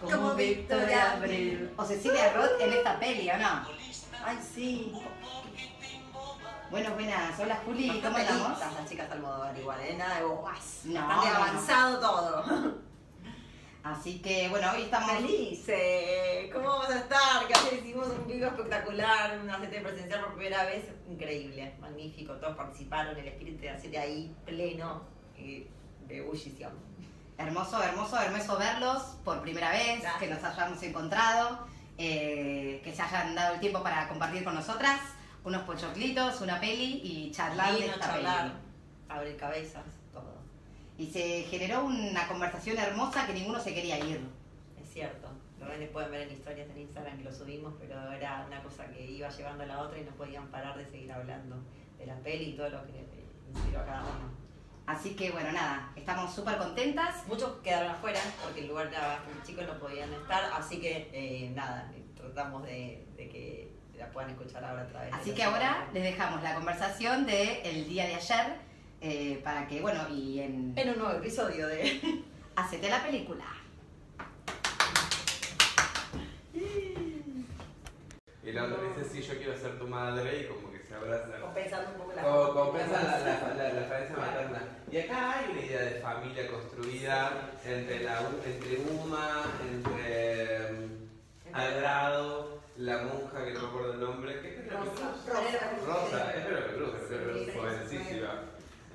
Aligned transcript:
Como 0.00 0.34
Victoria 0.34 1.12
Abril. 1.12 1.70
O 1.76 1.84
Cecilia 1.84 2.32
Roth 2.34 2.60
en 2.60 2.72
esta 2.72 2.98
peli, 2.98 3.30
¿o 3.30 3.38
no? 3.38 3.66
Ay, 4.24 4.38
sí. 4.54 4.92
Bueno, 6.70 6.90
buenas. 6.94 7.38
Hola 7.38 7.60
Juli, 7.64 8.00
¿cómo 8.02 8.18
estamos? 8.18 8.58
las 8.58 8.88
chicas 8.88 9.10
Almodóvar 9.10 9.56
igual, 9.56 9.80
¿eh? 9.80 9.94
Nada 9.96 10.16
de 10.16 10.24
bobas. 10.24 10.80
No, 10.84 11.00
Bastante 11.00 11.28
no, 11.28 11.32
no. 11.38 11.44
avanzado 11.44 12.00
todo. 12.00 12.74
Así 13.86 14.18
que, 14.18 14.48
bueno, 14.48 14.68
hoy 14.74 14.82
estamos... 14.82 15.12
Felices. 15.12 16.52
¿Cómo 16.52 16.66
vamos 16.66 16.90
a 16.90 16.98
estar? 16.98 17.46
Que 17.46 17.54
ayer 17.54 17.74
hicimos 17.74 18.08
un 18.08 18.26
vivo 18.26 18.46
espectacular, 18.46 19.38
una 19.40 19.58
CT 19.58 19.80
presencial 19.80 20.22
por 20.24 20.34
primera 20.34 20.64
vez. 20.64 20.86
Increíble, 21.08 21.72
magnífico. 21.80 22.32
Todos 22.34 22.56
participaron, 22.56 23.16
el 23.16 23.28
espíritu 23.28 23.60
de 23.60 23.70
hacer 23.70 23.96
ahí 23.96 24.34
pleno 24.44 25.04
y 25.38 25.68
de 26.08 26.18
ebullición. 26.18 26.72
Hermoso, 27.38 27.80
hermoso, 27.80 28.20
hermoso 28.20 28.58
verlos 28.58 29.02
por 29.24 29.40
primera 29.42 29.70
vez, 29.70 30.00
Gracias. 30.00 30.16
que 30.18 30.28
nos 30.30 30.42
hayamos 30.42 30.82
encontrado, 30.82 31.68
eh, 31.96 32.80
que 32.82 32.92
se 32.92 33.02
hayan 33.02 33.36
dado 33.36 33.54
el 33.54 33.60
tiempo 33.60 33.84
para 33.84 34.08
compartir 34.08 34.42
con 34.42 34.56
nosotras 34.56 34.98
unos 35.44 35.62
pochoclitos, 35.62 36.40
una 36.40 36.58
peli 36.58 37.02
y 37.04 37.30
charlar 37.30 37.72
de 37.72 37.78
Lindo 37.78 37.94
esta 37.94 38.06
charlar, 38.06 38.42
peli. 38.48 38.54
abrir 39.10 39.36
cabezas. 39.36 39.84
Y 40.98 41.06
se 41.06 41.42
generó 41.42 41.84
una 41.84 42.26
conversación 42.26 42.78
hermosa 42.78 43.26
que 43.26 43.34
ninguno 43.34 43.60
se 43.60 43.74
quería 43.74 43.98
ir. 43.98 44.20
Es 44.80 44.92
cierto. 44.92 45.28
Lo 45.58 45.66
ven, 45.66 45.88
pueden 45.92 46.10
ver 46.10 46.22
en 46.22 46.32
historias 46.32 46.68
en 46.70 46.78
Instagram 46.78 47.18
que 47.18 47.24
lo 47.24 47.32
subimos, 47.32 47.74
pero 47.78 48.12
era 48.12 48.44
una 48.46 48.62
cosa 48.62 48.86
que 48.86 49.10
iba 49.10 49.28
llevando 49.28 49.64
a 49.64 49.66
la 49.66 49.80
otra 49.80 49.98
y 49.98 50.04
no 50.04 50.12
podían 50.12 50.46
parar 50.48 50.76
de 50.76 50.84
seguir 50.86 51.12
hablando 51.12 51.56
de 51.98 52.06
la 52.06 52.16
peli 52.16 52.50
y 52.50 52.56
todo 52.56 52.68
lo 52.68 52.84
que 52.86 52.92
le 52.92 53.04
inspiró 53.54 53.80
a 53.80 53.86
cada 53.86 54.02
uno. 54.02 54.46
Así 54.86 55.16
que, 55.16 55.32
bueno, 55.32 55.50
nada, 55.52 55.90
estamos 55.96 56.32
súper 56.32 56.58
contentas. 56.58 57.26
Muchos 57.26 57.56
quedaron 57.62 57.90
afuera 57.90 58.20
porque 58.42 58.60
el 58.60 58.68
lugar 58.68 58.86
era 58.86 59.06
bastante 59.08 59.46
chico 59.46 59.62
no 59.62 59.78
podían 59.78 60.12
estar, 60.12 60.44
así 60.52 60.80
que 60.80 61.10
eh, 61.12 61.50
nada, 61.54 61.90
tratamos 62.14 62.62
de, 62.64 63.04
de 63.16 63.28
que 63.28 63.72
la 63.98 64.08
puedan 64.10 64.30
escuchar 64.30 64.64
ahora 64.64 64.84
otra 64.84 65.02
vez. 65.02 65.12
Así 65.12 65.32
que 65.32 65.42
ahora 65.42 65.88
les 65.92 66.02
dejamos 66.04 66.42
la 66.42 66.54
conversación 66.54 67.26
del 67.26 67.88
día 67.88 68.06
de 68.06 68.14
ayer 68.14 68.66
eh, 69.00 69.40
para 69.44 69.66
que, 69.66 69.80
bueno, 69.80 70.08
y 70.10 70.40
en... 70.40 70.72
En 70.76 70.90
un 70.90 70.98
nuevo 70.98 71.18
episodio 71.18 71.66
de... 71.68 72.24
Hacete 72.56 72.88
la 72.88 73.04
película. 73.04 73.44
Y 78.42 78.52
la 78.52 78.64
otra 78.64 78.78
dice, 78.94 79.10
sí, 79.10 79.22
yo 79.22 79.36
quiero 79.36 79.58
ser 79.58 79.78
tu 79.78 79.88
madre, 79.88 80.42
y 80.42 80.46
como 80.46 80.70
que 80.70 80.78
se 80.78 80.94
abrazan. 80.94 81.40
Compensando 81.40 81.90
un 81.90 81.98
poco 81.98 82.12
la... 82.14 82.22
Como 82.22 82.54
compensan 82.54 83.04
la, 83.04 83.18
la, 83.18 83.54
la, 83.54 83.72
la 83.72 83.86
falencia 83.88 84.16
materna. 84.16 84.62
Y 84.90 84.98
acá 84.98 85.32
hay 85.32 85.50
una 85.50 85.60
idea 85.60 85.80
de 85.82 86.00
familia 86.00 86.48
construida 86.48 87.50
entre, 87.64 88.04
la, 88.04 88.20
entre 88.44 88.78
Uma, 88.78 89.44
entre 89.68 90.70
um, 90.70 91.08
Algrado, 91.52 92.62
la 92.76 92.98
monja 93.02 93.44
que 93.44 93.52
no 93.52 93.60
me 93.62 93.66
acuerdo 93.66 93.92
el 93.94 94.00
nombre. 94.00 94.40
¿Qué 94.40 94.48
es 94.48 94.72
Rosa. 94.72 95.14
Rosa, 95.84 96.32
es 96.32 96.44
Penélope 96.44 96.74
Cruz, 96.74 96.94
es 96.94 97.18
Cruz, 97.18 97.54
jovencísima. 97.54 98.42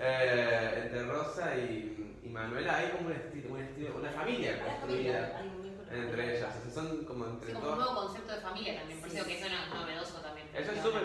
Eh, 0.03 0.81
entre 0.83 1.03
Rosa 1.03 1.55
y, 1.57 2.19
y 2.23 2.29
Manuela 2.29 2.77
hay 2.77 2.89
como 2.89 3.07
un 3.07 3.13
estilo, 3.13 3.53
un 3.53 3.61
estilo, 3.61 3.95
una 3.97 4.09
familia 4.09 4.59
construida 4.65 5.41
entre 5.91 6.37
ellas. 6.37 6.55
O 6.57 6.61
sea, 6.63 6.71
son 6.83 7.05
como 7.05 7.25
entre 7.27 7.49
Sí, 7.49 7.53
como 7.53 7.71
un 7.73 7.77
nuevo 7.77 7.95
concepto 7.95 8.33
de 8.33 8.41
familia 8.41 8.79
también, 8.79 8.99
por 8.99 9.09
eso 9.09 9.25
que 9.25 9.37
eso 9.37 9.45
no- 9.49 9.79
novedoso 9.81 10.21
también. 10.21 10.47
Eso 10.55 10.71
es 10.71 10.81
súper. 10.81 11.03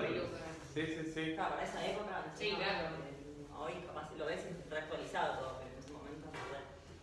Sí, 0.73 0.87
sí, 0.87 1.13
sí. 1.13 1.33
Claro, 1.35 1.51
para 1.57 1.65
esa 1.65 1.87
época. 1.87 2.25
Sí, 2.35 2.51
no, 2.53 2.57
claro. 2.59 2.89
eh, 3.05 3.47
Hoy 3.59 3.73
capaz 3.87 4.11
lo 4.17 4.27
ves 4.27 4.41
reactualizado 4.71 5.39
todo, 5.41 5.59
pero 5.59 5.73
en 5.73 5.79
ese 5.79 5.93
momento. 5.93 6.29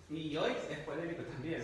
Y 0.10 0.38
hoy 0.38 0.52
es 0.70 0.80
polémico 0.80 1.24
también. 1.24 1.62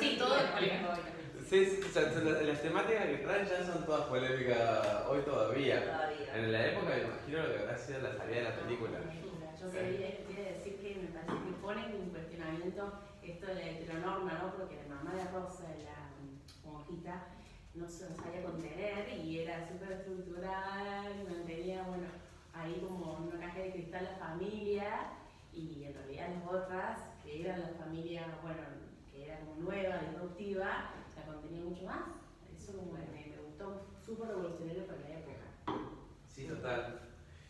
Sí, 0.00 0.16
todo 0.18 0.36
es 0.36 0.44
polémico 0.44 0.88
hoy 0.90 0.96
también. 1.00 1.17
Sí, 1.48 1.64
sí, 1.64 1.80
o 1.82 1.88
sea, 1.88 2.02
las, 2.02 2.42
las 2.42 2.60
temáticas 2.60 3.06
que 3.06 3.16
traen 3.24 3.48
ya 3.48 3.64
son 3.64 3.86
todas 3.86 4.04
polémicas 4.08 5.06
hoy 5.08 5.22
todavía. 5.22 5.82
Todavía. 5.82 6.36
En 6.36 6.52
la 6.52 6.66
época 6.66 6.94
me 6.94 7.02
imagino 7.04 7.42
lo 7.42 7.54
que 7.54 7.60
habrá 7.60 7.78
sido 7.78 8.00
la 8.02 8.12
salida 8.18 8.36
de 8.36 8.42
la 8.42 8.56
película. 8.60 8.98
Yo 9.58 9.72
quería, 9.72 10.26
quería 10.28 10.52
decir 10.52 10.76
que 10.76 10.94
me 11.00 11.08
parece 11.08 11.32
que 11.32 11.62
pone 11.62 11.86
en 11.86 12.10
cuestionamiento 12.10 12.92
esto 13.22 13.46
de 13.46 13.54
la 13.54 13.64
heteronorma, 13.64 14.32
¿no? 14.42 14.56
Porque 14.58 14.76
la 14.76 14.94
mamá 14.94 15.14
de 15.14 15.24
Rosa, 15.32 15.64
la 15.88 16.70
monjita, 16.70 17.28
no 17.72 17.88
se 17.88 18.14
sabía 18.14 18.42
contener 18.44 19.08
y 19.24 19.38
era 19.38 19.66
súper 19.66 19.92
estructural, 19.92 21.24
mantenía, 21.30 21.82
bueno, 21.84 22.08
ahí 22.52 22.84
como 22.86 23.16
en 23.16 23.34
una 23.34 23.46
caja 23.46 23.60
de 23.60 23.72
cristal 23.72 24.04
la 24.04 24.26
familia 24.26 25.12
y 25.54 25.84
en 25.84 25.94
realidad 25.94 26.28
las 26.28 26.52
otras, 26.52 26.98
que 27.24 27.40
eran 27.40 27.62
la 27.62 27.68
familia, 27.82 28.26
bueno, 28.42 28.60
que 29.10 29.24
era 29.24 29.40
como 29.40 29.56
nueva, 29.62 29.96
disruptiva, 30.10 30.90
mucho 31.68 31.84
más. 31.84 32.00
Eso 32.54 32.72
como 32.76 32.92
me, 32.92 33.00
me 33.00 33.36
gustó, 33.46 33.86
súper 34.04 34.28
revolucionario 34.28 34.86
para 34.86 35.00
la 35.00 35.08
época. 35.18 35.44
Sí, 36.28 36.44
total. 36.46 37.00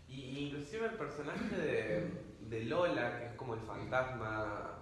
Y 0.08 0.46
inclusive 0.46 0.86
el 0.86 0.94
personaje 0.94 1.56
de, 1.56 2.10
de 2.48 2.64
Lola, 2.64 3.18
que 3.18 3.26
es 3.26 3.32
como 3.34 3.54
el 3.54 3.60
fantasma 3.60 4.78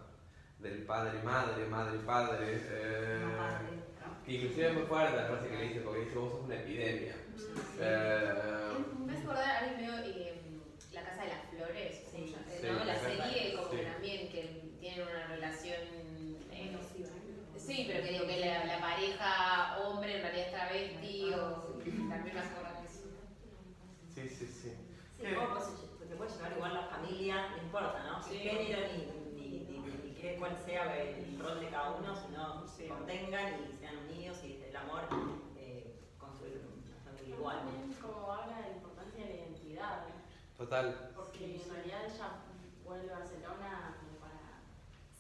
del 0.61 0.83
padre, 0.85 1.23
madre, 1.23 1.67
madre, 1.67 1.99
padre. 2.01 2.61
eh, 2.71 3.21
que 4.25 4.33
inclusive 4.33 4.69
es 4.69 4.75
muy 4.75 4.83
fuerte 4.85 5.17
la 5.17 5.27
frase 5.27 5.49
que 5.49 5.57
le 5.57 5.69
dice, 5.69 5.81
porque 5.81 6.01
dice 6.01 6.15
vos 6.19 6.33
sos 6.33 6.45
una 6.45 6.55
epidemia. 6.57 7.15
Eh, 7.79 8.33
Me 9.05 9.13
hace 9.13 9.23
acordar 9.23 9.45
a 9.45 9.59
alguien 9.59 9.77
medio 9.81 10.05
eh, 10.17 10.41
La 10.93 11.05
Casa 11.05 11.23
de 11.23 11.29
las 11.29 11.43
Flores, 11.51 12.03
Sí, 12.11 12.35
¿no? 12.35 12.51
sí, 12.51 12.87
La 12.87 12.95
serie 12.97 13.55
como 13.57 13.71
sí. 13.71 13.77
que 13.77 13.83
también 13.85 14.29
que 14.33 14.73
tienen 14.81 15.07
una 15.07 15.27
relación... 15.29 16.16
eh, 17.69 17.75
sí, 17.75 17.85
pero 17.87 18.03
que 18.05 18.13
digo 18.13 18.27
que 18.27 18.41
la, 18.41 18.65
la 18.65 18.81
pareja 18.81 19.79
hombre 19.85 20.17
en 20.17 20.23
realidad 20.23 20.47
es 20.47 20.53
travesti 20.53 21.33
o 21.35 21.51
también 22.09 22.35
me 22.35 22.41
acordar 22.41 22.81
de 22.81 22.87
eso. 22.87 23.01
sí, 24.15 24.29
sí, 24.29 24.47
sí. 24.47 24.73
Sí, 25.19 25.25
vos 25.35 25.49
pues, 25.99 26.09
te 26.11 26.17
puede 26.17 26.31
llevar 26.31 26.53
igual 26.53 26.75
la 26.75 26.83
familia, 26.83 27.49
no 27.51 27.63
importa, 27.63 28.05
¿no? 28.05 28.23
Sin 28.23 28.33
Sí. 28.33 28.39
género 28.41 28.87
ni, 28.93 29.41
ni, 29.41 29.49
ni, 29.65 29.79
ni 29.79 30.15
qué- 30.21 30.37
cuál 30.39 30.57
sea 30.65 30.95
el 30.97 31.39
rol 31.39 31.61
de 31.61 31.69
cada 31.69 31.91
uno, 31.93 32.15
sino 32.27 32.67
se 32.69 32.89
contengan 32.89 33.55
y 33.65 33.77
sean 33.79 33.97
unidos 34.09 34.39
y 34.45 34.53
desde 34.55 34.69
el 34.71 34.77
amor 34.77 35.03
eh, 35.57 35.99
construir 36.19 36.61
una 36.67 37.01
familia 37.11 37.35
igual. 37.37 37.59
También 37.61 37.93
como 38.01 38.31
habla 38.33 38.57
de 38.57 38.63
la 38.69 38.77
importancia 38.77 39.25
de 39.25 39.29
la 39.31 39.35
identidad, 39.37 40.03
Total. 40.57 41.11
porque 41.17 41.57
en 41.63 41.71
realidad 41.73 42.01
ella 42.05 42.29
vuelve 42.85 43.13
a 43.13 43.19
Barcelona 43.19 43.97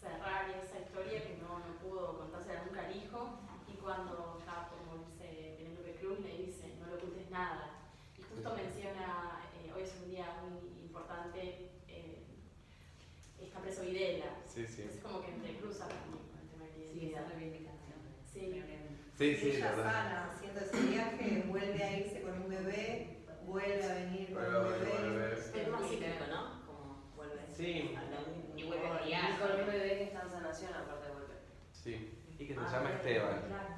cerrar 0.06 0.50
esa 0.62 0.78
historia 0.78 1.22
que 1.22 1.36
no, 1.42 1.58
no 1.58 1.72
pudo 1.82 2.18
contársela 2.18 2.64
nunca 2.64 2.86
al 2.86 2.96
hijo 2.96 3.38
y 3.68 3.74
cuando 3.76 4.36
está, 4.38 4.68
como 4.70 5.02
dice 5.04 5.56
Penélope 5.58 5.92
Cruz, 6.00 6.20
le 6.20 6.46
dice, 6.46 6.74
no 6.80 6.86
le 6.86 6.94
ocultes 6.94 7.30
nada. 7.30 7.70
Y 8.18 8.22
justo 8.22 8.54
menciona, 8.56 9.40
eh, 9.58 9.72
hoy 9.74 9.82
es 9.82 9.94
un 10.02 10.10
día 10.10 10.26
muy 10.42 10.82
importante, 10.86 11.70
eh, 11.88 12.22
está 13.40 13.60
preso 13.60 13.82
Videla. 13.82 14.30
Sí, 14.46 14.66
sí. 14.66 14.82
Entonces 14.82 15.02
como 15.02 15.22
que 15.22 15.30
entrecruza 15.32 15.88
también 15.88 16.22
con 16.30 16.38
el 16.40 16.48
tema 16.48 16.64
de 16.64 16.78
la 16.78 16.92
identidad. 16.92 17.28
reivindicación. 17.32 17.98
Sí. 18.32 18.62
Sí, 19.18 19.34
sí, 19.36 19.50
ella 19.56 19.74
sana 19.74 20.30
haciendo 20.30 20.60
ese 20.60 20.78
viaje, 20.92 21.44
vuelve 21.48 21.82
a 21.82 21.98
irse 22.00 22.20
con 22.20 22.42
un 22.42 22.48
bebé, 22.50 23.16
vuelve 23.46 23.82
a 23.82 23.94
venir 23.94 24.26
con 24.26 24.34
Vuelve 24.42 24.56
a 24.56 24.60
un 24.60 24.68
venir 24.72 24.88
con 24.90 25.04
el 25.04 25.10
bebé. 25.10 25.26
bebé. 25.30 25.62
Es 25.62 25.68
más 25.70 25.82
cíclico, 25.88 26.24
¿no? 26.30 26.66
Como 26.66 27.02
vuelve 27.16 27.40
Sí. 27.56 27.94
a 27.96 28.02
la 28.02 28.18
un- 28.20 28.58
Y 28.58 28.64
vuelve 28.64 28.86
a 28.86 28.92
un- 28.92 28.98
criar. 28.98 29.30
Y 29.30 29.36
con 29.40 29.50
un 29.60 29.66
bebé 29.66 29.88
que 29.96 30.02
está 30.04 30.22
en 30.22 30.30
sanación, 30.30 30.74
aparte 30.74 31.10
vuelve. 31.12 31.34
Sí. 31.72 32.12
Y 32.38 32.46
que 32.46 32.54
se 32.54 32.60
Ah, 32.60 32.68
llama 32.72 32.90
Esteban. 32.92 33.40
claro. 33.48 33.74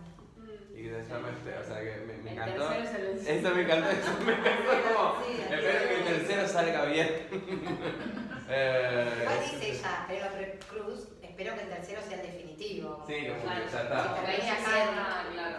Y 0.75 0.83
que 0.83 0.91
se 0.91 1.09
llama 1.09 1.31
Esteban. 1.31 1.63
O 1.63 1.65
sea 1.65 1.81
que 1.85 1.97
me, 2.05 2.15
me 2.19 2.31
El 2.33 2.39
encantó. 2.39 2.69
tercero 2.69 3.09
es 3.13 3.27
el 3.29 3.43
me 4.25 4.37
me 4.37 4.83
como. 4.83 5.23
Sí, 5.25 5.41
Espero 5.41 5.89
que 5.89 5.97
el 5.97 6.05
tercero 6.05 6.49
salga 6.49 6.85
bien. 6.87 7.29
Eh, 8.51 9.19
Igual 9.21 9.41
dice 9.43 9.71
ella, 9.73 10.05
Penélope 10.09 10.59
Cruz, 10.71 11.09
espero 11.23 11.55
que 11.55 11.61
el 11.65 11.69
tercero 11.69 12.01
sea 12.09 12.17
el 12.17 12.23
definitivo. 12.33 13.05
Sí, 13.07 13.13
que 13.13 13.35
Claro. 13.43 13.61
ya 13.71 13.83
está. 13.83 14.15
Ahí 14.27 14.41
acá- 14.41 14.71
cierra, 14.71 15.25
claro. 15.35 15.59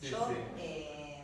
Sí, 0.00 0.10
yo 0.10 0.28
sí. 0.28 0.34
eh, 0.60 1.18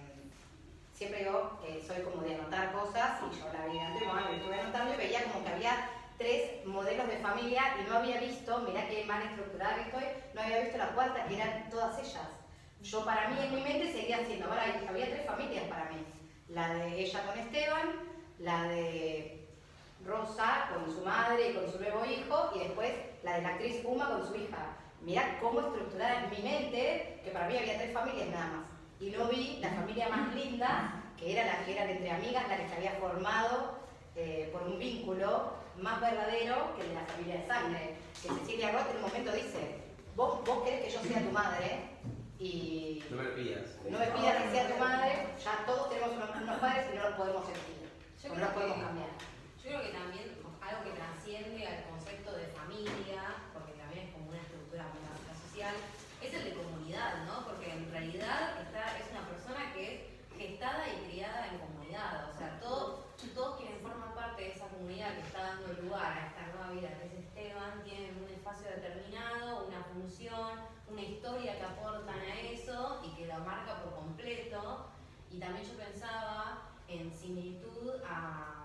siempre 0.92 1.24
yo 1.24 1.60
eh, 1.64 1.80
soy 1.86 2.02
como 2.02 2.22
de 2.22 2.34
anotar 2.34 2.72
cosas 2.72 3.20
y 3.32 3.38
yo 3.38 3.44
la 3.52 3.66
vi 3.66 3.78
antes, 3.78 4.02
bueno, 4.04 4.28
estuve 4.30 4.60
anotando 4.60 4.94
y 4.94 4.96
veía 4.96 5.22
como 5.24 5.44
que 5.44 5.50
había 5.52 5.88
tres 6.18 6.66
modelos 6.66 7.06
de 7.06 7.16
familia 7.18 7.62
y 7.80 7.88
no 7.88 7.96
había 7.98 8.18
visto, 8.20 8.58
mirá 8.62 8.88
qué 8.88 9.04
mal 9.04 9.22
estructurada 9.22 9.76
que 9.76 9.82
estoy, 9.82 10.04
no 10.34 10.40
había 10.42 10.60
visto 10.62 10.76
la 10.78 10.88
cuarta 10.88 11.24
que 11.26 11.36
eran 11.36 11.70
todas 11.70 11.96
ellas. 12.00 12.26
Yo 12.82 13.04
para 13.04 13.28
mí 13.28 13.36
en 13.42 13.54
mi 13.54 13.62
mente 13.62 13.92
seguía 13.92 14.24
siendo, 14.24 14.46
ahora 14.46 14.64
había 14.88 15.06
tres 15.06 15.26
familias 15.26 15.64
para 15.64 15.90
mí. 15.90 16.04
La 16.48 16.74
de 16.74 17.00
ella 17.00 17.26
con 17.26 17.38
Esteban, 17.38 17.90
la 18.38 18.64
de 18.64 19.48
Rosa 20.04 20.70
con 20.72 20.92
su 20.92 21.04
madre 21.04 21.50
y 21.50 21.54
con 21.54 21.70
su 21.70 21.78
nuevo 21.78 22.04
hijo, 22.06 22.50
y 22.54 22.60
después 22.60 22.90
la 23.22 23.36
de 23.36 23.42
la 23.42 23.48
actriz 23.50 23.82
Uma 23.84 24.08
con 24.08 24.26
su 24.26 24.34
hija. 24.34 24.76
Mirá 25.02 25.38
cómo 25.40 25.60
estructurada 25.60 26.24
en 26.24 26.30
mi 26.30 26.38
mente, 26.38 27.20
que 27.22 27.30
para 27.30 27.48
mí 27.48 27.56
había 27.56 27.78
tres 27.78 27.92
familias 27.92 28.28
nada 28.28 28.46
más. 28.46 28.66
Y 28.98 29.10
no 29.10 29.26
vi 29.26 29.58
la 29.60 29.70
familia 29.70 30.08
más 30.08 30.34
linda, 30.34 31.02
que 31.18 31.32
era 31.32 31.44
la 31.44 31.64
que 31.64 31.72
eran 31.72 31.90
entre 31.90 32.10
amigas, 32.10 32.48
la 32.48 32.56
que 32.56 32.68
se 32.68 32.74
había 32.76 32.92
formado 32.92 33.78
eh, 34.16 34.48
por 34.52 34.62
un 34.62 34.78
vínculo 34.78 35.52
más 35.76 36.00
verdadero 36.00 36.74
que 36.76 36.82
el 36.82 36.88
de 36.88 36.94
la 36.94 37.04
familia 37.04 37.36
de 37.36 37.46
sangre. 37.46 37.94
Que 38.22 38.28
Cecilia 38.28 38.72
Roth 38.72 38.90
en 38.90 38.96
un 38.96 39.02
momento 39.02 39.32
dice, 39.32 39.78
vos, 40.16 40.44
vos 40.44 40.62
querés 40.64 40.84
que 40.84 40.90
yo 40.90 41.00
sea 41.00 41.22
tu 41.22 41.30
madre 41.30 41.99
y 42.40 43.04
No 43.10 43.16
me 43.22 43.28
pidas. 43.36 43.76
no 43.88 43.98
me 43.98 44.06
pidas 44.06 44.42
que 44.42 44.50
sea 44.50 44.72
tu 44.72 44.78
madre, 44.78 45.28
ya 45.44 45.64
todos 45.66 45.90
tenemos 45.90 46.16
unos, 46.16 46.30
unos 46.42 46.58
padres 46.58 46.86
y 46.92 46.96
no 46.96 47.02
los 47.04 47.14
podemos 47.14 47.44
o 47.44 48.28
no 48.34 48.34
los 48.40 48.48
podemos 48.50 48.78
cambiar. 48.78 49.10
Yo 49.62 49.68
creo 49.68 49.82
que 49.82 49.92
también 49.92 50.24
algo 50.60 50.84
que 50.84 50.96
trasciende 50.96 51.66
al 51.66 51.84
concepto 51.90 52.32
de 52.32 52.46
familia, 52.48 53.22
porque 53.52 53.72
también 53.72 54.06
es 54.08 54.12
como 54.14 54.28
una 54.30 54.40
estructura 54.40 54.84
metafísica 54.88 55.34
social, 55.36 55.74
es 56.22 56.32
el 56.34 56.44
de 56.44 56.54
comunidad, 56.54 57.24
¿no? 57.26 57.44
Porque 57.46 57.70
en 57.72 57.90
realidad 57.90 58.56
está, 58.62 58.96
es 58.98 59.10
una 59.10 59.26
persona 59.28 59.72
que 59.74 59.82
es 59.94 60.00
gestada 60.38 60.84
y 60.88 61.10
criada 61.12 61.48
en 61.48 61.58
comunidad. 61.58 62.30
O 62.32 62.38
sea, 62.38 62.58
todo- 62.60 63.10
todos 63.34 63.56
quienes 63.60 63.82
forman 63.82 64.14
parte 64.14 64.42
de 64.42 64.52
esa 64.52 64.66
comunidad 64.68 65.14
que 65.14 65.20
está 65.20 65.40
dando 65.42 65.72
lugar 65.82 66.12
a 66.12 66.26
esta 66.28 66.46
nueva 66.56 66.70
vida 66.72 66.88
que 66.98 67.06
es 67.06 67.12
Esteban, 67.24 67.82
tienen 67.84 68.16
un 68.22 68.28
espacio 68.30 68.66
determinado, 68.68 69.66
una 69.66 69.82
función, 69.92 70.60
una 70.88 71.02
historia 71.02 71.56
que 71.58 71.62
aportan 71.64 72.18
a 72.18 72.40
eso 72.40 73.00
y 73.04 73.14
que 73.16 73.26
la 73.26 73.38
marca 73.38 73.82
por 73.82 73.94
completo. 73.94 74.86
Y 75.29 75.29
también 75.40 75.64
yo 75.66 75.74
pensaba 75.84 76.70
en 76.88 77.12
similitud 77.12 77.94
a 78.06 78.64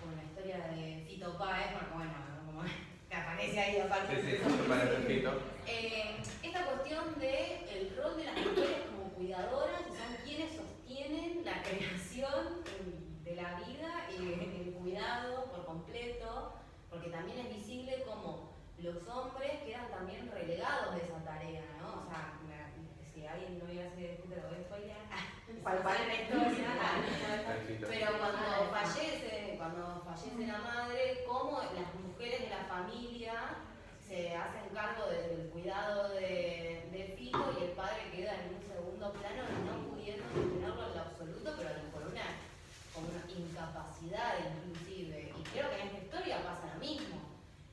con 0.00 0.16
la 0.16 0.22
historia 0.24 0.58
de 0.68 1.04
Fito 1.08 1.36
Páez, 1.38 1.72
porque 1.72 1.94
bueno, 1.94 2.12
como 2.46 2.62
que 3.08 3.14
aparece 3.14 3.60
ahí 3.60 3.80
aparte. 3.80 4.16
Sí, 4.22 4.30
sí. 4.38 4.42
Eh, 5.66 6.16
esta 6.42 6.64
cuestión 6.66 7.18
de 7.20 7.68
el 7.70 7.96
rol 7.96 8.16
de 8.16 8.24
las 8.24 8.36
mujeres 8.36 8.86
como 8.90 9.10
cuidadoras 9.14 9.80
y 9.82 9.96
son 9.96 10.16
quienes 10.24 10.56
sostienen 10.56 11.44
la 11.44 11.62
creación 11.62 12.64
de 13.24 13.34
la 13.36 13.60
vida 13.60 14.08
y 14.18 14.66
el 14.66 14.72
cuidado 14.74 15.44
por 15.52 15.64
completo, 15.66 16.54
porque 16.90 17.10
también 17.10 17.38
es 17.46 17.54
visible 17.56 18.02
como 18.06 18.50
los 18.78 18.96
hombres 19.08 19.60
quedan 19.64 19.90
también 19.90 20.30
relegados 20.32 20.94
de 20.94 21.02
esa 21.02 21.22
tarea, 21.24 21.62
¿no? 21.80 22.00
O 22.02 22.04
sea, 22.08 22.40
la- 22.48 22.70
si 23.12 23.26
alguien 23.26 23.58
no 23.62 23.70
iba 23.70 23.84
a 23.84 23.88
hacer 23.88 24.04
esto, 24.10 24.26
lo 24.28 24.48
voy 24.48 24.90
a. 24.90 25.29
¿Cuál, 25.62 25.78
cuál? 25.82 25.96
la 26.06 26.14
historia. 26.14 26.70
Pero 27.88 28.18
cuando 28.18 28.70
fallece, 28.72 29.54
cuando 29.58 30.02
fallece 30.04 30.46
la 30.46 30.58
madre, 30.58 31.24
cómo 31.26 31.60
las 31.60 31.94
mujeres 32.02 32.40
de 32.40 32.48
la 32.50 32.64
familia 32.64 33.34
se 34.10 34.34
hacen 34.34 34.74
cargo 34.74 35.06
del 35.06 35.50
cuidado 35.50 36.08
de, 36.14 36.88
de 36.90 37.14
Fito 37.16 37.56
y 37.60 37.64
el 37.64 37.70
padre 37.70 38.10
queda 38.10 38.34
en 38.34 38.56
un 38.56 38.62
segundo 38.66 39.12
plano, 39.12 39.42
no 39.66 39.88
pudiendo 39.88 40.24
sostenerlo 40.34 40.86
en 40.88 40.94
lo 40.96 41.00
absoluto, 41.00 41.54
pero 41.56 41.70
con 41.92 42.02
una, 42.10 42.26
con 42.92 43.04
una 43.04 43.22
incapacidad 43.30 44.34
inclusive. 44.50 45.32
Y 45.38 45.42
creo 45.54 45.70
que 45.70 45.80
en 45.80 45.86
esta 45.86 45.98
historia 45.98 46.42
pasa 46.42 46.74
lo 46.74 46.80
mismo. 46.80 47.20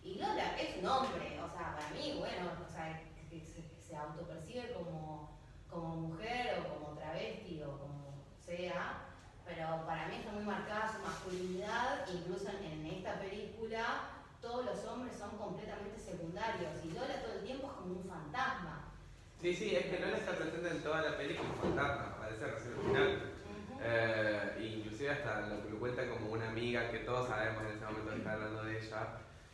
Y 0.04 0.16
Lola 0.20 0.56
es 0.58 0.78
un 0.78 0.86
hombre, 0.86 1.40
o 1.42 1.50
sea, 1.58 1.76
para 1.76 1.90
mí, 1.90 2.16
bueno, 2.20 2.52
o 2.64 2.72
sea, 2.72 3.02
que 3.32 3.42
se, 3.42 3.68
que 3.68 3.82
se 3.82 3.96
autopercibe 3.96 4.74
como, 4.74 5.38
como 5.70 5.96
mujer 5.96 6.60
o 6.60 6.74
como 6.74 6.98
travesti 7.00 7.64
o 7.64 7.80
como 7.80 8.14
sea, 8.46 9.06
pero 9.44 9.86
para 9.88 10.08
mí 10.08 10.18
está 10.18 10.32
muy 10.34 10.44
marcada 10.44 10.94
su 10.94 11.02
masculinidad, 11.02 12.08
incluso 12.14 12.48
en, 12.50 12.64
en 12.64 12.86
esta 12.86 13.20
película 13.20 14.14
todos 14.42 14.66
los 14.66 14.86
hombres 14.86 15.18
son 15.18 15.32
completamente 15.38 16.00
secundarios 16.00 16.72
y 16.84 16.92
Lola 16.92 17.22
todo 17.22 17.34
el 17.34 17.44
tiempo 17.44 17.68
es 17.68 17.74
como 17.74 17.94
un 18.00 18.04
fantasma. 18.08 18.94
Sí, 19.42 19.54
sí, 19.54 19.76
es 19.76 19.86
que 19.86 20.00
Lola 20.00 20.18
está 20.18 20.32
presente 20.32 20.68
en 20.68 20.82
toda 20.82 21.02
la 21.04 21.18
película 21.18 21.50
fantasma, 21.62 22.16
aparece 22.18 22.48
recién 22.48 22.74
al 22.74 22.82
final. 22.82 23.34
Eh, 23.80 24.74
inclusive 24.76 25.12
hasta 25.12 25.42
lo 25.42 25.64
que 25.64 25.70
lo 25.70 25.80
cuenta 25.80 26.10
como 26.10 26.32
una 26.32 26.50
amiga, 26.50 26.90
que 26.90 27.00
todos 27.00 27.28
sabemos 27.28 27.64
en 27.64 27.78
ese 27.78 27.86
momento 27.86 28.12
que 28.12 28.18
está 28.18 28.34
hablando 28.34 28.64
de 28.64 28.80
ella, 28.80 29.08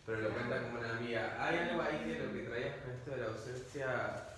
pero 0.06 0.22
lo 0.22 0.30
cuenta 0.30 0.62
como 0.64 0.80
una 0.80 0.98
amiga. 0.98 1.38
Hay 1.38 1.58
algo 1.58 1.82
ahí 1.82 2.04
que 2.06 2.24
lo 2.24 2.34
que 2.34 2.44
traías 2.44 2.78
con 2.78 2.92
esto 2.92 3.12
de 3.12 3.18
la 3.18 3.28
ausencia... 3.28 4.30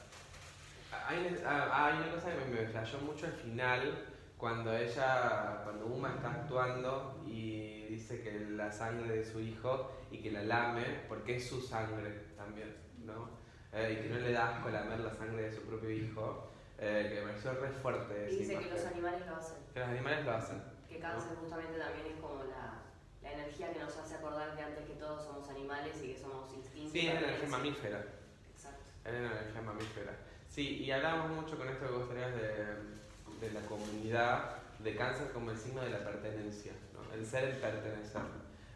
Hay, 1.07 1.44
ah, 1.45 1.86
hay 1.86 1.98
una 2.00 2.15
cosa 2.15 2.31
que 2.31 2.45
me, 2.45 2.62
me 2.62 2.68
flashó 2.68 2.98
mucho 3.00 3.27
al 3.27 3.33
final, 3.33 4.06
cuando 4.38 4.75
ella, 4.75 5.62
cuando 5.63 5.86
Uma 5.86 6.15
está 6.15 6.31
actuando 6.31 7.24
y 7.27 7.86
dice 7.86 8.21
que 8.21 8.48
la 8.50 8.71
sangre 8.71 9.18
de 9.18 9.25
su 9.25 9.39
hijo 9.39 9.91
y 10.09 10.21
que 10.21 10.31
la 10.31 10.44
lame, 10.44 11.01
porque 11.07 11.36
es 11.36 11.48
su 11.48 11.62
sangre 11.62 12.09
también, 12.36 12.75
¿no? 13.06 13.44
Eh, 13.75 13.92
y 14.00 14.04
que 14.04 14.10
no 14.10 14.19
le 14.19 14.31
da 14.31 14.56
asco 14.56 14.69
lamer 14.69 15.01
la 15.01 15.13
sangre 15.13 15.44
de 15.44 15.51
su 15.51 15.62
propio 15.63 15.92
hijo, 15.92 16.48
eh, 16.80 17.10
que 17.10 17.19
me 17.19 17.27
pareció 17.27 17.54
re 17.54 17.69
fuerte. 17.69 18.31
Y 18.31 18.38
dice 18.38 18.54
que 18.56 18.68
imagen. 18.68 18.74
los 18.74 18.86
animales 18.86 19.25
lo 19.27 19.36
hacen. 19.36 19.57
Que 19.74 19.80
los 19.81 19.89
animales 19.89 20.25
lo 20.25 20.31
hacen. 20.31 20.63
Que 20.88 21.00
cáncer 21.00 21.38
justamente 21.38 21.77
también 21.77 22.07
es 22.07 22.22
como 22.22 22.44
la, 22.45 22.81
la 23.22 23.33
energía 23.33 23.74
que 23.74 23.80
nos 23.80 23.98
hace 23.98 24.16
acordar 24.16 24.56
que 24.56 24.62
antes 24.63 24.86
que 24.86 24.94
todos 24.94 25.24
somos 25.25 25.50
animales 25.50 26.01
y 26.01 26.13
que 26.13 26.18
somos 26.18 26.54
instintos. 26.54 26.92
Sí, 26.94 27.00
es 27.00 27.13
también 27.13 27.30
energía 27.30 27.50
mamífera. 27.50 28.06
Exacto. 28.54 28.83
Es 29.04 29.13
energía 29.13 29.62
mamífera. 29.62 30.13
Sí, 30.48 30.83
y 30.83 30.92
hablábamos 30.92 31.42
mucho 31.42 31.57
con 31.57 31.68
esto 31.68 31.86
que 31.86 31.92
vos 31.92 32.10
traías 32.10 32.33
de, 32.33 33.45
de 33.45 33.51
la 33.54 33.60
comunidad, 33.68 34.56
de 34.80 34.95
cáncer 34.95 35.31
como 35.31 35.51
el 35.51 35.57
signo 35.57 35.81
de 35.81 35.89
la 35.89 36.00
pertenencia, 36.00 36.72
¿no? 36.94 37.13
el 37.13 37.25
ser, 37.25 37.44
el 37.45 37.57
pertenecer. 37.57 38.22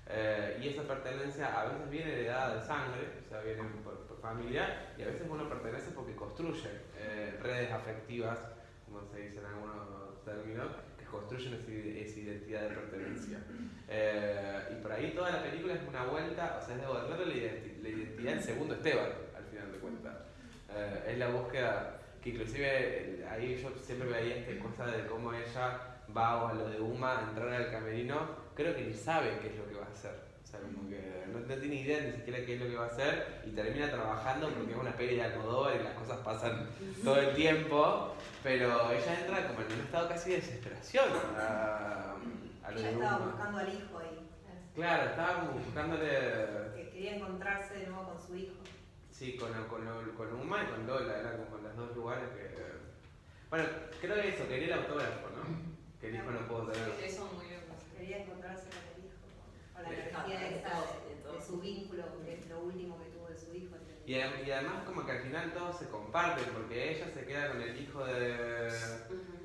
Eh, 0.07 0.60
y 0.62 0.69
esa 0.69 0.84
pertenencia 0.84 1.62
a 1.62 1.66
veces 1.66 1.90
viene 1.90 2.13
heredada 2.13 2.56
de 2.56 2.66
sangre, 2.66 3.22
o 3.25 3.30
sea, 3.30 3.42
viene 3.42 3.62
por, 3.84 4.09
por 4.19 4.31
familia, 4.31 4.94
y 4.98 5.04
a 5.04 5.07
veces 5.07 5.27
uno 5.30 5.48
pertenece 5.48 5.92
porque 5.92 6.16
construye 6.16 6.69
eh, 6.98 7.39
redes 7.42 7.71
afectivas, 7.71 8.38
como 8.86 9.01
se 9.06 9.19
dice 9.19 9.39
en 9.39 9.45
algunos 9.45 10.24
términos, 10.25 10.68
que 10.98 11.06
construyen 11.06 11.54
esa, 11.54 12.19
identidad 12.19 12.62
de 12.62 12.75
pertenencia. 12.75 13.39
Eh, 13.92 14.77
y 14.77 14.83
por 14.83 14.92
ahí 14.92 15.13
toda 15.16 15.31
la 15.31 15.42
película 15.42 15.74
es 15.74 15.80
una 15.88 16.06
vuelta, 16.06 16.60
o 16.62 16.63
sea, 16.63 16.75
es 16.75 16.81
devolverle 16.81 17.25
la, 17.25 17.33
identi- 17.33 17.81
la 17.81 17.89
identidad 17.89 18.31
del 18.33 18.44
segundo 18.44 18.75
Esteban, 18.75 19.10
al 19.36 19.44
final 19.45 19.71
de 19.71 19.77
cuentas. 19.80 20.16
Eh, 20.72 21.06
es 21.07 21.18
la 21.18 21.30
búsqueda 21.30 22.00
que 22.22 22.30
inclusive 22.30 23.25
ahí 23.27 23.56
yo 23.60 23.72
siempre 23.81 24.07
veía 24.07 24.36
esta 24.36 24.63
cosa 24.63 24.86
de 24.86 25.07
cómo 25.07 25.33
ella 25.33 25.80
va 26.15 26.51
a 26.51 26.54
lo 26.54 26.69
de 26.69 26.80
Uma 26.80 27.18
a 27.18 27.30
entrar 27.30 27.50
al 27.51 27.72
camerino, 27.72 28.27
creo 28.54 28.75
que 28.75 28.83
ni 28.83 28.94
sabe 28.94 29.39
qué 29.42 29.48
es 29.48 29.57
lo 29.57 29.68
que 29.68 29.74
va 29.74 29.88
a 29.88 29.92
hacer. 29.92 30.29
O 30.50 30.51
sea, 30.51 30.62
como 30.62 30.90
que 30.90 31.25
no, 31.31 31.40
no 31.42 31.56
tiene 31.62 31.75
idea 31.75 32.01
ni 32.01 32.12
siquiera 32.13 32.44
qué 32.44 32.56
es 32.56 32.60
lo 32.62 32.68
que 32.68 32.75
va 32.75 32.86
a 32.86 32.88
hacer 32.88 33.42
y 33.46 33.51
termina 33.51 33.88
trabajando 33.92 34.50
porque 34.50 34.72
es 34.72 34.78
una 34.80 34.94
peli 34.98 35.16
de 35.18 35.22
Almodóvar 35.24 35.75
y 35.80 35.84
las 35.84 35.94
cosas 35.94 36.18
pasan 36.25 36.68
todo 37.04 37.18
el 37.18 37.36
tiempo, 37.36 38.16
pero 38.42 38.92
ella 38.92 39.19
entra 39.19 39.48
como 39.48 39.62
en 39.62 39.74
un 39.74 39.80
estado 39.81 40.10
casi 40.10 40.31
de 40.31 40.36
desesperación 40.38 41.06
a, 41.38 42.16
a 42.63 42.72
lo 42.72 42.80
Ella 42.80 42.88
de 42.88 42.94
estaba 42.96 43.18
Uma. 43.18 43.25
buscando 43.28 43.57
al 43.60 43.69
hijo 43.69 44.00
ahí, 44.00 44.19
Claro, 44.74 45.10
estaba 45.12 45.44
buscándole 45.51 46.10
que 46.75 46.89
quería 46.94 47.15
encontrarse 47.18 47.74
de 47.75 47.88
nuevo 47.88 48.10
con 48.10 48.20
su 48.27 48.36
hijo. 48.36 48.56
Sí, 49.12 49.38
con, 49.38 49.51
con, 49.65 49.86
con 50.18 50.34
Uma 50.34 50.63
y 50.63 50.65
con 50.68 50.88
Lola, 50.88 51.20
eran 51.20 51.38
como 51.46 51.58
los 51.58 51.75
dos 51.75 51.96
lugares 51.96 52.24
que... 52.29 52.56
Bueno, 53.51 53.65
creo 54.01 54.15
que 54.15 54.29
eso, 54.29 54.48
quería 54.48 54.68
el 54.68 54.74
autógrafo, 54.82 55.27
¿no? 55.29 55.44
Que 56.01 56.08
el 56.10 56.15
hijo 56.15 56.32
no 56.32 56.48
pudo 56.48 56.68
tener. 56.72 56.89
Eso 57.03 57.29
muy 57.36 57.46
bien. 57.46 57.60
Quería 57.98 58.18
encontrarse 58.24 58.70
con 58.70 58.77
el 58.79 58.86
hijo, 58.86 58.88
con 59.83 59.93
la 59.93 60.39
de, 60.39 60.62
su 61.45 61.59
vínculo, 61.59 62.03
que 62.24 62.33
es 62.33 62.48
lo 62.50 62.59
último 62.62 62.98
que 63.00 63.05
tuvo 63.09 63.27
de 63.27 63.38
su 63.38 63.53
hijo. 63.55 63.75
Y, 64.05 64.13
adem- 64.15 64.45
y 64.48 64.51
además 64.51 64.83
como 64.86 65.05
que 65.05 65.12
al 65.12 65.19
final 65.21 65.53
todos 65.53 65.77
se 65.77 65.88
comparten, 65.88 66.45
porque 66.53 66.95
ella 66.95 67.07
se 67.13 67.25
queda 67.25 67.50
con 67.50 67.62
el 67.62 67.79
hijo 67.79 68.03
de, 68.05 68.71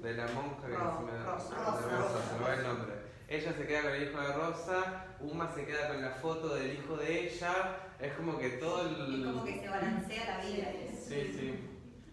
de 0.03 0.15
la 0.17 0.27
monja 0.29 0.67
que 0.67 0.75
Ro- 0.75 0.99
se 0.99 1.05
me, 1.05 1.25
Rosa, 1.25 1.51
de 1.51 1.57
Rosa, 1.65 1.99
Rosa, 1.99 2.29
se 2.29 2.35
me 2.35 2.41
va 2.41 2.49
Rosa. 2.49 2.61
el 2.61 2.67
nombre. 2.67 2.95
Ella 3.29 3.53
se 3.53 3.67
queda 3.67 3.83
con 3.83 3.93
el 3.93 4.03
hijo 4.09 4.21
de 4.21 4.33
Rosa, 4.33 5.07
Uma 5.21 5.55
se 5.55 5.65
queda 5.67 5.89
con 5.89 6.01
la 6.03 6.11
foto 6.11 6.55
del 6.55 6.73
hijo 6.75 6.97
de 6.97 7.27
ella, 7.27 7.77
es 7.99 8.13
como 8.15 8.39
que 8.39 8.51
todo 8.51 8.83
el... 8.83 8.91
Es 9.21 9.27
como 9.33 9.45
que 9.45 9.61
se 9.61 9.69
balancea 9.69 10.39
la 10.39 10.45
vida. 10.45 10.67
Sí, 11.07 11.33
sí. 11.33 11.55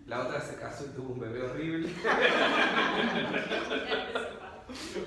La 0.07 0.21
otra 0.21 0.41
se 0.41 0.55
casó 0.55 0.85
y 0.85 0.89
tuvo 0.89 1.13
un 1.13 1.19
bebé 1.19 1.41
horrible. 1.43 1.89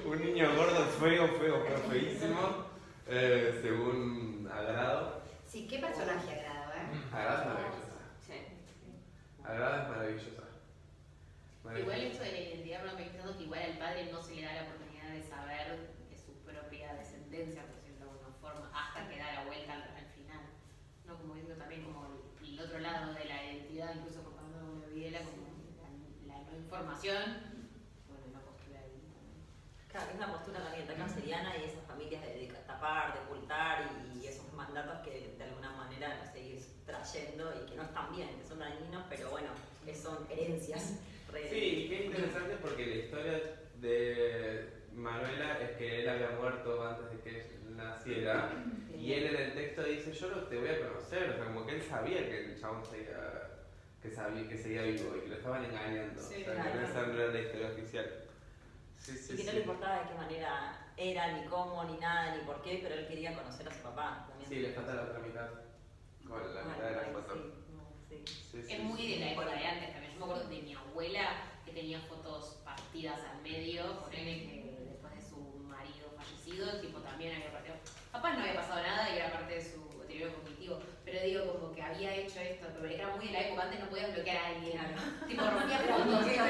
un 0.06 0.18
niño 0.20 0.54
gordo, 0.56 0.84
feo, 1.00 1.26
feo, 1.28 1.64
feo, 1.64 1.78
feísimo. 1.90 2.73
Eh, 3.08 3.58
según 3.62 4.48
Agrado. 4.52 5.22
Sí, 5.46 5.66
qué 5.68 5.78
personaje 5.78 6.30
agrado, 6.40 6.72
¿eh? 6.72 7.02
Agrado 7.12 7.40
es 7.42 7.46
maravillosa. 7.48 7.98
Sí. 8.26 8.34
Agrado 9.44 9.82
es 9.82 9.88
maravillosa. 9.88 10.42
Igual 11.78 12.00
esto 12.02 12.22
de 12.22 12.32
la 12.32 12.38
identidad, 12.40 12.84
me 12.84 13.04
pensando 13.04 13.36
que 13.36 13.44
igual 13.44 13.62
al 13.62 13.78
padre 13.78 14.08
no 14.12 14.22
se 14.22 14.34
le 14.36 14.42
da 14.42 14.52
la 14.52 14.62
oportunidad 14.64 15.08
de 15.10 15.22
saber 15.22 15.78
de 16.10 16.16
su 16.16 16.32
propia 16.44 16.92
descendencia, 16.94 17.62
por 17.66 17.76
decirlo 17.76 18.04
de 18.04 18.10
alguna 18.12 18.32
forma, 18.40 18.70
hasta 18.74 19.08
que 19.08 19.18
da 19.18 19.32
la 19.32 19.44
vuelta 19.46 19.72
al, 19.74 19.82
al 19.82 20.06
final. 20.14 20.42
¿No? 21.06 21.16
Como 21.18 21.34
viendo 21.34 21.54
también 21.54 21.82
como 21.84 22.06
el, 22.42 22.48
el 22.52 22.60
otro 22.60 22.78
lado 22.80 23.14
de 23.14 23.24
la 23.24 23.44
identidad, 23.44 23.94
incluso 23.96 24.22
por 24.22 24.32
cuando 24.34 24.58
uno 24.60 24.86
Videla, 24.92 25.20
como 25.24 25.48
la, 25.80 25.88
la 26.34 26.42
no 26.50 26.56
información, 26.56 27.22
bueno, 28.08 28.24
una 28.28 28.40
postura 28.44 28.78
ahí 28.84 29.00
también. 29.08 29.40
Claro, 29.88 30.10
es 30.10 30.16
una 30.16 30.32
postura 30.36 30.62
también 30.64 30.86
tan 30.86 30.96
canceriana 30.96 31.56
y 31.56 31.64
esas 31.64 31.84
familias 31.88 32.22
de, 32.22 32.34
de 32.38 32.46
tapar, 32.68 33.14
de 33.14 33.20
ocultar 33.24 33.88
y 34.14 34.26
esos 34.26 34.52
mandatos 34.52 35.00
que 35.00 35.34
de 35.38 35.44
alguna 35.44 35.72
manera 35.72 36.20
no 36.22 36.30
seguís 36.30 36.76
trayendo 36.84 37.50
y 37.56 37.66
que 37.70 37.74
no 37.76 37.82
están 37.84 38.14
bien, 38.14 38.28
que 38.38 38.46
son 38.46 38.58
dañinos, 38.60 39.04
pero 39.08 39.30
bueno, 39.30 39.48
que 39.84 39.94
son 39.94 40.26
herencias. 40.30 41.00
re- 41.32 41.48
Sí, 41.50 41.56
y 41.58 41.88
qué 41.88 42.06
interesante 42.06 42.56
porque 42.62 42.86
la 42.86 42.94
historia 42.96 43.40
de, 43.80 44.70
Manuela 44.92 45.58
es 45.60 45.76
que 45.76 46.02
él 46.02 46.08
había 46.08 46.30
muerto 46.40 46.86
antes 46.86 47.10
de 47.10 47.18
que 47.20 47.40
él 47.40 47.76
naciera. 47.76 48.52
Y 48.96 49.12
él 49.12 49.26
en 49.26 49.36
el 49.42 49.54
texto 49.54 49.82
dice, 49.82 50.12
yo 50.12 50.28
no 50.30 50.42
te 50.44 50.56
voy 50.56 50.68
a 50.68 50.86
conocer. 50.88 51.30
O 51.30 51.34
sea, 51.34 51.44
como 51.46 51.66
que 51.66 51.73
él 51.73 51.73
sabía 51.88 52.18
que 52.28 52.44
el 52.46 52.60
chabón 52.60 52.84
seguía, 52.84 53.50
que 54.02 54.10
sabía 54.10 54.48
que 54.48 54.58
seguía 54.58 54.82
vivo 54.82 55.16
y 55.16 55.20
que 55.22 55.28
lo 55.28 55.34
estaban 55.36 55.64
engañando. 55.64 56.20
Sí, 56.22 56.42
o 56.42 56.44
sea, 56.44 56.54
claro. 56.54 56.72
que 56.72 56.78
no 56.78 56.86
esa 56.86 57.02
no 57.06 57.14
era 57.14 57.32
la 57.32 57.40
historia 57.40 57.68
oficial. 57.68 58.10
Sí, 58.98 59.12
sí, 59.18 59.34
y 59.34 59.36
que 59.36 59.44
no 59.44 59.52
le 59.52 59.60
importaba 59.60 59.98
de 60.02 60.08
qué 60.08 60.14
manera 60.14 60.86
era, 60.96 61.32
ni 61.32 61.46
cómo, 61.46 61.84
ni 61.84 61.98
nada, 61.98 62.36
ni 62.36 62.42
por 62.44 62.62
qué, 62.62 62.80
pero 62.82 62.94
él 62.94 63.06
quería 63.06 63.34
conocer 63.34 63.68
a 63.68 63.74
su 63.74 63.80
papá. 63.82 64.26
También. 64.28 64.48
Sí, 64.48 64.56
le 64.60 64.72
falta 64.72 64.94
la 64.94 65.02
otra 65.02 65.18
mitad. 65.20 65.48
Con 66.26 66.38
la 66.54 66.62
Bueno, 66.62 66.70
mitad 66.70 66.84
de 66.88 66.94
la 66.94 67.02
por 67.12 67.22
foto. 67.22 67.34
sí, 68.08 68.22
sí. 68.24 68.24
Sí, 68.50 68.62
sí, 68.62 68.72
Es 68.72 68.80
muy 68.82 68.98
sí. 69.00 69.14
de 69.14 69.20
la 69.20 69.32
época 69.32 69.50
de 69.52 69.66
antes 69.66 69.92
también. 69.92 70.12
Yo 70.14 70.18
me 70.20 70.24
acuerdo 70.32 70.48
de 70.48 70.62
mi 70.62 70.74
abuela 70.74 71.42
que 71.66 71.72
tenía 71.72 72.00
fotos 72.00 72.60
partidas 72.64 73.20
al 73.30 73.42
medio, 73.42 74.00
ponele 74.00 74.46
que 74.46 74.86
después 74.88 75.14
de 75.16 75.20
su 75.28 75.36
marido 75.68 76.08
fallecido, 76.16 76.80
tipo 76.80 77.00
también 77.00 77.34
había 77.36 77.52
partido. 77.52 77.74
Capaz 78.12 78.34
no 78.34 78.40
había 78.40 78.54
pasado 78.54 78.82
nada 78.82 79.10
y 79.14 79.18
era 79.18 79.32
parte 79.32 79.54
de 79.54 79.60
su 79.64 79.98
deterioro 80.00 80.34
cognitivo, 80.36 80.78
pero 81.04 81.20
digo 81.20 81.52
como 81.52 81.74
que 81.74 81.82
había 81.82 82.14
hecho 82.14 82.40
esto, 82.40 82.66
pero 82.74 82.88
era 82.88 83.14
muy 83.14 83.26
de 83.26 83.32
la 83.32 83.40
época, 83.40 83.62
antes 83.64 83.80
no 83.80 83.90
podías 83.90 84.14
bloquear 84.14 84.36
a 84.36 84.46
alguien. 84.46 84.78
Tipo 85.28 85.42
rompía 85.44 85.78
fotos. 85.78 86.24
Pero 86.24 86.44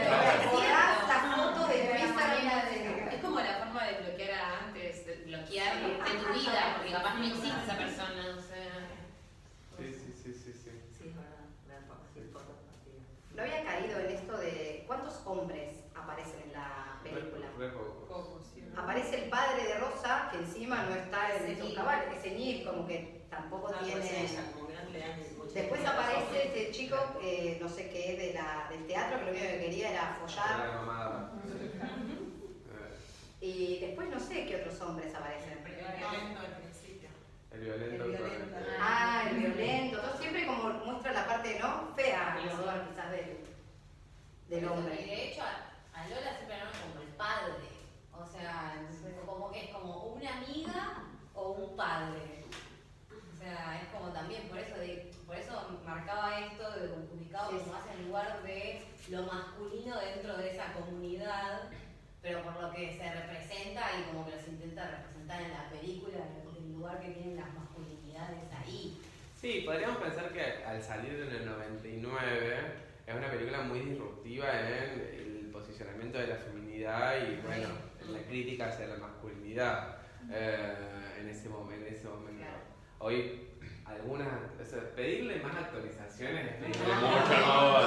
la 0.68 1.36
foto 1.36 1.68
de 1.68 3.14
Es 3.14 3.22
como 3.22 3.40
la 3.40 3.54
forma 3.58 3.84
de 3.84 3.94
bloquear 4.02 4.30
a 4.40 4.58
antes, 4.66 5.06
de 5.06 5.14
bloquear 5.24 5.76
de 5.80 5.88
tu 5.88 6.32
vida, 6.32 6.74
porque 6.76 6.92
capaz 6.92 7.14
no 7.14 7.24
existe 7.24 7.62
esa 7.64 7.76
persona, 7.76 8.36
o 8.38 8.40
sea. 8.40 8.74
Sí, 9.76 9.92
sí, 9.92 10.14
sí, 10.22 10.32
sí, 10.32 10.52
sí. 10.52 10.70
Sí, 10.96 11.08
es 11.08 11.16
verdad. 11.16 11.44
No 13.34 13.42
había 13.42 13.64
caído 13.64 13.98
en 13.98 14.14
esto 14.14 14.36
de 14.38 14.84
cuántos 14.86 15.20
hombres 15.26 15.72
aparecen 15.96 16.42
en 16.46 16.52
la 16.52 17.00
película. 17.02 17.48
Aparece 18.76 19.24
el 19.24 19.30
padre 19.30 19.64
de 19.64 19.74
Rosa, 19.78 20.28
que 20.30 20.38
encima 20.38 20.84
no 20.84 20.94
está 20.94 21.36
en 21.36 21.50
esos 21.50 21.74
cabales, 21.74 22.24
es 22.24 22.66
como 22.66 22.86
que 22.86 23.13
tampoco 23.36 23.68
Ah, 23.74 23.78
pues 23.80 23.92
tiene... 24.08 24.28
mucha 25.36 25.52
Después 25.54 25.84
aparece 25.86 26.46
este 26.46 26.70
chico, 26.72 26.96
eh, 27.22 27.58
no 27.60 27.68
sé 27.68 27.88
qué, 27.90 28.16
de 28.16 28.34
la, 28.34 28.66
del 28.70 28.86
teatro, 28.86 29.18
que 29.18 29.24
lo 29.26 29.30
único 29.30 29.46
que 29.46 29.58
quería 29.60 29.90
era 29.92 30.16
follar. 30.20 30.58
la 30.68 30.72
mamada. 30.80 31.32
Y 33.40 33.78
después 33.80 34.08
no 34.08 34.18
sé 34.18 34.46
qué 34.46 34.56
otros 34.56 34.80
hombres 34.80 35.14
aparecen. 35.14 35.62
Violento 35.64 36.40
al 36.40 36.56
principio. 36.56 37.08
El 37.52 37.60
violento. 37.60 38.04
El 38.04 38.10
violento. 38.10 38.56
Ah, 38.80 39.24
el 39.30 39.36
violento. 39.36 40.00
Siempre 40.18 40.46
como 40.46 40.70
muestra 40.70 41.12
la 41.12 41.26
parte, 41.26 41.58
¿no? 41.60 41.92
Fea, 41.94 42.38
el 42.42 42.48
odor 42.48 42.88
quizás 42.88 43.10
del, 43.10 43.38
del 44.48 44.62
Y 44.62 44.66
hombre. 44.66 44.94
de 44.96 45.24
hecho, 45.28 45.42
a, 45.42 46.00
a 46.00 46.08
Lola 46.08 46.34
siempre 46.36 46.56
la 46.58 46.64
nombran 46.64 46.90
como 46.92 47.02
el 47.02 47.08
padre. 47.16 47.68
O 48.12 48.26
sea, 48.26 48.74
como 49.26 49.50
que 49.52 49.64
es 49.64 49.70
como 49.70 50.04
una 50.04 50.36
amiga 50.38 51.02
o 51.34 51.50
un 51.50 51.76
padre. 51.76 52.43
O 53.44 53.46
sea, 53.46 53.78
es 53.82 53.88
como 53.88 54.10
también, 54.10 54.48
por 54.48 54.58
eso, 54.58 54.74
de- 54.78 55.10
por 55.26 55.36
eso 55.36 55.80
marcaba 55.84 56.40
esto 56.40 56.62
de 56.80 56.88
ubicado 57.12 57.50
Sí, 57.50 57.58
como 57.58 57.72
más 57.74 57.82
en 57.94 58.06
lugar 58.08 58.42
de 58.42 58.82
lo 59.08 59.22
masculino 59.24 60.00
dentro 60.00 60.36
de 60.38 60.50
esa 60.50 60.72
comunidad, 60.72 61.68
pero 62.22 62.42
por 62.42 62.58
lo 62.62 62.72
que 62.72 62.96
se 62.96 63.12
representa 63.12 63.82
y 64.00 64.04
como 64.04 64.24
que 64.24 64.36
los 64.36 64.48
intenta 64.48 64.90
representar 64.90 65.42
en 65.42 65.52
la 65.52 65.68
película, 65.68 66.16
el, 66.16 66.56
el 66.64 66.72
lugar 66.72 67.00
que 67.00 67.10
tienen 67.10 67.36
las 67.36 67.52
masculinidades 67.52 68.40
ahí. 68.64 68.98
Sí, 69.38 69.62
podríamos 69.66 69.98
pensar 69.98 70.32
que 70.32 70.64
al 70.64 70.82
salir 70.82 71.12
en 71.12 71.30
el 71.30 71.44
99 71.44 72.56
es 73.06 73.14
una 73.14 73.30
película 73.30 73.60
muy 73.60 73.80
disruptiva 73.80 74.46
en 74.58 74.66
el 75.44 75.50
posicionamiento 75.52 76.16
de 76.16 76.28
la 76.28 76.36
feminidad 76.36 77.14
y 77.28 77.36
bueno, 77.42 77.68
en 78.00 78.12
la 78.14 78.20
crítica 78.22 78.68
hacia 78.68 78.86
la 78.86 78.96
masculinidad 78.96 79.98
eh, 80.30 81.18
en, 81.20 81.28
ese 81.28 81.50
momento, 81.50 81.84
en 81.86 81.94
ese 81.94 82.08
momento. 82.08 82.38
Claro. 82.42 82.73
Hoy 82.98 83.50
algunas, 83.84 84.28
o 84.60 84.64
sea, 84.64 84.80
pedirle 84.94 85.36
más 85.42 85.56
actualizaciones 85.56 86.46
es 86.46 86.56
pedirle 86.56 86.94
mucho 86.94 87.36
amor. 87.36 87.82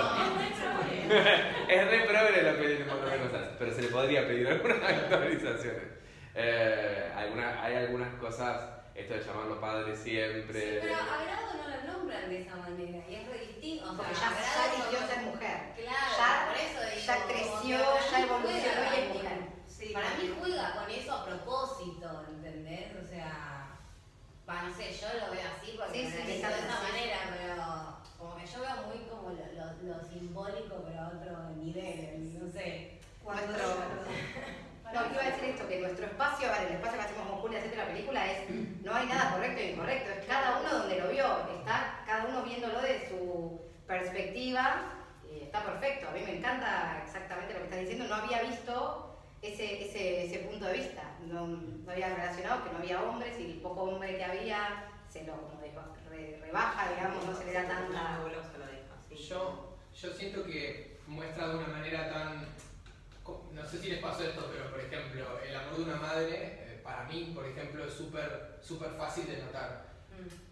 es 1.70 1.90
re 1.90 2.00
progre 2.06 2.42
lo 2.44 2.54
de 2.54 2.86
cosas, 3.30 3.50
pero 3.58 3.74
se 3.74 3.82
le 3.84 3.88
podría 3.90 4.28
pedir 4.28 4.48
algunas 4.48 4.84
actualizaciones. 4.92 5.84
Eh, 6.36 7.12
algunas, 7.16 7.58
hay 7.64 7.76
algunas 7.76 8.14
cosas, 8.16 8.62
esto 8.94 9.14
de 9.16 9.24
llamarlo 9.24 9.60
padre 9.60 9.96
siempre. 9.96 10.62
Sí, 10.62 10.78
pero 10.82 10.96
a 10.96 11.24
Grado 11.24 11.48
no 11.58 11.68
lo 11.68 11.94
nombran 11.94 12.30
de 12.30 12.42
esa 12.42 12.56
manera 12.58 13.04
y 13.10 13.16
es 13.16 13.28
re 13.28 13.40
distinto. 13.48 13.86
O 13.86 13.96
sea, 13.96 13.98
Porque 13.98 14.14
ya, 14.14 14.30
ya 14.38 14.74
eligió 14.74 15.08
ser 15.08 15.22
mujer. 15.24 15.58
Claro, 15.76 16.16
Ya- 16.18 16.48
por 16.48 16.58
eso 16.58 16.96
digo, 16.96 17.06
ya 17.08 17.16
como 17.16 17.28
creció, 17.28 17.78
que 17.78 18.12
ya 18.12 18.20
evolucionó 18.24 18.84
y 18.96 19.00
es 19.02 19.10
mujer. 19.16 19.38
Sí, 19.68 19.94
Para 19.94 20.10
mí 20.16 20.34
juega 20.40 20.74
con 20.74 20.90
eso 20.92 21.14
a 21.14 21.26
propósito, 21.26 22.24
va, 24.48 24.63
no 24.63 24.75
sé, 24.75 24.94
yo 24.94 25.08
lo 25.20 25.32
veo 25.32 25.48
así 25.58 25.75
porque 25.77 25.94
Sí, 26.00 26.04
me 26.06 26.12
sí, 26.12 26.18
sí, 26.18 26.27
de 26.27 26.38
esa 26.38 26.51
sí. 26.51 26.84
manera, 26.84 27.18
pero 27.38 27.56
como 28.18 28.36
que 28.38 28.46
yo 28.48 28.62
veo 28.62 28.75
muy 28.88 28.98
como 29.10 29.30
lo, 29.30 29.46
lo- 29.54 29.96
lo 29.96 30.04
simbólico, 30.08 30.84
pero 30.88 31.01
a 31.01 31.08
otro 31.08 31.50
nivel, 31.58 32.39
no 32.39 32.51
sé. 32.51 33.00
Cuando 33.24 33.46
Nuestro- 33.48 33.77
No, 34.94 35.06
iba 35.12 35.22
a 35.22 35.25
decir 35.25 35.44
esto, 35.44 35.68
que 35.68 35.82
nuestro 35.82 36.06
espacio, 36.06 36.48
ver, 36.50 36.62
el 36.68 36.74
espacio 36.75 36.98
que 36.98 37.06
hacemos 37.06 37.27
con 37.27 37.38
Julia 37.39 37.58
haciendo 37.60 37.77
la 37.84 37.88
película 37.89 38.25
es, 38.32 38.50
no 38.50 38.96
hay 38.96 39.06
nada 39.08 39.32
correcto 39.34 39.60
e 39.60 39.72
incorrecto, 39.72 40.10
es 40.12 40.25
cada 40.25 40.60
uno 40.60 40.70
donde 40.70 40.98
lo 41.01 41.10
vio, 41.10 41.25
está 41.60 42.01
cada 42.06 42.25
uno 42.25 42.42
viéndolo 42.44 42.80
de 42.82 43.06
su 43.10 43.60
perspectiva 43.86 44.94
y 45.30 45.42
está 45.44 45.62
perfecto. 45.66 46.08
A 46.08 46.12
mí 46.12 46.22
me 46.22 46.38
encanta 46.38 47.01
exactamente 47.06 47.54
lo 47.54 47.60
que 47.60 47.66
estás 47.66 47.80
diciendo, 47.82 48.08
no 48.08 48.16
había 48.16 48.42
visto 48.44 49.07
ese, 49.54 49.86
ese, 49.88 50.25
ese 50.25 50.39
punto 50.39 50.66
de 50.66 50.74
vista, 50.74 51.04
no, 51.27 51.48
no 51.48 51.92
había 51.92 52.16
relacionado 52.16 52.63
que 52.63 52.72
no 52.72 52.77
había 52.80 53.04
hombres 53.04 53.39
y 53.39 53.46
el 53.51 53.60
poco 53.62 53.84
hombre 53.84 54.18
que 54.18 54.24
había 54.24 54.86
se 55.10 55.24
lo 55.24 55.34
como 55.34 55.62
dijo, 55.62 55.82
re- 56.10 56.38
rebaja, 56.42 56.89
digamos, 56.94 57.25
no 57.25 57.36
se 57.38 57.46
le 57.46 57.54
da 57.54 57.68
tanta... 57.68 58.20
Yo, 59.30 59.77
yo 59.96 60.13
siento 60.13 60.44
que 60.44 60.98
muestra 61.08 61.48
de 61.50 61.56
una 61.58 61.68
manera 61.68 62.10
tan. 62.12 62.48
No 63.51 63.68
sé 63.68 63.77
si 63.80 63.89
les 63.89 64.00
pasó 64.00 64.24
esto, 64.24 64.50
pero 64.54 64.70
por 64.72 64.80
ejemplo, 64.80 65.39
el 65.46 65.56
amor 65.56 65.75
de 65.77 65.84
una 65.84 65.96
madre, 65.96 66.30
eh, 66.34 66.80
para 66.84 67.04
mí, 67.06 67.32
por 67.36 67.46
ejemplo, 67.46 67.84
es 67.86 67.94
súper 67.94 68.60
súper 68.62 68.92
fácil 68.92 69.27
de 69.27 69.38
notar. 69.42 69.86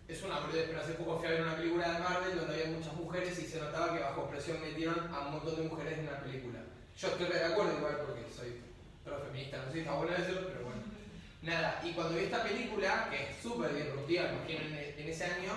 Es 0.07 0.21
una 0.23 0.39
boludez, 0.39 0.65
pero 0.67 0.81
hace 0.81 0.93
poco 0.93 1.17
fui 1.17 1.27
a 1.27 1.31
ver 1.31 1.41
una 1.41 1.55
película 1.55 1.91
de 1.93 1.99
Marvel 1.99 2.37
donde 2.37 2.53
había 2.53 2.77
muchas 2.77 2.93
mujeres 2.93 3.39
y 3.39 3.45
se 3.47 3.59
notaba 3.59 3.93
que 3.93 4.03
bajo 4.03 4.27
presión 4.29 4.61
metieron 4.61 5.13
a 5.13 5.19
un 5.21 5.31
montón 5.33 5.55
de 5.55 5.69
mujeres 5.69 5.97
en 5.99 6.07
una 6.07 6.19
película. 6.19 6.59
Yo 6.97 7.07
estoy 7.07 7.25
re 7.27 7.39
de 7.39 7.45
acuerdo 7.45 7.77
igual 7.77 7.97
porque 8.05 8.21
soy 8.35 8.61
pro 9.05 9.19
feminista, 9.19 9.57
no 9.57 9.65
sé 9.65 9.73
si 9.73 9.79
está 9.79 9.93
bueno 9.93 10.17
decirlo, 10.17 10.47
pero 10.47 10.65
bueno. 10.65 10.81
Nada, 11.43 11.81
y 11.85 11.91
cuando 11.91 12.15
vi 12.15 12.23
esta 12.23 12.43
película, 12.43 13.07
que 13.11 13.29
es 13.29 13.37
súper 13.41 13.73
disruptiva, 13.75 14.31
imagino 14.31 14.75
en, 14.75 15.07
ese 15.07 15.25
año, 15.25 15.53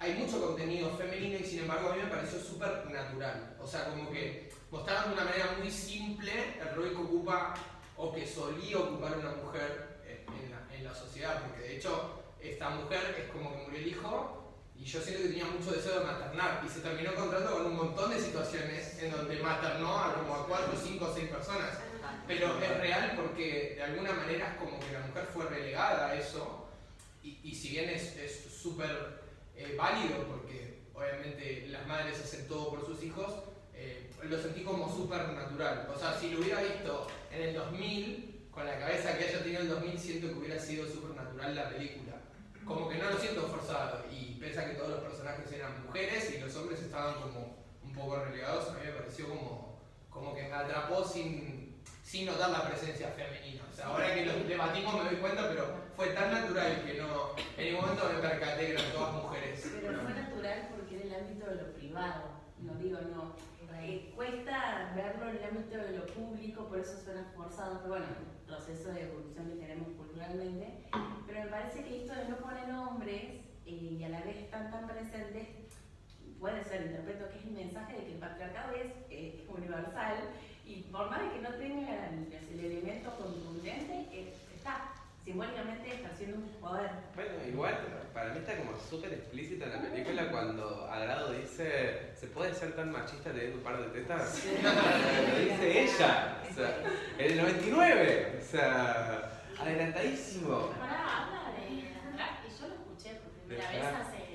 hay 0.00 0.14
mucho 0.14 0.44
contenido 0.44 0.90
femenino 0.96 1.38
y 1.38 1.44
sin 1.44 1.60
embargo 1.60 1.90
a 1.90 1.94
mí 1.94 2.02
me 2.02 2.10
pareció 2.10 2.40
súper 2.40 2.90
natural. 2.90 3.56
O 3.60 3.66
sea, 3.66 3.84
como 3.84 4.10
que 4.10 4.50
mostraron 4.70 5.10
de 5.10 5.14
una 5.14 5.24
manera 5.24 5.56
muy 5.58 5.70
simple 5.70 6.32
el 6.60 6.74
rol 6.74 6.90
que 6.90 6.96
ocupa 6.96 7.54
o 7.96 8.12
que 8.12 8.26
solía 8.26 8.78
ocupar 8.78 9.16
una 9.16 9.30
mujer 9.30 10.00
en, 10.04 10.50
la, 10.50 10.90
en 10.90 10.94
sociedad, 10.94 11.42
porque 11.46 11.68
de 11.68 11.76
hecho 11.76 12.24
esta 12.40 12.70
mujer 12.70 13.16
es 13.16 13.30
como 13.30 13.52
que 13.52 13.62
murió 13.62 13.78
el 13.78 13.86
hijo 13.86 14.54
y 14.76 14.84
yo 14.84 15.00
siento 15.00 15.22
que 15.22 15.28
tenía 15.28 15.44
mucho 15.44 15.72
deseo 15.72 16.00
de 16.00 16.06
maternar 16.06 16.62
y 16.66 16.68
se 16.68 16.80
terminó 16.80 17.12
encontrando 17.12 17.52
con 17.52 17.66
un 17.66 17.76
montón 17.76 18.10
de 18.10 18.18
situaciones 18.18 19.00
en 19.00 19.12
donde 19.12 19.38
maternó 19.40 19.98
a 19.98 20.14
como 20.14 20.34
a 20.34 20.46
cuatro, 20.48 20.72
cinco 20.82 21.04
o 21.04 21.14
seis 21.14 21.28
personas. 21.28 21.78
Pero 22.30 22.62
es 22.62 22.76
real 22.78 23.14
porque 23.16 23.74
de 23.74 23.82
alguna 23.82 24.12
manera 24.12 24.52
es 24.52 24.54
como 24.54 24.78
que 24.78 24.92
la 24.92 25.00
mujer 25.00 25.24
fue 25.34 25.46
relegada 25.46 26.10
a 26.10 26.14
eso 26.14 26.68
y, 27.24 27.40
y 27.42 27.52
si 27.56 27.70
bien 27.70 27.90
es 27.90 28.14
súper 28.62 29.20
eh, 29.56 29.74
válido 29.76 30.28
porque 30.28 30.78
obviamente 30.94 31.66
las 31.70 31.84
madres 31.88 32.20
hacen 32.20 32.46
todo 32.46 32.70
por 32.70 32.86
sus 32.86 33.02
hijos, 33.02 33.34
eh, 33.74 34.12
lo 34.22 34.40
sentí 34.40 34.62
como 34.62 34.88
súper 34.94 35.28
natural. 35.30 35.90
O 35.92 35.98
sea, 35.98 36.16
si 36.20 36.30
lo 36.30 36.38
hubiera 36.38 36.62
visto 36.62 37.08
en 37.32 37.42
el 37.48 37.54
2000, 37.54 38.46
con 38.52 38.64
la 38.64 38.78
cabeza 38.78 39.18
que 39.18 39.24
haya 39.24 39.42
tenido 39.42 39.62
el 39.62 39.68
2000, 39.68 39.98
siento 39.98 40.28
que 40.28 40.34
hubiera 40.34 40.60
sido 40.60 40.86
súper 40.86 41.16
natural 41.16 41.56
la 41.56 41.68
película. 41.70 42.12
Como 42.64 42.88
que 42.88 42.98
no 42.98 43.10
lo 43.10 43.18
siento 43.18 43.48
forzado 43.48 44.04
y 44.08 44.36
pese 44.38 44.60
a 44.60 44.70
que 44.70 44.76
todos 44.76 44.90
los 44.90 45.00
personajes 45.00 45.50
eran 45.50 45.84
mujeres 45.84 46.32
y 46.32 46.38
los 46.38 46.54
hombres 46.54 46.78
estaban 46.78 47.14
como 47.22 47.56
un 47.82 47.92
poco 47.92 48.24
relegados, 48.24 48.68
a 48.68 48.74
mí 48.74 48.80
me 48.84 48.92
pareció 48.92 49.28
como, 49.28 49.80
como 50.08 50.32
que 50.32 50.44
atrapó 50.44 51.04
sin, 51.04 51.59
sin 52.10 52.26
notar 52.26 52.50
la 52.50 52.66
presencia 52.66 53.06
femenina. 53.10 53.62
O 53.70 53.72
sea, 53.72 53.86
ahora 53.86 54.12
que 54.12 54.26
lo 54.26 54.32
debatimos 54.42 54.94
me 54.94 55.10
doy 55.10 55.20
cuenta, 55.20 55.48
pero 55.48 55.64
fue 55.94 56.08
tan 56.08 56.32
natural 56.32 56.82
que 56.84 56.94
no, 56.98 57.36
en 57.56 57.64
ningún 57.64 57.82
momento 57.82 58.10
me 58.12 58.18
percaté 58.18 58.66
que 58.66 58.72
eran 58.72 58.92
todas 58.92 59.14
mujeres. 59.14 59.70
Pero 59.80 60.00
fue 60.00 60.14
natural 60.14 60.68
porque 60.74 60.96
era 60.96 61.04
el 61.04 61.14
ámbito 61.22 61.46
de 61.46 61.54
lo 61.54 61.72
privado, 61.74 62.22
no 62.58 62.74
digo, 62.74 62.98
no. 63.14 63.36
Eh, 63.82 64.12
cuesta 64.14 64.92
verlo 64.96 65.30
en 65.30 65.36
el 65.36 65.44
ámbito 65.44 65.78
de 65.78 65.98
lo 65.98 66.06
público, 66.06 66.66
por 66.66 66.80
eso 66.80 67.00
suena 67.02 67.30
forzado, 67.34 67.78
pero 67.78 67.90
bueno, 67.90 68.06
proceso 68.44 68.92
de 68.92 69.02
evolución 69.02 69.48
que 69.48 69.56
tenemos 69.56 69.88
culturalmente. 69.96 70.82
Pero 71.28 71.40
me 71.44 71.46
parece 71.46 71.84
que 71.84 72.02
esto 72.02 72.12
de 72.12 72.28
no 72.28 72.36
poner 72.38 72.74
hombres 72.74 73.22
eh, 73.66 73.96
y 73.98 74.02
a 74.02 74.08
la 74.08 74.20
vez 74.22 74.36
están 74.36 74.70
tan 74.72 74.88
presentes, 74.88 75.46
puede 76.40 76.64
ser, 76.64 76.86
interpreto 76.86 77.28
que 77.30 77.38
es 77.38 77.44
el 77.44 77.52
mensaje 77.52 77.96
de 77.96 78.04
que 78.04 78.12
el 78.14 78.18
patriarcado 78.18 78.74
es 78.74 78.92
eh, 79.10 79.46
universal 79.48 80.16
Y 80.70 80.82
por 80.92 81.10
más 81.10 81.20
de 81.20 81.30
que 81.32 81.40
no 81.40 81.50
tenga 81.56 82.06
el, 82.06 82.32
el 82.52 82.64
elemento 82.64 83.10
contundente, 83.16 84.06
eh, 84.12 84.32
está. 84.54 84.94
Simbólicamente 85.24 85.94
está 85.94 86.08
haciendo 86.08 86.36
un 86.36 86.48
poder. 86.60 86.90
Bueno, 87.14 87.30
igual 87.46 87.76
para 88.14 88.32
mí 88.32 88.38
está 88.38 88.56
como 88.56 88.78
súper 88.78 89.12
explícito 89.12 89.64
en 89.64 89.72
la 89.72 89.80
película 89.82 90.30
cuando 90.30 90.86
Agrado 90.90 91.32
dice, 91.32 92.12
¿se 92.14 92.28
puede 92.28 92.54
ser 92.54 92.74
tan 92.74 92.90
machista 92.90 93.30
teniendo 93.30 93.58
un 93.58 93.62
par 93.62 93.78
de 93.78 94.00
tetas? 94.00 94.44
Lo 94.62 95.38
dice 95.38 95.82
ella, 95.82 96.38
o 96.48 96.54
sea, 96.54 96.82
en 97.18 97.32
el 97.32 97.36
99, 97.36 98.40
o 98.40 98.44
sea, 98.44 99.42
adelantadísimo. 99.58 100.70
Pará, 100.78 101.26
habla 101.26 101.52
de 101.58 101.74
y 101.74 101.82
yo 101.82 102.68
lo 102.68 102.74
escuché 102.74 103.20
por 103.20 103.30
primera 103.32 103.70
¿De 103.70 103.76
vez 103.76 103.86
hace 103.86 104.16
5 104.26 104.29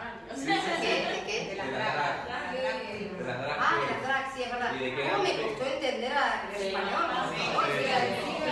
años. 0.00 0.32
Sí, 0.34 0.46
¿De 0.46 0.54
sí, 0.54 0.60
sí. 0.60 0.80
qué? 0.80 0.94
¿De 1.10 1.18
qué? 1.26 1.36
De 1.50 1.56
las 1.56 1.66
De 1.66 1.72
dragas. 1.72 2.26
las 2.26 2.40
Ah, 3.60 3.76
de 3.80 3.86
las 3.92 4.02
drag, 4.02 4.34
sí, 4.34 4.42
es 4.42 4.50
verdad. 4.50 4.72
¿Cómo 5.12 5.22
me 5.22 5.42
costó 5.42 5.64
entender 5.66 6.12
a- 6.12 6.48
el 6.50 6.56
Sí, 6.60 6.66
español? 6.68 7.00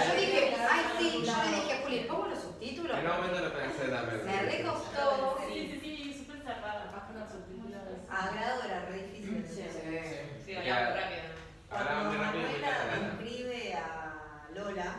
Yo 0.09 0.15
dije, 0.15 0.57
ay, 0.71 0.83
sí, 0.99 1.05
yo 1.25 1.33
le 1.51 1.57
dije 1.57 1.73
a 1.73 1.83
Juli, 1.83 1.99
pongo 2.09 2.27
los 2.29 2.41
subtítulos. 2.41 2.99
En 2.99 3.07
un 3.07 3.17
momento 3.17 3.41
lo 3.41 3.53
pensé 3.55 3.89
también. 3.89 4.25
Me 4.27 4.43
recostó. 4.43 5.39
Sí, 5.49 5.55
sí, 5.73 5.81
sí, 5.81 6.15
súper 6.19 6.43
cerrada, 6.43 6.91
más 6.95 7.05
con 7.05 7.19
los 7.21 7.29
subtítulos. 7.31 7.83
A 8.11 8.31
grado 8.35 8.63
era 8.65 8.81
re 8.87 9.03
difícil. 9.03 9.43
de 9.43 9.49
Sí. 9.49 10.43
Sí, 10.45 10.55
hablaba 10.57 10.91
rápido. 10.97 11.23
Cuando 11.69 12.19
Manuela 12.19 12.71
describe 13.19 13.75
a 13.75 14.49
Lola, 14.55 14.97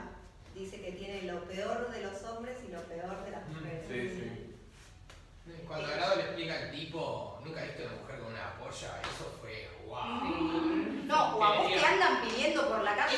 dice 0.53 0.81
que 0.81 0.91
tiene 0.93 1.23
lo 1.23 1.43
peor 1.45 1.89
de 1.91 2.01
los 2.01 2.23
hombres 2.23 2.57
y 2.67 2.71
lo 2.71 2.81
peor 2.83 3.23
de 3.25 3.31
las 3.31 3.47
Mm, 3.47 3.53
mujeres. 3.53 3.85
Sí, 3.87 4.09
sí. 4.09 4.38
Cuando 5.69 5.85
Agrado 5.85 6.15
le 6.15 6.23
explica 6.23 6.55
al 6.55 6.71
tipo, 6.71 7.39
nunca 7.45 7.61
viste 7.61 7.85
una 7.85 8.01
mujer 8.01 8.17
con 8.17 8.33
una 8.33 8.55
polla, 8.57 8.99
eso 9.03 9.37
fue 9.39 9.69
wow. 9.85 10.01
No, 11.05 11.37
o 11.37 11.43
a 11.43 11.57
vos 11.59 11.71
te 11.71 11.85
andan 11.85 12.21
pidiendo 12.23 12.67
por 12.67 12.83
la 12.83 12.95
calle, 12.95 13.17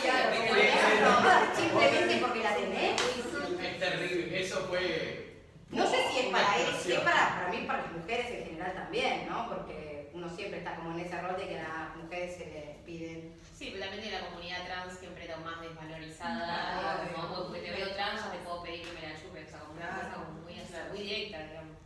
simplemente 1.56 2.18
porque 2.18 2.44
la 2.44 2.56
tenés. 2.58 3.02
Es 3.02 3.80
terrible, 3.80 4.42
eso 4.42 4.68
fue. 4.68 5.46
No 5.70 5.88
sé 5.88 6.10
si 6.12 6.20
es 6.20 6.26
para 6.26 6.58
él, 6.58 6.76
si 6.76 6.92
es 6.92 7.00
para, 7.00 7.30
para 7.36 7.48
mí, 7.52 7.64
para 7.66 7.84
las 7.84 7.94
mujeres 7.94 8.28
en 8.30 8.46
general 8.46 8.74
también, 8.74 9.30
¿no? 9.30 9.48
Porque 9.48 10.12
uno 10.14 10.28
siempre 10.28 10.60
está 10.60 10.76
como 10.76 10.92
en 10.92 11.06
ese 11.06 11.22
rol 11.22 11.38
de 11.38 11.48
que 11.48 11.58
a 11.58 11.64
las 11.64 11.96
mujeres 11.96 12.36
se 12.36 12.46
les 12.48 12.76
piden. 12.84 13.34
Sí, 13.58 13.70
pero 13.72 13.86
también 13.86 14.12
de 14.12 14.20
la 14.20 14.28
comunidad 14.28 14.66
trans 14.66 15.00
siempre 15.00 15.24
era 15.24 15.38
más 15.38 15.62
desvalorizada. 15.62 17.08
Como 17.16 17.46
porque 17.46 17.62
te 17.62 17.72
veo 17.72 17.94
trans, 17.94 18.26
ya 18.26 18.32
te 18.34 18.40
puedo 18.40 18.62
pedir 18.62 18.82
que 18.82 18.92
me 18.92 19.08
la 19.08 19.16
chupe. 19.16 19.42
O 19.42 19.50
sea, 19.50 19.60
como 19.62 19.80
una 19.80 19.88
cosa 19.88 20.14
como 20.16 20.32
muy, 20.42 20.54
muy 20.90 21.00
directa, 21.00 21.40
digamos. 21.48 21.81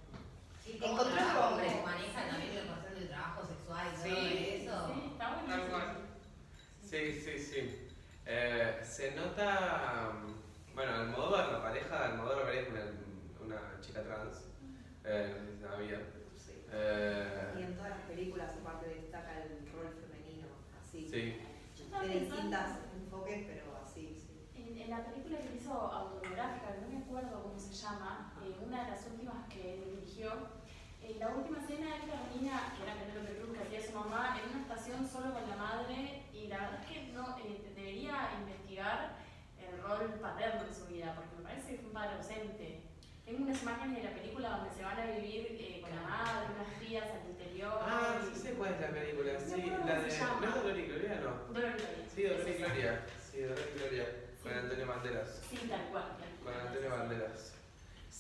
Sí, 0.66 0.72
Encontró 0.82 0.90
cómo 0.98 1.02
otro 1.04 1.14
trabaja, 1.16 1.50
hombre. 1.50 1.68
cómo 1.68 1.84
también 1.86 2.56
la 2.56 2.74
cuestión 2.74 2.96
del 2.96 3.08
trabajo 3.10 3.46
sexual 3.46 3.88
y 3.88 3.96
todo 3.96 4.04
Sí, 4.04 4.50
eso. 4.66 4.94
Sí, 4.94 5.10
está 5.12 5.34
bueno. 5.34 5.48
Tal 5.48 5.70
cual. 5.70 5.98
Sí, 6.82 7.22
sí, 7.22 7.40
sí. 7.40 7.88
Eh, 8.26 8.80
se 8.84 9.16
nota, 9.16 10.12
mm, 10.26 10.76
bueno, 10.76 10.92
Almodóvar, 10.96 11.52
la 11.52 11.62
pareja 11.62 12.00
de 12.00 12.06
Almodóvar 12.06 12.50
es 12.56 12.68
una, 12.70 12.82
una 13.46 13.80
chica 13.82 14.02
trans, 14.02 14.46
eh, 15.04 15.36
no 15.38 15.46
sé 15.46 15.56
si 15.56 15.62
sabía. 15.62 16.00
Sí. 16.36 16.66
Eh, 16.72 17.54
Y 17.60 17.62
en 17.62 17.76
todas 17.76 17.90
las 17.92 18.02
películas 18.02 18.52
aparte 18.60 18.88
destaca 18.90 19.44
el 19.44 19.70
rol 19.72 19.94
femenino, 20.02 20.48
así. 20.82 21.08
sí, 21.08 21.38
Yo 21.78 21.84
estaba 21.86 22.04
Tiene 22.04 22.20
pensando 22.22 22.42
distintas 22.42 22.78
enfoques, 22.96 23.46
pero 23.48 23.78
así, 23.86 24.16
sí. 24.18 24.50
En, 24.56 24.78
en 24.82 24.90
la 24.90 25.06
película 25.06 25.38
que 25.40 25.56
hizo 25.56 25.72
autobiográfica, 25.74 26.74
que 26.74 26.82
no 26.82 26.88
me 26.90 26.98
acuerdo 27.06 27.44
cómo 27.44 27.60
se 27.60 27.72
llama, 27.74 28.34
eh, 28.44 28.56
una 28.66 28.86
de 28.86 28.92
las 28.92 29.06
últimas 29.08 29.48
que 29.48 29.84
dirigió, 29.86 30.32
eh, 31.08 31.16
la 31.20 31.30
última 31.30 31.60
escena 31.60 31.96
es 31.98 32.08
la 32.08 32.20
niña, 32.36 32.74
que 32.76 32.84
era 32.84 32.94
Penélope 32.96 33.38
Cruz, 33.38 33.58
que 33.58 33.64
hacía 33.64 33.82
su 33.92 33.98
mamá, 33.98 34.38
en 34.42 34.50
una 34.52 34.62
estación 34.62 35.08
solo 35.08 35.34
con 35.34 35.50
la 35.50 35.56
madre, 35.56 36.24
y 36.34 36.48
la 36.48 36.58
verdad 36.60 36.80
es 36.82 36.88
que 36.88 37.04
no, 37.14 37.38
eh, 37.40 37.62
debería 37.76 38.30
investigar 38.42 39.16
el 39.60 39.82
rol 39.82 40.14
paterno 40.22 40.62
en 40.68 40.74
su 40.76 40.86
vida, 40.88 41.14
porque 41.16 41.36
me 41.38 41.44
parece 41.44 41.72
que 41.72 41.78
fue 41.78 41.88
un 41.88 41.94
padre 41.94 42.16
ausente. 42.18 42.82
Tengo 43.26 43.42
unas 43.44 43.62
imágenes 43.64 43.98
de 43.98 44.04
la 44.10 44.16
película 44.16 44.50
donde 44.50 44.70
se 44.76 44.84
van 44.84 45.00
a 45.00 45.06
vivir 45.06 45.58
eh, 45.60 45.82
con 45.82 45.90
la 45.96 46.02
madre, 46.04 46.46
unas 46.54 46.80
tías 46.80 47.06
al 47.10 47.28
interior. 47.30 47.74
Ah, 47.82 48.18
y- 48.22 48.36
sí 48.36 48.40
sé 48.42 48.54
cuál 48.54 48.74
es 48.74 48.82
la 48.82 48.90
película, 48.90 49.34
No 49.34 49.40
sí, 49.40 49.62
acuerdo 49.62 49.86
la 49.86 49.96
de... 49.96 50.02
¿No 50.02 50.48
es 50.48 50.56
Dolor 50.56 50.78
y 50.78 50.86
Gloria, 50.86 51.22
no? 51.24 51.54
Dolor 51.54 51.72
y 51.72 51.82
Gloria. 51.82 52.06
Sí, 52.14 52.24
Dolor 52.24 52.48
y 52.48 52.52
Es. 52.52 52.58
Gloria, 52.60 53.06
sí, 53.32 53.40
Dolor 53.42 53.60
y 53.74 53.80
Gloria, 53.80 54.06
con 54.44 54.52
Sí. 54.52 54.58
Antonio 54.60 54.86
Banderas. 54.88 55.42
Sí, 55.50 55.58
tal 55.68 55.82
cual. 55.92 56.04
Con 56.44 56.54
Antonio 56.54 56.90
Banderas. 56.92 57.55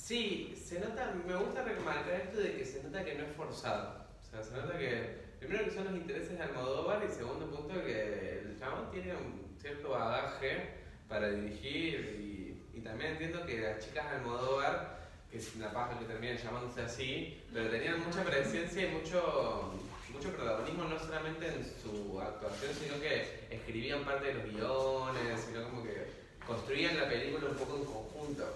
Sí, 0.05 0.53
se 0.63 0.79
nota, 0.79 1.15
me 1.25 1.35
gusta 1.35 1.63
remarcar 1.63 2.21
esto 2.27 2.39
de 2.39 2.57
que 2.57 2.63
se 2.63 2.83
nota 2.83 3.03
que 3.03 3.15
no 3.15 3.23
es 3.23 3.35
forzado. 3.35 4.05
O 4.21 4.29
sea, 4.29 4.43
se 4.43 4.55
nota 4.55 4.77
que, 4.77 5.17
primero 5.39 5.65
que 5.65 5.71
son 5.71 5.85
los 5.85 5.95
intereses 5.95 6.37
de 6.37 6.43
Almodóvar 6.43 7.03
y 7.03 7.11
segundo 7.11 7.49
punto 7.49 7.83
que 7.83 8.43
el 8.45 8.55
chabón 8.59 8.91
tiene 8.91 9.13
un 9.15 9.57
cierto 9.59 9.89
bagaje 9.89 10.75
para 11.09 11.31
dirigir 11.31 12.19
y, 12.21 12.77
y 12.77 12.81
también 12.81 13.13
entiendo 13.13 13.47
que 13.47 13.61
las 13.61 13.83
chicas 13.83 14.11
de 14.11 14.17
Almodóvar, 14.17 15.09
que 15.31 15.39
es 15.39 15.55
una 15.55 15.73
paja 15.73 15.97
que 15.97 16.05
termina 16.05 16.35
llamándose 16.35 16.83
así, 16.83 17.41
pero 17.51 17.71
tenían 17.71 18.05
mucha 18.05 18.23
presencia 18.23 18.85
y 18.85 18.91
mucho, 18.91 19.73
mucho 20.13 20.29
protagonismo 20.33 20.83
no 20.83 20.99
solamente 20.99 21.47
en 21.47 21.65
su 21.81 22.21
actuación, 22.21 22.73
sino 22.79 23.01
que 23.01 23.47
escribían 23.49 24.05
parte 24.05 24.27
de 24.27 24.33
los 24.35 24.53
guiones, 24.53 25.47
sino 25.47 25.63
como 25.63 25.81
que 25.81 26.05
construían 26.45 26.95
la 26.95 27.09
película 27.09 27.49
un 27.49 27.57
poco 27.57 27.77
en 27.77 27.85
conjunto 27.85 28.53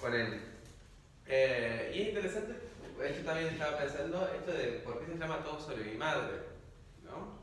con 0.00 0.14
él. 0.14 0.40
Eh, 1.32 1.92
y 1.94 2.02
es 2.02 2.08
interesante, 2.08 2.54
esto 3.04 3.22
también 3.24 3.48
estaba 3.54 3.78
pensando, 3.78 4.28
esto 4.34 4.50
de 4.52 4.66
por 4.82 4.98
qué 4.98 5.12
se 5.12 5.18
llama 5.18 5.44
todo 5.44 5.60
sobre 5.60 5.84
mi 5.84 5.96
madre, 5.96 6.42
¿no? 7.04 7.38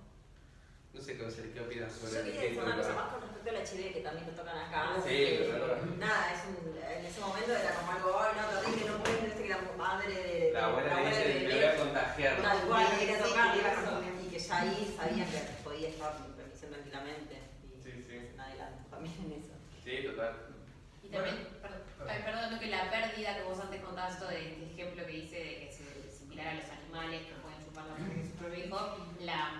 No 0.93 1.01
sé 1.01 1.15
qué, 1.15 1.23
qué 1.53 1.61
opinas 1.61 1.93
sobre 1.93 2.11
Yo 2.19 2.23
quería 2.25 2.41
decir 2.41 2.59
una 2.63 2.75
cosa 2.75 2.93
más 2.93 3.07
con 3.13 3.21
respecto 3.21 3.49
al 3.49 3.55
HD 3.63 3.93
que 3.93 4.01
también 4.01 4.27
lo 4.27 4.33
tocan 4.33 4.57
acá. 4.57 4.99
Sí, 5.05 5.13
Eh, 5.15 5.45
claro. 5.47 5.77
Nada, 5.97 6.33
es 6.33 6.41
un, 6.51 6.75
en 6.75 7.05
ese 7.05 7.21
momento 7.21 7.51
era 7.55 7.71
como 7.79 7.91
algo, 7.93 8.19
ay, 8.19 8.31
no, 8.35 8.59
terrible, 8.59 8.91
no 8.91 9.03
puede 9.03 9.19
ser 9.31 9.41
que 9.43 9.49
la 9.49 9.61
madre 9.77 10.13
de. 10.13 10.51
La 10.51 10.65
abuela 10.65 11.01
le 11.01 11.07
dice, 11.07 11.47
me 11.47 11.55
voy 11.55 11.63
a 11.63 11.75
contagiar. 11.77 12.41
Tal 12.41 12.59
cual, 12.67 12.87
quería 12.99 13.23
tocar 13.23 13.55
y 13.55 14.27
que 14.29 14.39
ya 14.39 14.59
ahí 14.59 14.95
sabían 14.97 15.29
que 15.31 15.39
podía 15.63 15.89
estar 15.89 16.11
remisión 16.37 16.71
tranquilamente. 16.71 17.35
Y 17.63 17.81
Sí, 17.81 18.03
sí. 18.03 18.31
un 18.33 18.39
adelanto 18.41 18.83
también 18.91 19.15
en 19.23 19.31
eso. 19.39 19.53
Sí, 19.85 20.03
total. 20.03 20.46
Y 21.07 21.09
también, 21.09 21.47
perdón, 21.61 21.81
perdón, 22.25 22.51
no, 22.51 22.59
que 22.59 22.67
la 22.67 22.91
pérdida 22.91 23.35
que 23.35 23.43
vos 23.43 23.59
antes 23.59 23.81
contabas, 23.81 24.15
esto 24.15 24.27
de 24.27 24.49
este 24.49 24.65
ejemplo 24.73 25.05
que 25.05 25.11
dice 25.11 25.37
de 25.37 25.59
que 25.59 25.71
se 25.71 26.11
similar 26.11 26.47
a 26.47 26.53
los 26.55 26.69
animales 26.69 27.21
que 27.25 27.33
pueden 27.35 27.63
chupar 27.63 27.85
la 27.85 27.95
sangre 27.95 28.23
de 28.23 28.27
su 28.27 28.35
propio 28.35 28.65
hijo, 28.65 28.79
la 29.21 29.59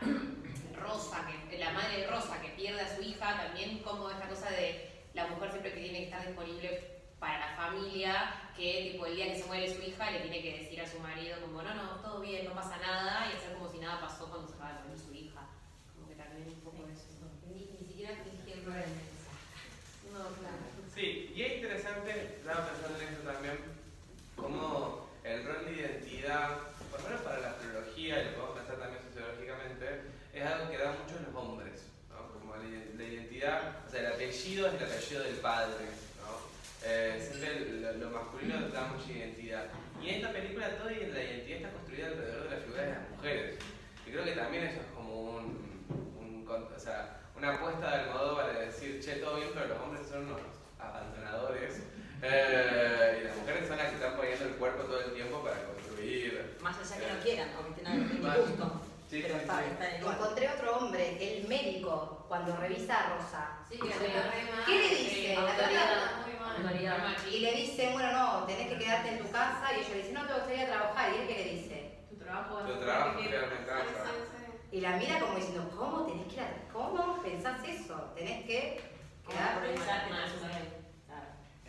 Rosa, 0.75 1.25
que, 1.49 1.57
la 1.57 1.71
madre 1.71 2.01
de 2.01 2.07
Rosa 2.07 2.41
que 2.41 2.49
pierde 2.49 2.81
a 2.81 2.95
su 2.95 3.01
hija, 3.01 3.37
también 3.37 3.79
como 3.79 4.09
esta 4.09 4.27
cosa 4.27 4.49
de 4.49 4.91
la 5.13 5.27
mujer 5.27 5.51
siempre 5.51 5.73
que 5.73 5.79
tiene 5.79 5.99
que 5.99 6.03
estar 6.05 6.27
disponible 6.27 7.01
para 7.17 7.39
la 7.39 7.55
familia, 7.55 8.51
que 8.57 8.91
tipo 8.91 9.05
el 9.05 9.15
día 9.15 9.31
que 9.31 9.39
se 9.39 9.47
muere 9.47 9.73
su 9.73 9.81
hija 9.81 10.11
le 10.11 10.19
tiene 10.19 10.41
que 10.41 10.59
decir 10.59 10.81
a 10.81 10.85
su 10.85 10.99
marido 10.99 11.39
como 11.39 11.61
no, 11.61 11.73
no, 11.73 12.01
todo 12.01 12.19
bien, 12.19 12.43
no 12.43 12.55
pasa 12.55 12.75
nada, 12.77 13.31
y 13.31 13.37
hacer 13.37 13.53
como 13.53 13.71
si 13.71 13.79
nada 13.79 14.01
pasó 14.01 14.29
cuando 14.29 14.49
se 14.49 14.57
va 14.57 14.69
a 14.69 14.83
morir 14.83 14.99
su 14.99 15.13
hija. 15.13 15.47
Como 15.95 16.09
que 16.09 16.15
también 16.15 16.49
un 16.49 16.59
poco 16.59 16.85
eso. 16.91 17.07
Ni, 17.47 17.71
ni 17.71 17.87
siquiera 17.87 18.11
el 18.11 18.17
mensaje. 18.17 19.07
No, 20.11 20.19
claro. 20.35 20.66
Estaba 22.17 22.69
pensando 22.69 22.99
en 22.99 23.07
esto 23.07 23.29
también, 23.29 23.57
cómo 24.35 25.09
el 25.23 25.45
rol 25.45 25.65
de 25.65 25.71
identidad, 25.73 26.57
por 26.89 27.01
lo 27.01 27.09
menos 27.09 27.21
para 27.21 27.39
la 27.39 27.49
astrología, 27.49 28.21
y 28.21 28.25
lo 28.25 28.31
podemos 28.31 28.57
pensar 28.57 28.75
también 28.77 29.03
sociológicamente, 29.03 29.85
es 30.33 30.45
algo 30.45 30.71
que 30.71 30.77
da 30.77 30.91
mucho 30.91 31.19
los 31.19 31.35
hombres. 31.35 31.83
Como 32.09 32.55
la, 32.55 33.03
identidad, 33.03 33.85
o 33.85 33.89
sea, 33.89 33.99
el 34.01 34.13
apellido 34.13 34.67
es 34.67 34.73
el 34.73 34.83
apellido 34.83 35.23
del 35.23 35.35
padre. 35.35 35.85
Eh, 36.83 37.19
siempre 37.19 37.81
lo, 37.81 37.91
lo 37.93 38.09
masculino 38.11 38.69
da 38.69 38.87
mucha 38.87 39.11
identidad. 39.11 39.65
Y 40.01 40.09
en 40.09 40.15
esta 40.15 40.31
película 40.31 40.77
toda 40.77 40.91
la 40.91 40.97
identidad 40.97 41.57
está 41.57 41.71
construida 41.71 42.07
alrededor 42.07 42.43
de 42.43 42.55
la 42.55 42.61
figura 42.61 42.81
de 42.83 42.91
las 42.91 43.09
mujeres. 43.09 43.55
Y 44.05 44.11
creo 44.11 44.23
que 44.23 44.31
también 44.31 44.63
eso 44.65 44.81
es 44.81 44.87
como 44.95 45.21
un, 45.31 46.45
o 46.47 46.79
sea, 46.79 47.19
una 47.35 47.55
apuesta 47.55 47.89
de 47.89 48.03
Almodóvar 48.03 48.53
de 48.53 48.65
decir, 48.67 49.01
che, 49.03 49.15
todo 49.15 49.35
bien, 49.35 49.49
pero 49.53 49.67
los 49.67 49.79
hombres 49.79 50.07
son 50.07 50.25
unos 50.25 50.41
abandonadores. 50.79 51.81
Eh, 52.21 53.19
y 53.21 53.23
las 53.27 53.37
mujeres 53.37 53.67
son 53.67 53.77
las 53.77 53.87
que 53.89 53.95
están 53.95 54.15
poniendo 54.15 54.45
el 54.45 54.55
cuerpo 54.55 54.83
todo 54.83 54.99
el 55.01 55.13
tiempo 55.13 55.43
para 55.43 55.63
construir. 55.65 56.57
Más 56.61 56.77
allá 56.77 57.05
que 57.05 57.13
no 57.13 57.19
quieran 57.21 57.49
o 57.57 57.63
que 57.63 57.69
estén 57.69 57.87
al 57.87 57.97
mismo 57.99 58.27
Vale. 58.27 58.41
gusto. 58.41 58.81
Sí, 59.09 59.19
pero 59.21 59.35
sí, 59.35 59.39
está, 59.41 59.59
sí. 59.59 59.69
está 59.71 59.89
en 59.89 59.95
el 59.95 60.01
lugar. 60.01 60.17
Encontré 60.17 60.49
otro 60.49 60.77
hombre, 60.77 61.17
el 61.21 61.47
médico, 61.47 62.25
cuando 62.27 62.57
revisa 62.57 62.93
a 62.95 63.15
Rosa. 63.15 63.59
Sí, 63.69 63.79
que. 63.79 63.89
¿Qué 63.89 64.79
le 64.79 64.95
dice? 64.95 65.35
La 65.35 65.41
Autoridad. 65.41 66.25
Muy 66.25 66.39
mal. 66.39 66.55
Autoridad. 66.57 67.17
Y 67.31 67.39
le 67.39 67.51
dice, 67.53 67.89
bueno, 67.93 68.11
no, 68.11 68.43
tenés 68.45 68.67
que 68.67 68.77
quedarte 68.79 69.09
en 69.09 69.19
tu 69.19 69.31
casa. 69.31 69.73
Y 69.73 69.79
ella 69.79 69.89
le 69.89 69.97
dice, 69.97 70.13
no, 70.13 70.27
te 70.27 70.33
gustaría 70.33 70.67
trabajar. 70.67 71.13
¿Y 71.13 71.21
él 71.21 71.27
qué 71.27 71.35
le 71.35 71.51
dice? 71.53 71.97
Tu 72.09 72.15
trabajo 72.17 72.57
Tu 72.59 72.79
trabajo, 72.79 73.19
quedarme 73.19 73.55
en 73.55 73.65
casa. 73.65 74.05
Y 74.71 74.81
la 74.81 74.97
mira 74.97 75.19
como 75.19 75.35
diciendo, 75.35 75.71
¿cómo 75.77 76.05
tenés 76.05 76.27
que 76.27 76.33
ir 76.33 76.41
a... 76.41 76.73
¿Cómo 76.73 77.21
pensás 77.23 77.61
eso? 77.65 77.95
Tenés 78.15 78.45
que 78.45 78.81
quedarte 79.25 79.71
en 79.71 79.79
Aprovecharte 79.79 80.76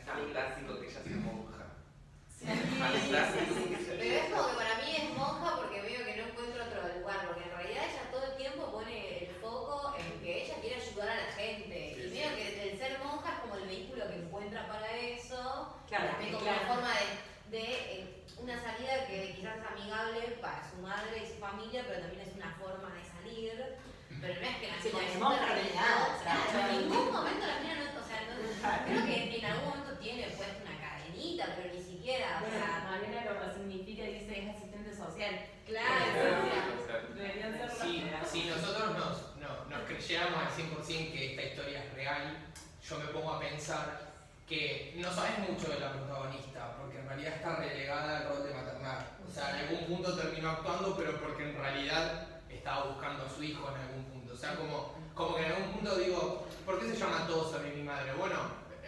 tan 0.09 0.25
clásico 0.33 0.81
que 0.81 0.87
ella 0.89 1.03
se 1.05 1.15
monja. 1.21 1.65
Sí, 2.33 2.47
sí, 2.49 3.45
sí, 3.55 3.77
sí. 3.77 3.93
Pero 3.99 4.15
es 4.15 4.31
como 4.33 4.49
que 4.49 4.57
para 4.57 4.75
mí 4.81 4.91
es 4.97 5.11
monja 5.17 5.57
porque 5.57 5.81
veo 5.83 6.05
que 6.07 6.17
no 6.17 6.23
encuentro 6.29 6.65
otro 6.65 6.81
lugar, 6.99 7.27
porque 7.27 7.45
en 7.45 7.51
realidad 7.51 7.85
ella 7.85 8.11
todo 8.11 8.25
el 8.25 8.37
tiempo 8.37 8.73
pone 8.73 9.25
el 9.25 9.35
foco 9.37 9.95
en 9.99 10.21
que 10.23 10.45
ella 10.45 10.55
quiere 10.61 10.77
ayudar 10.77 11.09
a 11.09 11.17
la 11.17 11.33
gente. 11.33 11.79
y 11.99 12.11
veo 12.11 12.31
que 12.37 12.71
el 12.71 12.79
ser 12.79 12.99
monja 13.05 13.29
es 13.35 13.41
como 13.41 13.55
el 13.57 13.69
vehículo 13.69 14.09
que 14.09 14.17
encuentra 14.17 14.67
para 14.69 14.89
eso, 14.97 15.77
claro, 15.89 16.11
también 16.13 16.33
como 16.33 16.49
una 16.49 16.61
forma 16.61 16.91
de, 17.51 17.61
eh, 17.61 18.25
una 18.39 18.57
salida 18.61 19.07
que 19.07 19.35
quizás 19.35 19.59
es 19.59 19.67
amigable 19.67 20.21
para 20.41 20.63
su 20.71 20.77
madre 20.81 21.25
y 21.25 21.27
su 21.27 21.37
familia, 21.41 21.85
pero 21.87 22.01
también 22.01 22.23
es 22.23 22.35
una 22.35 22.55
forma 22.55 22.89
de 22.95 23.03
salir. 23.05 23.77
Pero 24.21 24.35
no 24.35 24.49
es 24.49 24.57
que 24.57 24.67
la 24.67 24.83
sí, 24.83 24.91
monja 25.21 25.49
en 25.55 26.81
ningún 26.81 27.13
momento 27.13 27.47
la 27.47 27.61
mina 27.61 27.75
no, 27.77 28.01
o 28.01 28.07
sea, 28.07 28.19
no, 28.27 28.85
creo 28.85 29.07
que 29.07 29.39
en 29.39 29.45
algún 29.45 29.69
momento 29.69 29.78
pero 31.37 31.75
ni 31.75 31.83
siquiera, 31.83 32.43
o 32.47 32.51
sea, 32.51 32.89
Mariana 32.91 33.25
lo 33.33 33.41
resignifica 33.41 34.03
y 34.05 34.15
dice 34.21 34.39
es 34.49 34.57
asistente 34.57 34.95
social. 34.97 35.35
claro. 35.67 35.89
Ser 36.87 37.71
Si, 37.81 38.01
las- 38.11 38.31
si 38.31 38.45
nosotros 38.45 38.91
nos, 38.97 39.37
no, 39.37 39.65
nos 39.69 39.83
creyéramos 39.87 40.39
al 40.41 40.51
100% 40.51 41.13
que 41.13 41.31
esta 41.33 41.43
historia 41.43 41.85
es 41.85 41.93
real, 41.95 42.37
yo 42.89 42.99
me 42.99 43.05
pongo 43.07 43.33
a 43.33 43.41
pensar 43.41 44.09
que 44.49 44.95
no 44.97 45.13
sabes 45.13 45.39
mucho 45.41 45.69
de 45.69 45.79
la 45.81 45.93
protagonista, 45.93 46.77
porque 46.79 46.99
en 47.01 47.07
realidad 47.09 47.35
está 47.35 47.57
relegada 47.57 48.19
al 48.19 48.29
rol 48.29 48.45
de 48.49 48.55
maternar. 48.55 49.07
O 49.29 49.31
sea, 49.31 49.51
en 49.51 49.69
algún 49.69 49.85
punto 49.87 50.17
terminó 50.17 50.51
actuando, 50.51 50.97
pero 50.97 51.21
porque 51.21 51.51
en 51.51 51.57
realidad 51.57 52.27
estaba 52.49 52.85
buscando 52.85 53.27
a 53.27 53.29
su 53.29 53.43
hijo 53.43 53.69
en 53.69 53.81
algún 53.83 54.05
punto. 54.05 54.33
O 54.33 54.37
sea, 54.37 54.55
como, 54.57 54.95
como 55.15 55.37
que 55.37 55.45
en 55.45 55.53
algún 55.53 55.73
punto 55.75 55.97
digo, 55.97 56.47
¿por 56.65 56.81
qué 56.81 56.87
se 56.89 56.97
llama 56.97 57.27
todo 57.27 57.51
sobre 57.51 57.73
mi 57.73 57.83
madre? 57.83 58.13
Bueno, 58.15 58.37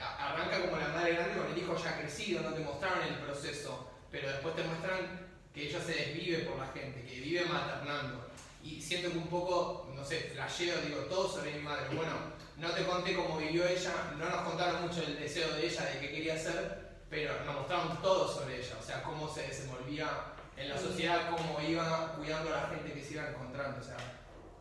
arranca 0.00 0.60
como 0.60 0.76
la 0.76 0.88
madre 0.88 1.14
grande 1.14 1.38
con 1.38 1.52
el 1.52 1.58
hijo 1.58 1.76
ya 1.76 1.98
crecido, 1.98 2.42
no 2.42 2.54
te 2.54 2.60
mostraron 2.60 3.02
el 3.02 3.14
proceso, 3.16 3.90
pero 4.10 4.28
después 4.28 4.56
te 4.56 4.64
muestran 4.64 5.28
que 5.54 5.68
ella 5.68 5.80
se 5.82 5.94
desvive 5.94 6.38
por 6.44 6.58
la 6.58 6.66
gente, 6.68 7.04
que 7.04 7.20
vive 7.20 7.44
maternando. 7.46 8.28
Y 8.62 8.80
siento 8.80 9.10
que 9.10 9.18
un 9.18 9.28
poco, 9.28 9.90
no 9.94 10.04
sé, 10.04 10.30
flasheo, 10.34 10.80
digo, 10.82 11.00
todo 11.02 11.28
sobre 11.28 11.52
mi 11.52 11.60
madre. 11.60 11.94
Bueno, 11.94 12.12
no 12.56 12.70
te 12.70 12.84
conté 12.84 13.14
cómo 13.14 13.38
vivió 13.38 13.66
ella, 13.66 13.92
no 14.18 14.28
nos 14.28 14.42
contaron 14.42 14.82
mucho 14.82 15.02
el 15.02 15.18
deseo 15.18 15.52
de 15.54 15.66
ella, 15.66 15.82
de 15.84 16.00
qué 16.00 16.10
quería 16.10 16.34
hacer, 16.34 16.90
pero 17.08 17.44
nos 17.44 17.54
mostraron 17.54 18.00
todo 18.02 18.28
sobre 18.28 18.58
ella, 18.58 18.76
o 18.78 18.84
sea, 18.84 19.02
cómo 19.02 19.32
se 19.32 19.42
desenvolvía 19.42 20.08
en 20.56 20.68
la 20.68 20.78
sociedad, 20.78 21.30
cómo 21.30 21.58
iba 21.66 22.12
cuidando 22.16 22.54
a 22.54 22.62
la 22.62 22.68
gente 22.68 22.92
que 22.92 23.02
se 23.02 23.14
iba 23.14 23.30
encontrando. 23.30 23.80
O 23.80 23.84
sea, 23.84 23.96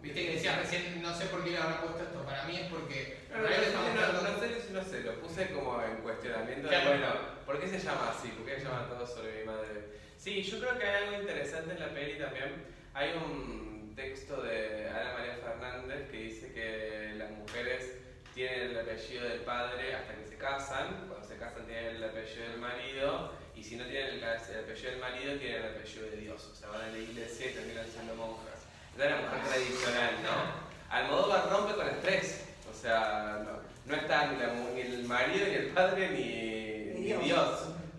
viste 0.01 0.25
que 0.25 0.33
decías 0.33 0.57
recién, 0.57 1.01
no 1.01 1.13
sé 1.13 1.25
por 1.25 1.43
qué 1.43 1.51
le 1.51 1.57
habrá 1.57 1.81
puesto 1.81 2.03
esto, 2.03 2.23
para 2.23 2.43
mí 2.45 2.55
es 2.55 2.67
porque 2.67 3.17
No, 3.29 3.47
sé 3.47 4.71
no 4.71 4.83
sé, 4.83 5.01
lo 5.01 5.19
puse 5.19 5.49
como 5.51 5.81
en 5.81 5.97
cuestionamiento 5.97 6.69
de, 6.69 6.79
bueno, 6.85 7.07
¿por 7.45 7.59
qué 7.59 7.67
se 7.67 7.79
llama 7.79 8.11
así? 8.11 8.29
¿Por 8.29 8.45
qué 8.45 8.57
se 8.57 8.65
llama 8.65 8.87
todo 8.87 9.05
sobre 9.05 9.39
mi 9.39 9.45
madre? 9.45 9.89
Sí, 10.17 10.41
yo 10.43 10.59
creo 10.59 10.77
que 10.77 10.85
hay 10.85 11.03
algo 11.05 11.21
interesante 11.21 11.73
en 11.73 11.79
la 11.79 11.93
peli 11.93 12.19
también. 12.19 12.65
Hay 12.93 13.11
un 13.13 13.93
texto 13.95 14.41
de 14.41 14.89
Ana 14.89 15.13
María 15.13 15.37
Fernández 15.37 16.09
que 16.09 16.17
dice 16.17 16.53
que 16.53 17.13
las 17.17 17.31
mujeres 17.31 17.95
tienen 18.33 18.71
el 18.71 18.79
apellido 18.79 19.27
del 19.27 19.39
padre 19.41 19.95
hasta 19.95 20.15
que 20.15 20.27
se 20.27 20.37
casan, 20.37 21.07
cuando 21.07 21.27
se 21.27 21.37
casan 21.37 21.65
tienen 21.65 21.95
el 21.95 22.03
apellido 22.03 22.49
del 22.49 22.59
marido, 22.59 23.33
y 23.55 23.63
si 23.63 23.75
no 23.75 23.85
tienen 23.85 24.15
el, 24.15 24.23
el 24.23 24.63
apellido 24.63 24.91
del 24.91 24.99
marido, 24.99 25.37
tienen 25.37 25.63
el 25.63 25.75
apellido 25.75 26.05
de 26.09 26.17
Dios, 26.17 26.49
o 26.51 26.55
sea, 26.55 26.69
van 26.69 26.81
a 26.81 26.87
la 26.87 26.97
iglesia 26.97 27.51
y 27.51 27.53
terminan 27.53 27.85
siendo 27.87 28.15
monjas. 28.15 28.58
Es 28.99 29.09
la 29.11 29.17
mujer 29.17 29.41
tradicional, 29.47 30.11
¿no? 30.23 30.93
Almodóvar 30.95 31.49
rompe 31.49 31.75
con 31.75 31.87
las 31.87 31.99
tres, 32.01 32.43
o 32.69 32.73
sea, 32.73 33.39
no, 33.45 33.59
no 33.85 33.95
está 33.95 34.27
ni, 34.27 34.37
la 34.39 34.47
mu- 34.53 34.69
ni 34.73 34.81
el 34.81 35.05
marido, 35.05 35.45
ni 35.47 35.53
el 35.53 35.67
padre, 35.69 36.09
ni, 36.09 36.93
Ni 36.93 36.99
ni 36.99 37.05
Dios. 37.05 37.23
Dios. 37.23 37.49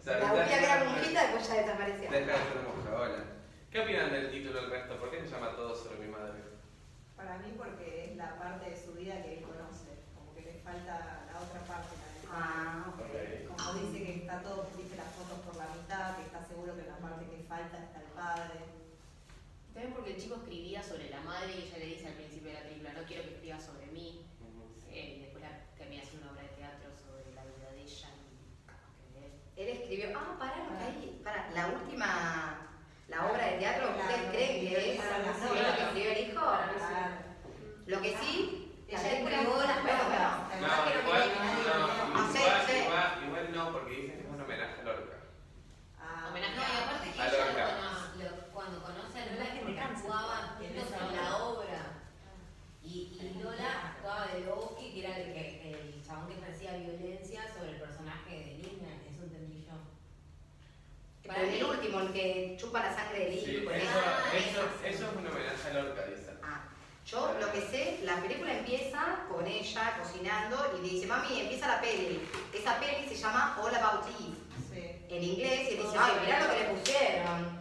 O 0.01 0.05
sea, 0.05 0.19
La 0.19 0.33
única 0.33 0.59
que 0.59 0.65
era 0.65 0.85
monjita 0.85 1.23
después 1.23 1.49
ya 1.49 1.55
desapareció. 1.55 2.11
Deja 2.11 2.27
de 2.33 2.39
ser 2.39 2.61
monja, 2.67 3.01
hola. 3.01 3.25
¿Qué 3.71 3.81
opinan 3.81 4.11
del 4.13 4.31
título 4.31 4.61
del 4.61 4.71
resto? 4.71 4.97
¿Por 4.99 5.11
qué 5.11 5.21
se 5.23 5.29
llama 5.29 5.55
todo 5.57 5.75
sobre 5.75 6.05
mi 6.05 6.09
madre? 6.13 6.41
Para 7.17 7.39
mí 7.39 7.55
porque 7.57 8.11
es 8.11 8.17
la 8.17 8.37
parte 8.39 8.71
de 8.71 8.77
su 8.77 8.93
vida 8.93 9.23
que 9.23 9.39
él 9.39 9.45
conoce, 9.45 10.05
como 10.15 10.35
que 10.35 10.43
le 10.43 10.61
falta 10.61 11.25
la 11.33 11.39
otra 11.41 11.61
parte. 11.65 11.95
La 11.97 12.09
de- 12.13 12.29
Ah, 12.33 12.85
ok. 12.89 13.57
Como 13.57 13.73
dice 13.87 14.05
que 14.05 14.13
está 14.27 14.41
todo, 14.43 14.67
dice 14.77 14.97
las 14.97 15.15
fotos 15.17 15.39
por 15.47 15.57
la 15.57 15.69
mitad, 15.73 16.17
que 16.17 16.27
está 16.27 16.45
seguro 16.45 16.75
que 16.75 16.83
en 16.83 16.89
la 16.89 16.99
parte 16.99 17.25
que 17.25 17.45
falta 17.49 17.79
está 17.79 18.01
el 18.01 18.11
padre. 18.13 18.59
También 19.75 19.95
porque 20.11 20.17
el 20.17 20.23
chico 20.23 20.35
escribía 20.43 20.83
sobre 20.83 21.09
la 21.11 21.21
madre 21.21 21.55
y 21.55 21.63
ella 21.69 21.79
le 21.79 21.87
dice 21.87 22.07
al 22.09 22.15
principio 22.15 22.49
de 22.51 22.55
la 22.55 22.63
película, 22.67 22.93
no 22.95 23.03
quiero 23.07 23.23
que 23.23 23.31
escriba 23.35 23.61
sobre 23.61 23.87
mí. 23.95 24.27
Eh, 24.91 25.15
y 25.17 25.21
después 25.23 25.45
la, 25.45 25.51
termina 25.79 26.03
haciendo 26.03 26.27
una 26.27 26.33
obra 26.35 26.43
de 26.43 26.57
teatro 26.59 26.91
sobre 26.99 27.31
la 27.35 27.45
vida 27.47 27.71
de 27.71 27.83
ella 27.83 28.09
y 29.07 29.63
él. 29.63 29.69
Escribió, 29.71 30.19
ah, 30.19 30.35
pará, 30.39 30.57
lo 30.67 30.79
que 30.79 30.83
hay, 30.85 31.21
pará, 31.23 31.51
la 31.55 31.67
última, 31.69 32.71
la 33.07 33.27
obra 33.31 33.47
de 33.47 33.59
teatro, 33.59 33.91
¿ustedes 33.91 34.31
creen 34.35 34.69
que 34.69 34.95
es 34.95 34.99
para 35.01 35.19
lo 35.19 35.25
que 35.31 35.83
escribió 35.85 36.11
el 36.11 36.19
hijo? 36.27 36.43
Claro. 36.43 37.15
Lo 37.87 38.01
que 38.03 38.17
sí, 38.19 38.67
Ella 38.89 39.19
entregó 39.19 39.63
las 39.63 39.83
bueno, 39.83 39.95
No, 40.11 40.67
igual, 40.91 41.31
no, 41.31 41.61
igual, 41.63 42.11
Ah, 42.91 43.21
igual, 43.25 43.53
no, 43.55 43.73
porque 43.73 43.91
dicen 43.95 44.17
que 44.19 44.23
es 44.27 44.29
un 44.35 44.41
homenaje 44.41 44.81
a 44.81 44.85
Lorca. 44.85 45.17
Ah, 46.01 46.27
Homenaje 46.31 46.57
no, 46.57 46.63
y 46.63 46.83
aparte 46.83 47.11
que 47.15 47.21
A 47.23 47.29
ella 47.29 47.45
Lorca. 47.47 47.63
lo 47.63 47.71
conoce- 47.71 48.25
lo- 48.25 48.53
cuando 48.53 48.83
conoce 48.83 49.19
a 49.81 49.89
Lola 49.89 50.57
La 50.59 50.59
gente 50.59 50.81
porque 50.81 50.85
cansa. 50.85 50.97
actuaban 50.97 51.11
En 51.11 51.17
la 51.17 51.37
obra. 51.37 51.83
Y, 52.83 52.89
y 52.89 53.43
Lola 53.43 53.95
actuaba 53.95 54.27
de 54.27 54.41
Loki, 54.41 54.93
que 54.93 55.01
era 55.07 55.17
el, 55.19 55.33
que, 55.33 55.71
el 55.71 56.03
chabón 56.07 56.29
que 56.29 56.35
ejercía 56.41 56.77
violencia 56.77 57.43
sobre 57.55 57.73
el 57.73 57.81
personaje 57.81 58.31
de 58.31 58.55
Lina, 58.59 58.89
eso 59.09 59.23
entendí 59.23 59.65
yo. 59.67 59.77
En 61.33 61.55
el 61.55 61.65
último, 61.65 62.01
el 62.01 62.13
que 62.13 62.57
chupa 62.59 62.81
la 62.81 62.95
sangre 62.95 63.27
del 63.27 63.35
hijo. 63.35 63.47
Sí, 63.47 63.65
con 63.65 63.75
eso, 63.75 63.85
eso. 63.85 64.01
Ah, 64.01 64.37
eso, 64.37 64.63
es 64.85 65.01
un 65.01 65.27
homenaje 65.27 65.69
a 65.69 65.73
Lorca, 65.75 66.07
dicen. 66.07 66.39
Ah, 66.43 66.63
yo 67.07 67.37
lo 67.39 67.53
que 67.53 67.61
sé, 67.61 68.01
la 68.03 68.17
película 68.17 68.57
empieza 68.59 69.27
con 69.29 69.47
ella 69.47 69.99
cocinando 70.03 70.57
y 70.79 70.89
dice, 70.89 71.07
mami, 71.07 71.41
empieza 71.41 71.69
la 71.69 71.81
peli. 71.81 72.21
Esa 72.53 72.81
peli 72.81 73.09
se 73.09 73.15
llama 73.17 73.59
All 73.63 73.75
About 73.75 74.07
Eve. 74.09 74.37
Sí. 74.73 75.15
En 75.15 75.23
inglés 75.23 75.73
y 75.73 75.77
dice, 75.77 75.97
ay, 75.99 76.13
mirá 76.25 76.41
lo 76.41 76.51
que 76.53 76.59
le 76.59 76.65
pusieron. 76.71 77.60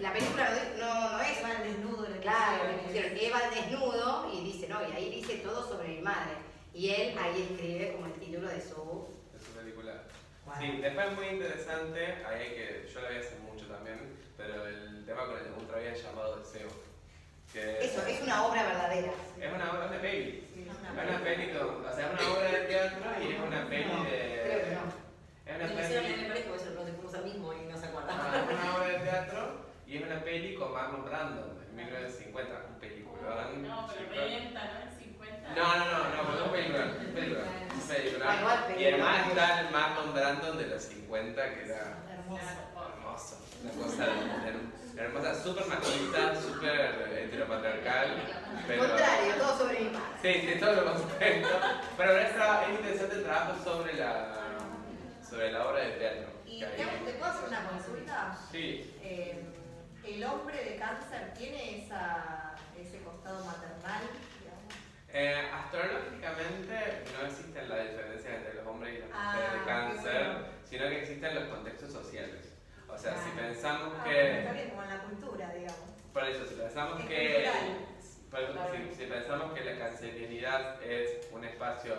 La 0.00 0.12
película 0.12 0.50
no, 0.78 1.12
no, 1.12 1.20
es 1.22 1.38
Eva 1.38 1.50
al 1.50 1.62
desnudo 1.62 2.08
le 2.08 2.18
Claro, 2.18 2.64
le 2.66 2.78
pusieron. 2.78 3.12
Eva 3.18 3.38
al 3.38 3.54
desnudo 3.54 4.30
y 4.34 4.44
dice, 4.44 4.68
no, 4.68 4.80
y 4.88 4.92
ahí 4.92 5.10
dice 5.10 5.36
todo 5.38 5.66
sobre 5.66 5.88
mi 5.88 6.00
madre. 6.02 6.32
Y 6.74 6.90
él 6.90 7.16
ahí 7.18 7.48
escribe 7.52 7.92
como 7.92 8.06
el 8.06 8.12
título 8.14 8.48
de 8.48 8.60
su... 8.60 9.08
de 9.32 9.38
su 9.40 9.52
película. 9.52 10.02
Wow. 10.46 10.54
Sí, 10.60 10.78
después 10.82 11.06
es 11.08 11.14
muy 11.14 11.26
interesante, 11.26 12.04
ahí 12.26 12.40
hay 12.42 12.48
que, 12.54 12.90
yo 12.92 13.00
la 13.00 13.08
vi 13.10 13.16
hace 13.18 13.36
mucho 13.38 13.66
también, 13.66 14.18
pero 14.36 14.66
el 14.66 15.04
tema 15.06 15.26
con 15.26 15.36
el 15.38 15.52
ultra 15.56 15.76
había 15.78 15.94
llamado 15.94 16.36
Deseo. 16.40 16.68
Que 17.52 17.84
Eso, 17.84 18.04
es 18.06 18.20
una 18.22 18.44
obra 18.46 18.64
verdadera. 18.64 19.12
es 19.40 19.52
una 19.52 19.70
obra 19.72 19.88
de 19.88 19.98
peli. 20.00 20.48
Sí, 20.52 20.66
Es 20.68 20.92
una 21.08 21.20
peli, 21.22 21.52
con- 21.52 21.86
o 21.86 21.94
sea, 21.94 22.06
es 22.06 22.12
una 22.20 22.32
obra 22.32 22.50
de 22.50 22.58
teatro 22.66 22.98
y 23.22 23.32
es 23.32 23.40
una 23.40 23.68
peli 23.68 23.84
No, 23.84 24.04
de... 24.04 24.40
creo 24.44 24.64
que 24.64 24.74
no. 24.74 25.02
Es 25.46 25.58
Lo 25.70 25.74
una 25.74 25.84
hicieron 25.84 26.04
en 26.06 26.12
peli... 26.12 26.22
el 26.24 26.28
colegio, 26.28 26.54
eso 26.56 26.70
lo 26.74 26.82
al 27.18 27.24
mismo 27.24 27.52
una 28.28 28.76
obra 28.76 28.86
de 28.88 28.98
teatro 29.00 29.62
y 29.86 29.96
es 29.96 30.02
una 30.04 30.20
peli 30.20 30.54
con 30.54 30.72
Marlon 30.72 31.04
Brando 31.04 31.60
en 31.68 31.76
1950, 31.76 32.54
un 32.68 32.80
peliculón. 32.80 33.62
No, 33.68 33.86
pero 33.88 34.08
revienta, 34.10 34.60
¿no? 34.64 34.90
En 34.90 34.98
50. 34.98 35.54
No, 35.54 35.76
no, 35.76 35.84
no, 35.84 35.98
no, 35.98 36.22
pero 36.26 36.38
es 36.38 36.42
un 36.46 36.50
peliculón, 36.52 36.88
un 36.90 37.14
peliculón, 37.14 37.44
un 37.74 37.88
peliculón. 37.88 38.28
Ah, 38.28 38.36
igual, 38.40 38.80
Y 38.80 38.84
además 38.86 39.28
está 39.28 39.60
el 39.60 39.70
Marlon 39.70 40.14
Brando 40.14 40.52
de 40.54 40.66
los 40.68 40.82
50 40.82 41.54
que 41.54 41.64
era 41.64 41.98
Hermoso. 42.12 42.42
hermoso, 42.96 43.38
una 43.62 43.84
cosa 43.84 44.04
her- 44.06 44.98
hermosa, 44.98 45.34
súper 45.42 45.66
machista, 45.66 46.34
súper 46.40 47.08
heteropatriarcal, 47.18 48.22
pero... 48.66 48.86
Contrario, 48.88 49.34
todo 49.36 49.58
sobre 49.58 49.80
mi 49.80 49.90
madre. 49.90 50.06
Sí, 50.22 50.48
sí, 50.52 50.60
todo 50.60 50.72
lo 50.72 50.84
contrario. 50.92 51.46
Pero 51.96 52.18
es, 52.18 52.28
es 52.30 52.70
interesante 52.78 53.14
el 53.16 53.24
trabajo 53.24 53.64
sobre 53.64 53.94
la, 53.94 54.28
sobre 55.28 55.52
la 55.52 55.66
obra 55.66 55.80
de 55.80 55.90
teatro. 55.92 56.31
Te, 56.70 56.84
te 57.12 57.12
puedo 57.18 57.30
hacer 57.32 57.48
una 57.48 57.68
consulta. 57.68 58.38
Sí, 58.50 58.94
Eh, 59.02 59.42
¿El 60.04 60.24
hombre 60.24 60.64
de 60.64 60.76
cáncer 60.76 61.32
tiene 61.34 61.84
esa, 61.84 62.54
ese 62.76 62.98
costado 63.02 63.44
maternal? 63.44 64.02
Eh, 65.14 65.48
astrológicamente 65.52 67.04
no 67.12 67.26
existen 67.26 67.68
las 67.68 67.90
diferencias 67.90 68.34
entre 68.34 68.54
los 68.54 68.66
hombres 68.66 68.94
y 68.94 68.98
las 69.00 69.08
Ah, 69.12 69.32
mujeres 69.34 69.52
de 69.52 69.58
qué 69.58 69.64
cáncer, 69.66 70.24
bueno. 70.26 70.46
sino 70.64 70.88
que 70.88 71.00
existen 71.02 71.34
los 71.34 71.44
contextos 71.44 71.92
sociales. 71.92 72.52
O 72.88 72.96
sea, 72.98 73.14
si 73.16 73.30
Claro. 73.30 73.48
pensamos 73.48 73.94
Ah, 74.00 74.04
que... 74.04 74.38
Está 74.40 74.52
bien, 74.52 74.70
como 74.70 74.82
en 74.82 74.88
la 74.88 75.02
cultura, 75.02 75.52
digamos. 75.52 75.90
Por 76.12 76.24
eso, 76.24 76.46
si 76.46 76.54
pensamos 76.54 77.00
Es 77.00 77.06
que... 77.06 77.50
por 78.30 78.40
eso, 78.40 78.52
Claro. 78.52 78.72
si, 78.90 78.94
si 78.96 79.06
pensamos 79.06 79.52
que 79.52 79.64
la 79.64 79.78
cancerianidad 79.78 80.82
es 80.82 81.28
un 81.30 81.44
espacio 81.44 81.94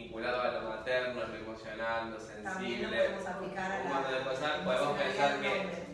vinculado 0.00 0.40
a 0.42 0.48
lo 0.52 0.68
materno, 0.68 1.20
lo 1.26 1.34
emocional, 1.36 2.10
lo 2.10 2.16
También 2.18 2.44
lo 2.44 2.50
sensible, 2.52 2.96
podemos 2.98 3.26
aplicar 3.28 3.72
a 3.72 3.76
un 3.80 3.84
la 3.88 3.94
montón 3.94 4.12
de 4.14 4.20
cosas, 4.30 4.50
podemos 4.64 4.98
pensar 4.98 5.40
que. 5.40 5.84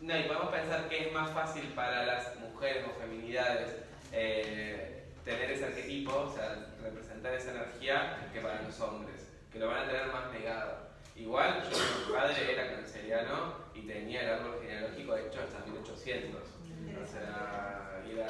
No, 0.00 0.16
y 0.16 0.22
podemos 0.24 0.48
pensar 0.50 0.88
que 0.88 1.08
es 1.08 1.12
más 1.12 1.30
fácil 1.30 1.64
para 1.74 2.06
las 2.06 2.36
mujeres 2.36 2.84
o 2.88 3.00
feminidades 3.00 3.74
eh, 4.12 5.04
tener 5.24 5.50
ese 5.50 5.66
arquetipo, 5.66 6.12
o 6.14 6.32
sea, 6.34 6.56
representar 6.82 7.34
esa 7.34 7.50
energía, 7.50 8.28
que 8.32 8.40
para 8.40 8.62
los 8.62 8.80
hombres, 8.80 9.28
que 9.52 9.58
lo 9.58 9.68
van 9.68 9.84
a 9.84 9.86
tener 9.86 10.06
más 10.12 10.30
negado. 10.32 10.88
Igual, 11.16 11.64
yo, 11.68 11.76
mi 12.06 12.12
padre 12.14 12.52
era 12.52 12.76
canceriano 12.76 13.54
y 13.74 13.80
tenía 13.82 14.22
el 14.22 14.30
árbol 14.40 14.58
genealógico 14.62 15.16
hecho 15.16 15.40
hasta 15.42 15.64
1800. 15.66 16.40
O 16.42 17.06
sea, 17.06 18.00
era 18.08 18.26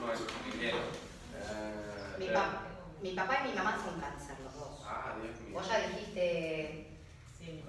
bueno, 0.00 0.20
primero. 0.50 0.78
Eh, 1.36 2.16
Mi, 2.18 2.26
pa- 2.28 2.62
mi 3.02 3.10
papá 3.12 3.40
y 3.44 3.48
mi 3.48 3.54
mamá 3.54 3.78
son 3.84 4.00
cáncer 4.00 4.36
los 4.42 4.49
dos. 4.49 4.49
Ah, 4.90 5.14
Dios 5.22 5.40
mío. 5.40 5.54
Vos 5.54 5.68
ya 5.68 5.78
dijiste. 5.86 6.86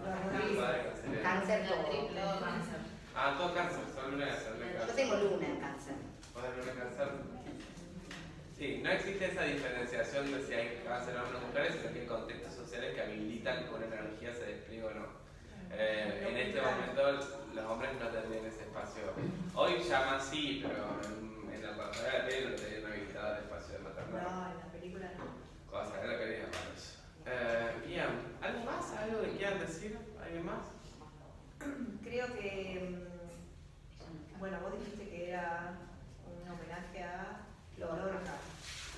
Cáncer. 0.02 1.22
Cáncer 1.22 1.68
todo. 1.68 1.86
Triple. 1.86 2.22
Ah, 3.16 3.36
todo 3.38 3.54
cáncer, 3.54 3.84
solo 3.94 4.10
luna 4.10 4.26
cáncer. 4.30 4.88
Yo 4.88 4.94
tengo 4.94 5.16
luna 5.18 5.48
en 5.48 5.60
cáncer. 5.60 5.94
¿Vos 6.34 6.44
tenés 6.44 6.58
luna 6.58 6.72
en 6.72 6.80
cáncer? 6.80 7.08
Sí, 8.58 8.82
no 8.84 8.92
existe 8.92 9.26
esa 9.26 9.44
diferenciación 9.44 10.32
de 10.32 10.46
si 10.46 10.54
hay 10.54 10.82
cáncer 10.86 11.16
en 11.16 11.22
hombres 11.22 11.42
o 11.42 11.48
mujeres, 11.48 11.76
sino 11.76 11.94
que 11.94 12.00
hay 12.02 12.08
contextos 12.08 12.54
sociales 12.56 12.96
que 12.96 13.02
habilitan 13.02 13.66
que 13.66 13.74
una 13.74 13.86
energía 13.86 14.34
se 14.34 14.46
despliegue 14.46 14.84
o 14.84 14.94
no. 14.94 15.06
Eh, 15.72 16.28
en 16.28 16.38
este 16.38 16.62
momento 16.62 17.12
los 17.54 17.66
hombres 17.66 17.92
no 18.00 18.08
tendrían 18.10 18.46
ese 18.46 18.64
espacio. 18.64 19.04
Hoy 19.56 19.80
llaman 19.88 20.20
sí, 20.22 20.64
pero 20.66 21.00
en, 21.06 21.54
en 21.54 21.64
la 21.64 21.78
pasarela 21.78 22.26
de 22.26 22.32
pelo, 22.32 22.56
decir? 29.74 29.98
¿Alguien 30.24 30.46
más? 30.46 30.64
Creo 32.04 32.28
que, 32.36 32.98
mm, 34.36 34.40
bueno, 34.40 34.58
vos 34.62 34.80
dijiste 34.80 35.10
que 35.10 35.30
era 35.30 35.74
un 36.26 36.50
homenaje 36.52 37.04
a 37.04 37.42
Lorca. 37.78 38.34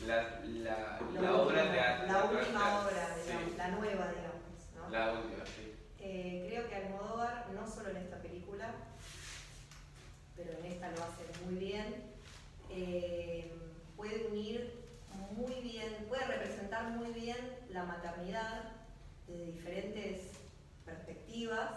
La, 0.06 0.40
la, 0.46 1.00
la, 1.14 1.22
La 1.22 1.36
obra 1.36 1.62
última- 1.64 1.72
teatral. 1.74 2.08
La 2.08 2.24
última 2.26 2.80
obra, 2.82 3.16
Sí, 3.26 3.54
la 3.58 3.68
nueva, 3.70 4.08
digamos. 4.12 4.44
¿no? 4.76 4.90
la 4.90 5.12
última, 5.14 5.46
sí. 5.46 5.74
Eh, 6.00 6.46
creo 6.50 6.68
que 6.68 6.76
Almodóvar, 6.76 7.48
no 7.54 7.68
solo 7.70 7.90
en 7.90 7.98
esta 7.98 8.18
película, 8.18 8.70
pero 10.36 10.52
en 10.60 10.66
esta 10.66 10.90
lo 10.92 10.98
hace 11.04 11.46
muy 11.46 11.56
bien, 11.56 12.04
eh, 12.70 13.54
puede 13.96 14.28
unir 14.28 14.84
muy 15.38 15.54
bien, 15.62 16.06
puede 16.10 16.26
representar 16.26 16.90
muy 16.90 17.12
bien 17.14 17.38
la 17.70 17.84
maternidad 17.86 18.72
desde 19.28 19.46
diferentes 19.54 20.20
perspectivas 20.94 21.72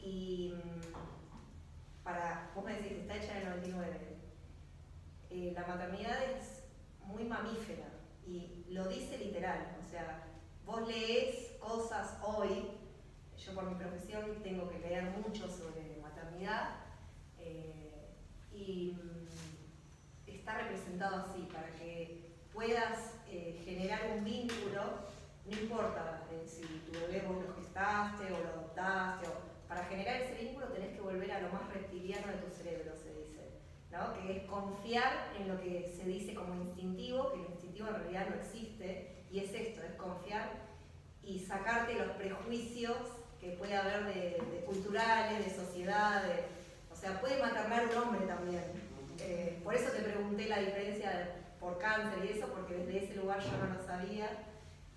y 0.00 0.54
mm, 0.54 2.02
para, 2.02 2.50
vos 2.54 2.64
me 2.64 2.74
decís, 2.74 2.98
está 2.98 3.16
hecha 3.16 3.40
en 3.40 3.48
el 3.48 3.70
99, 3.70 3.96
eh, 5.30 5.52
la 5.54 5.66
maternidad 5.66 6.22
es 6.24 6.64
muy 7.04 7.24
mamífera 7.24 7.88
y 8.26 8.66
lo 8.70 8.88
dice 8.88 9.18
literal, 9.18 9.76
o 9.84 9.90
sea, 9.90 10.22
vos 10.66 10.86
lees 10.86 11.52
cosas 11.58 12.18
hoy, 12.22 12.70
yo 13.38 13.54
por 13.54 13.64
mi 13.64 13.74
profesión 13.74 14.42
tengo 14.42 14.68
que 14.68 14.78
leer 14.78 15.04
mucho 15.04 15.48
sobre 15.48 15.98
maternidad 16.02 16.76
eh, 17.38 18.08
y 18.52 18.96
mm, 18.96 20.30
está 20.30 20.58
representado 20.58 21.16
así 21.16 21.48
para 21.52 21.68
que 21.78 22.30
puedas 22.52 23.14
eh, 23.28 23.60
generar 23.64 24.00
un 24.16 24.24
vínculo, 24.24 25.13
no 25.46 25.60
importa 25.60 26.22
eh, 26.30 26.42
si 26.46 26.62
tu 26.62 26.92
bebé 26.98 27.24
vos 27.26 27.44
lo 27.44 27.54
gestaste 27.54 28.32
o 28.32 28.38
lo 28.38 28.48
adoptaste, 28.48 29.26
o, 29.28 29.68
para 29.68 29.84
generar 29.84 30.22
ese 30.22 30.42
vínculo 30.42 30.68
tenés 30.68 30.94
que 30.94 31.00
volver 31.00 31.30
a 31.32 31.40
lo 31.40 31.48
más 31.50 31.72
reptiliano 31.72 32.28
de 32.28 32.38
tu 32.38 32.54
cerebro, 32.54 32.94
se 32.96 33.12
dice, 33.14 33.50
¿no? 33.90 34.14
que 34.14 34.36
es 34.36 34.44
confiar 34.44 35.32
en 35.38 35.48
lo 35.48 35.60
que 35.60 35.92
se 35.96 36.04
dice 36.04 36.34
como 36.34 36.54
instintivo, 36.54 37.32
que 37.32 37.38
lo 37.38 37.48
instintivo 37.50 37.88
en 37.88 37.94
realidad 37.94 38.28
no 38.30 38.36
existe, 38.36 39.24
y 39.30 39.40
es 39.40 39.52
esto, 39.52 39.82
es 39.82 39.94
confiar 39.96 40.48
y 41.22 41.38
sacarte 41.40 41.94
los 41.94 42.08
prejuicios 42.10 42.96
que 43.40 43.50
puede 43.50 43.76
haber 43.76 44.04
de, 44.04 44.62
culturales, 44.64 45.44
de 45.44 45.50
sociedad, 45.50 46.22
o 46.90 46.96
sea, 46.96 47.20
puede 47.20 47.40
maternar 47.40 47.86
un 47.86 47.96
hombre 48.02 48.26
también. 48.26 48.62
Eh, 49.18 49.60
por 49.62 49.74
eso 49.74 49.90
te 49.90 50.02
pregunté 50.02 50.48
la 50.48 50.60
diferencia 50.60 51.36
por 51.58 51.78
cáncer 51.78 52.24
y 52.24 52.38
eso, 52.38 52.46
porque 52.48 52.74
desde 52.74 53.04
ese 53.04 53.14
lugar 53.16 53.40
yo 53.40 53.56
no 53.58 53.74
lo 53.74 53.84
sabía. 53.84 54.28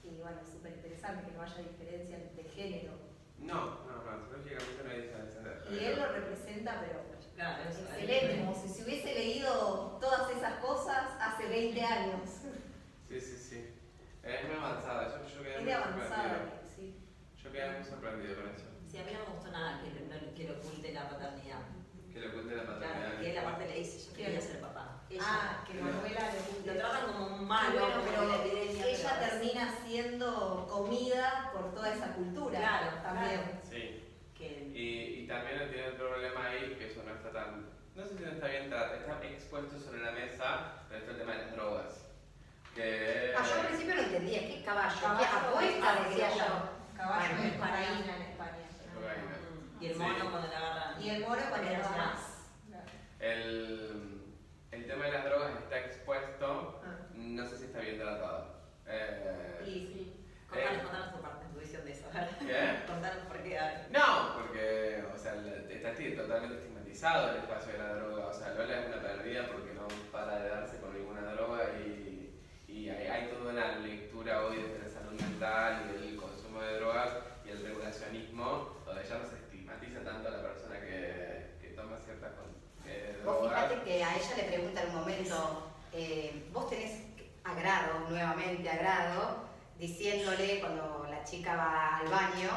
Y 0.09 0.21
bueno, 0.21 0.39
es 0.41 0.49
súper 0.53 0.73
interesante 0.73 1.25
que 1.27 1.33
no 1.37 1.43
haya 1.43 1.57
diferencia 1.57 2.17
de 2.17 2.43
género. 2.55 2.93
No, 3.39 3.55
no, 3.85 4.03
no, 4.03 4.17
lógicamente 4.31 4.83
no 4.83 4.89
hay 4.91 5.01
diferencia 5.01 5.41
de 5.41 5.75
Y 5.75 5.85
él 5.85 5.97
lo 5.99 6.07
representa, 6.11 6.81
pero 6.81 7.01
Claro, 7.35 7.69
eso, 7.69 7.81
excelente, 7.81 8.39
como 8.39 8.55
si 8.59 8.67
se 8.67 8.83
hubiese 8.83 9.13
leído 9.13 9.97
todas 10.01 10.35
esas 10.35 10.55
cosas 10.59 11.11
hace 11.21 11.47
20 11.47 11.83
años. 11.83 12.21
Sí, 13.07 13.21
sí, 13.21 13.37
sí. 13.37 13.69
Es 14.23 14.43
muy 14.47 14.55
avanzada, 14.57 15.07
yo, 15.21 15.27
yo 15.37 15.43
quedé 15.43 15.59
muy 15.61 15.71
avanzada, 15.71 16.07
sorprendido. 16.09 16.59
sí. 16.75 16.95
Yo 17.43 17.51
quedé 17.51 17.71
muy 17.77 17.83
sorprendido 17.85 18.35
con 18.37 18.47
eso. 18.49 18.65
Sí, 18.89 18.97
a 18.97 19.03
mí 19.03 19.11
no 19.13 19.19
me 19.19 19.35
gustó 19.35 19.51
nada 19.51 19.79
que, 19.83 19.89
no- 20.01 20.33
que 20.35 20.43
lo 20.45 20.53
oculte 20.57 20.91
la 20.93 21.09
paternidad. 21.09 21.61
Que 22.11 22.19
le 22.21 22.29
cuente 22.31 22.55
la 22.55 22.63
Claro, 22.63 22.79
paternidad. 22.81 23.21
que 23.21 23.31
él 23.31 23.37
aparte 23.37 23.67
le 23.67 23.75
dice, 23.79 24.09
yo 24.09 24.13
quería 24.17 24.41
ser 24.41 24.59
papá. 24.61 24.76
Ella. 25.09 25.23
Ah, 25.25 25.63
que 25.65 25.73
Manuela 25.75 26.19
le 26.65 26.73
Lo 26.73 26.79
tratan 26.79 27.13
como 27.13 27.25
un 27.27 27.47
malo, 27.47 27.79
Bueno, 27.79 28.01
pero 28.05 28.25
la 28.27 28.35
epidemia. 28.37 28.85
ella 28.87 29.17
pero- 29.19 29.31
termina 29.31 29.73
siendo 29.85 30.67
comida 30.69 31.49
por 31.53 31.73
toda 31.73 31.93
esa 31.93 32.13
cultura 32.13 32.59
Claro, 32.59 32.87
también. 33.03 33.61
Sí. 33.69 34.03
Que, 34.37 34.69
Y, 34.75 35.23
y 35.23 35.27
también 35.27 35.69
tiene 35.71 35.87
otro 35.89 36.09
problema 36.09 36.45
ahí, 36.47 36.75
que 36.77 36.87
eso 36.91 37.01
no 37.03 37.13
está 37.13 37.31
tan... 37.31 37.65
No 37.95 38.05
sé 38.05 38.17
si 38.17 38.23
no 38.23 38.31
está 38.31 38.47
bien 38.47 38.69
tratado, 38.69 38.95
está 38.95 39.23
expuesto 39.25 39.79
sobre 39.79 40.01
la 40.01 40.11
mesa, 40.11 40.83
pero 40.87 40.99
está 40.99 41.11
el 41.13 41.17
tema 41.17 41.31
de 41.31 41.37
las 41.39 41.51
drogas. 41.55 41.93
Que... 42.75 43.33
Ah, 43.35 43.43
yo 43.47 43.59
al 43.61 43.67
principio 43.67 43.95
no 43.95 44.01
entendía, 44.03 44.39
¿qué 44.41 44.63
caballo? 44.63 44.93
¿Qué 44.95 45.01
Caballo 45.01 45.49
apuesta? 45.49 45.93
es 46.03 46.09
Decía 46.09 46.29
yo. 46.35 46.69
Caballo 46.95 47.35
Bueno. 47.35 47.43
es 47.49 47.53
cocaína 47.59 48.15
en 48.17 48.21
España. 48.21 48.51
Y 49.79 49.85
el 49.87 49.93
Sí. 49.93 49.99
mono 49.99 50.31
cuando 50.31 50.47
le 50.47 50.55
agarran. 50.55 51.01
Y 51.01 51.09
el 51.09 51.21
mono 51.21 51.41
cuando 51.49 51.71
da 51.71 51.77
Apenas 51.77 51.97
más. 51.97 52.19
El, 53.19 54.06
el 54.87 54.93
tema 54.93 55.05
de 55.05 55.11
las 55.11 55.25
drogas 55.25 55.51
está 55.63 55.79
expuesto, 55.79 56.81
Ah. 56.85 56.95
no 57.13 57.45
sé 57.45 57.57
si 57.57 57.65
está 57.65 57.79
bien 57.79 57.97
tratado. 57.97 58.55
Eh, 58.87 59.63
Y 59.65 59.69
Sí. 59.69 60.13
Contanos, 60.49 60.77
Eh. 60.79 60.83
contanos 60.83 61.13
tu 61.13 61.21
parte, 61.21 61.45
tu 61.53 61.59
visión 61.59 61.83
de 61.83 61.91
eso. 61.91 62.05
¿Qué? 62.09 62.19
Contanos 62.87 63.25
por 63.27 63.43
qué. 63.43 63.59
No, 63.89 64.33
porque 64.35 65.03
o 65.13 65.17
sea, 65.17 65.33
está 65.67 65.91
totalmente 66.15 66.55
estigmatizado 66.55 67.31
el 67.31 67.37
espacio 67.37 67.73
de 67.73 67.79
la 67.79 67.93
droga. 67.95 68.27
O 68.27 68.33
sea, 68.33 68.53
Lola 68.53 68.79
es 68.79 68.87
una 68.87 69.01
perdida 69.01 69.47
porque 69.51 69.73
no 69.73 69.87
para 70.09 70.39
de 70.39 70.49
darse 70.49 70.79
con 70.79 70.93
ninguna 70.93 71.33
droga 71.33 71.63
y, 71.85 72.41
y 72.69 72.89
hay, 72.89 73.07
hay 73.07 73.27
toda 73.27 73.51
una 73.51 73.75
lectura 73.79 74.45
hoy 74.45 74.55
desde 74.61 74.79
la 74.83 74.87
salud 74.89 75.19
mental 75.19 75.83
y 75.89 76.01
del 76.05 76.15
consumo 76.15 76.61
de 76.61 76.79
drogas 76.79 77.09
y 77.45 77.49
el 77.49 77.63
regulacionismo, 77.63 78.81
donde 78.85 79.03
ya 79.03 79.17
no 79.17 79.25
se 79.25 79.35
estigmatiza 79.35 79.99
tanto 80.01 80.29
a 80.29 80.31
la 80.31 80.41
persona 80.43 80.79
que, 80.79 81.57
que 81.59 81.67
toma 81.75 81.97
ciertas 81.99 82.31
con- 82.35 82.55
eh, 82.89 83.16
Vos 83.27 83.41
fíjate 83.41 83.81
que 83.83 84.01
a 84.05 84.15
ella 84.15 84.35
le 84.37 84.43
pregunta 84.43 84.81
en 84.83 84.89
un 84.89 84.95
momento, 85.01 85.63
eh, 85.91 86.47
vos 86.53 86.69
tenés 86.69 87.01
agrado, 87.43 88.07
nuevamente 88.09 88.69
agrado, 88.69 89.43
diciéndole 89.77 90.61
cuando 90.61 91.05
la 91.11 91.25
chica 91.25 91.57
va 91.57 91.97
al 91.97 92.07
baño 92.07 92.49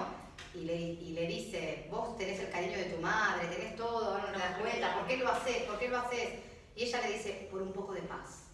y 0.54 0.60
le, 0.60 0.76
y 0.76 1.10
le 1.14 1.26
dice, 1.26 1.88
vos 1.90 2.16
tenés 2.16 2.38
el 2.38 2.50
cariño 2.50 2.78
de 2.78 2.84
tu 2.84 3.00
madre, 3.00 3.48
tenés 3.48 3.74
todo, 3.74 4.12
ahora 4.14 4.26
no 4.28 4.32
te 4.32 4.38
das 4.38 4.58
cuenta, 4.60 4.94
¿por 4.94 5.06
qué 5.08 5.16
lo 5.16 5.28
haces? 5.28 5.62
¿Por 5.64 5.78
qué 5.80 5.88
lo 5.88 5.98
haces? 5.98 6.28
Y 6.76 6.84
ella 6.84 7.00
le 7.02 7.12
dice, 7.14 7.48
por 7.50 7.62
un 7.62 7.72
poco 7.72 7.92
de 7.92 8.02
paz. 8.02 8.44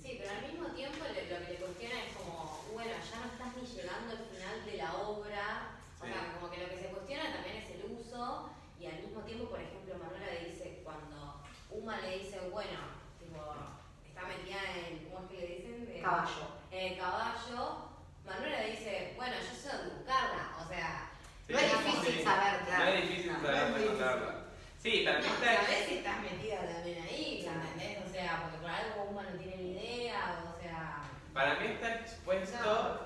Sí, 0.00 0.14
pero 0.16 0.30
al 0.30 0.46
mismo 0.52 0.68
tiempo 0.76 0.98
lo 0.98 1.12
que 1.12 1.52
le 1.52 1.58
cuestiona 1.58 2.04
es 2.04 2.16
como, 2.16 2.62
bueno, 2.72 2.92
ya 2.92 3.18
no 3.18 3.32
estás 3.32 3.56
ni 3.60 3.66
llegando 3.66 4.12
al 4.12 4.24
final 4.30 4.64
de 4.64 4.76
la 4.76 4.94
obra. 4.94 5.74
O 6.00 6.04
Sí. 6.06 6.12
sea, 6.12 6.38
como 6.38 6.52
que 6.52 6.62
lo 6.62 6.68
que 6.70 6.78
se 6.78 6.86
cuestiona 6.94 7.32
también 7.34 7.56
es 7.56 7.70
el 7.74 7.82
uso 7.90 8.50
y 8.78 8.86
al 8.86 9.02
mismo 9.02 9.20
tiempo, 9.22 9.50
por 9.50 9.58
ejemplo, 9.60 9.98
Manuela 9.98 10.32
le 10.32 10.50
dice, 10.50 10.80
cuando 10.84 11.42
Bueno, 12.50 12.78
tipo, 13.18 13.54
está 14.06 14.22
metida 14.26 14.58
en, 14.76 15.08
¿cómo 15.10 15.24
es 15.26 15.30
que 15.30 15.36
le 15.40 15.46
dicen? 15.56 15.92
En- 15.94 16.02
Caballo. 16.02 16.48
En 16.70 16.92
el 16.92 16.98
caballo, 16.98 17.88
Manuela 18.26 18.60
dice, 18.64 19.14
bueno, 19.16 19.34
yo 19.36 19.54
sé 19.54 19.68
dónde 19.76 19.94
buscarla. 19.94 20.56
O 20.64 20.68
sea, 20.68 21.04
Sí, 21.46 21.54
No 21.54 21.58
es 21.60 21.70
sí, 21.70 21.76
difícil 21.78 22.14
sí. 22.18 22.22
saber, 22.24 22.60
claro. 22.66 22.84
No 22.84 22.90
es 22.90 23.08
difícil 23.08 23.32
No, 23.32 23.40
saber 23.40 23.54
no 23.54 23.58
es 23.60 23.66
difícil. 23.68 23.84
encontrarla. 23.86 24.34
Sí, 24.78 24.90
mí 24.90 25.04
no, 25.04 25.10
está 25.12 25.54
sabés 25.56 25.86
si 25.88 25.94
estás 25.96 26.20
metida 26.20 26.58
también 26.74 27.02
ahí, 27.02 27.40
Claro. 27.42 27.60
¿entendés? 27.62 27.98
O 28.06 28.12
sea, 28.12 28.42
porque 28.42 28.58
por 28.58 28.70
algo 28.70 29.02
Uma 29.10 29.22
no 29.22 29.30
tiene 29.38 29.56
ni 29.56 29.70
idea, 29.72 30.44
o 30.44 30.62
sea... 30.62 31.02
Para 31.32 31.54
mí 31.58 31.66
está 31.68 31.94
expuesto, 31.96 32.58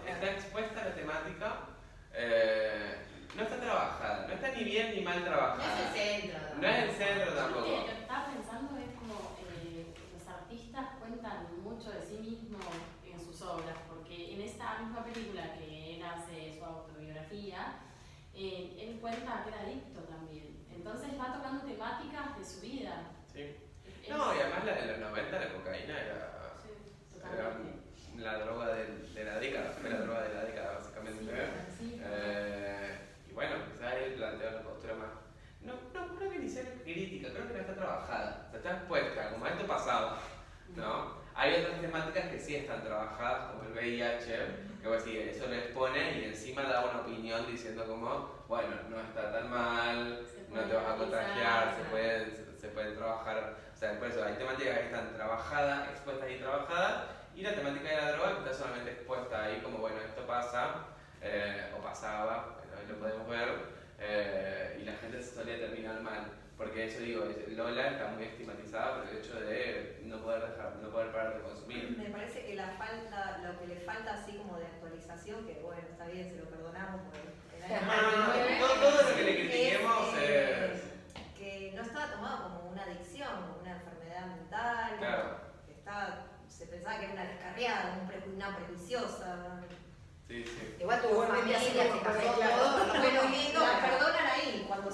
No, 0.02 0.08
está 0.10 0.30
expuesta 0.32 0.84
la 0.84 0.94
temática, 0.94 1.56
eh, 2.14 2.96
no 3.36 3.42
está 3.44 3.56
trabajada, 3.60 4.26
no 4.26 4.34
está 4.34 4.48
ni 4.50 4.64
bien 4.64 4.94
ni 4.94 5.00
mal 5.02 5.20
No 5.20 5.24
trabajada. 5.26 5.72
es 5.72 5.80
el 5.80 6.20
centro. 6.20 6.38
No 6.60 6.68
es 6.68 6.78
el 6.84 6.90
centro 6.96 7.34
tampoco. 7.34 7.64
que, 7.64 7.76
lo 7.78 7.86
que 7.86 7.92
estaba 8.02 8.26
pensando 8.26 8.78
es 8.78 8.90
como 8.98 9.36
eh, 9.40 9.86
los 10.12 10.28
artistas 10.28 10.86
cuentan 10.98 11.46
mucho 11.62 11.90
de 11.90 12.02
sí 12.02 12.14
mismos 12.18 12.64
en 13.06 13.18
sus 13.24 13.40
obras, 13.42 13.76
porque 13.88 14.34
en 14.34 14.40
esta 14.42 14.78
misma 14.80 15.04
película 15.04 15.54
que 15.54 15.94
él 15.96 16.02
hace 16.04 16.58
su 16.58 16.64
autobiografía, 16.64 17.78
eh, 18.34 18.76
él 18.80 18.98
cuenta 19.00 19.42
que 19.44 19.50
era 19.50 19.60
adicto 19.62 20.00
también. 20.02 20.64
Entonces 20.74 21.10
va 21.18 21.32
tocando 21.34 21.64
temáticas 21.64 22.38
de 22.38 22.44
su 22.44 22.60
vida. 22.60 23.02
Sí. 23.32 23.40
Es- 23.40 24.08
No, 24.08 24.34
y 24.34 24.40
además 24.40 24.64
la 24.64 24.72
de 24.74 24.86
los 24.86 24.98
90 24.98 25.38
la 25.38 25.52
cocaína 25.52 26.00
era, 26.00 26.28
Sí, 26.62 26.70
era 27.32 27.56
la 28.32 28.38
droga 28.44 28.74
del- 28.74 29.14
de 29.14 29.24
la 29.24 29.38
década, 29.38 29.70
fue 29.80 29.90
la 29.90 29.98
droga 30.00 30.22
de 30.22 30.34
la 30.34 30.44
década 30.44 30.72
básicamente. 30.78 31.32
Sí, 31.78 32.00
Eh, 32.04 32.98
y 33.30 33.32
bueno, 33.32 33.54
quizás 33.72 33.94
él 33.94 34.14
planteó 34.14 34.48
una 34.50 34.62
postura 34.62 34.94
más. 34.94 35.08
No, 35.60 35.74
no 35.94 36.16
creo 36.16 36.30
que 36.30 36.38
ni 36.40 36.48
sea 36.48 36.64
crítica, 36.82 37.28
creo 37.32 37.46
que 37.48 37.54
no 37.54 37.60
está 37.60 37.74
trabajada, 37.74 38.44
o 38.48 38.50
sea, 38.50 38.58
está 38.58 38.72
expuesta, 38.78 39.30
como 39.30 39.46
esto 39.46 39.66
pasado, 39.66 40.16
¿no? 40.76 41.22
Hay 41.34 41.62
otras 41.62 41.80
temáticas 41.80 42.28
que 42.30 42.38
sí 42.40 42.56
están 42.56 42.82
trabajadas, 42.84 43.52
como 43.52 43.62
el 43.68 43.72
VIH, 43.72 44.38
eso 44.84 45.46
lo 45.46 45.54
expone 45.54 46.18
y 46.18 46.24
encima 46.24 46.62
da 46.62 46.84
una 46.84 47.00
opinión 47.00 47.46
diciendo 47.46 47.84
como, 47.86 48.44
bueno, 48.48 48.74
no 48.90 49.00
está 49.00 49.32
tan 49.32 49.50
mal, 49.50 50.26
no 50.50 50.62
te 50.62 50.74
vas 50.74 50.86
a 50.86 50.96
contagiar, 50.96 51.76
se 51.76 51.84
pueden, 51.84 52.56
se 52.60 52.68
pueden 52.68 52.96
trabajar, 52.96 53.56
o 53.72 53.76
sea, 53.76 53.98
por 53.98 54.08
eso 54.08 54.24
hay 54.24 54.34
temáticas 54.34 54.78
que 54.78 54.84
están 54.86 55.14
trabajadas, 55.14 55.88
expuestas 55.90 56.30
y 56.30 56.36
trabajadas, 56.36 57.04
y 57.34 57.42
la 57.42 57.54
temática 57.54 57.88
de 57.88 57.96
la 57.96 58.12
droga 58.12 58.38
está 58.38 58.54
solamente 58.54 58.90
expuesta 58.90 59.44
ahí 59.44 59.60
como, 59.62 59.78
bueno, 59.78 59.96
esto 60.00 60.26
pasa, 60.26 60.86
eh, 61.22 61.72
o 61.78 61.80
pasaba, 61.80 62.56
lo 62.88 62.96
podemos 62.96 63.28
ver, 63.28 63.48
eh, 64.00 64.78
y 64.82 64.84
la 64.84 64.94
gente 64.94 65.22
se 65.22 65.34
solía 65.34 65.58
terminar 65.58 66.00
mal. 66.00 66.41
Porque 66.62 66.86
eso 66.86 67.00
digo, 67.00 67.24
Lola 67.48 67.88
está 67.88 68.06
muy 68.14 68.24
estigmatizada 68.24 68.98
por 68.98 69.08
el 69.08 69.18
hecho 69.18 69.34
de 69.40 70.00
no 70.04 70.22
poder 70.22 70.42
dejar, 70.48 70.76
no 70.80 70.90
poder 70.90 71.10
parar 71.10 71.34
de 71.34 71.42
consumir. 71.42 71.96
Me 71.98 72.10
parece 72.10 72.44
que 72.46 72.54
la 72.54 72.68
falta, 72.78 73.40
lo 73.42 73.58
que 73.58 73.74
le 73.74 73.80
falta 73.80 74.14
así 74.14 74.36
como 74.36 74.56
de 74.58 74.66
actualización, 74.66 75.44
que 75.44 75.54
bueno, 75.60 75.82
está 75.90 76.06
bien, 76.06 76.30
se 76.30 76.36
lo 76.36 76.44
perdonamos 76.44 77.00
todo, 78.60 78.74
todo, 78.80 79.08
lo 79.10 79.16
que 79.16 79.22
le 79.24 79.34
critiquemos 79.36 80.14
es, 80.18 80.22
es, 80.22 80.82
que 81.36 81.72
no 81.74 81.82
estaba 81.82 82.12
tomado 82.12 82.42
como 82.44 82.70
una 82.70 82.82
adicción, 82.84 83.28
como 83.28 83.60
una 83.60 83.72
enfermedad 83.72 84.26
mental, 84.26 84.96
claro. 84.98 85.36
está, 85.68 86.26
se 86.48 86.66
pensaba 86.66 86.98
que 86.98 87.04
era 87.06 87.12
una 87.14 87.24
descarriada, 87.24 88.08
una 88.34 88.56
prejuiciosa. 88.56 89.60
Sí, 90.28 90.44
sí. 90.44 90.76
Igual 90.80 91.02
tuvo 91.02 91.26
familia, 91.26 91.58
se 91.58 91.72
casó 91.76 92.32
todo, 92.32 92.86
fue 92.94 93.10
muy 93.10 93.36
lindo, 93.36 93.60
perdonan 93.60 94.26
ahí. 94.26 94.41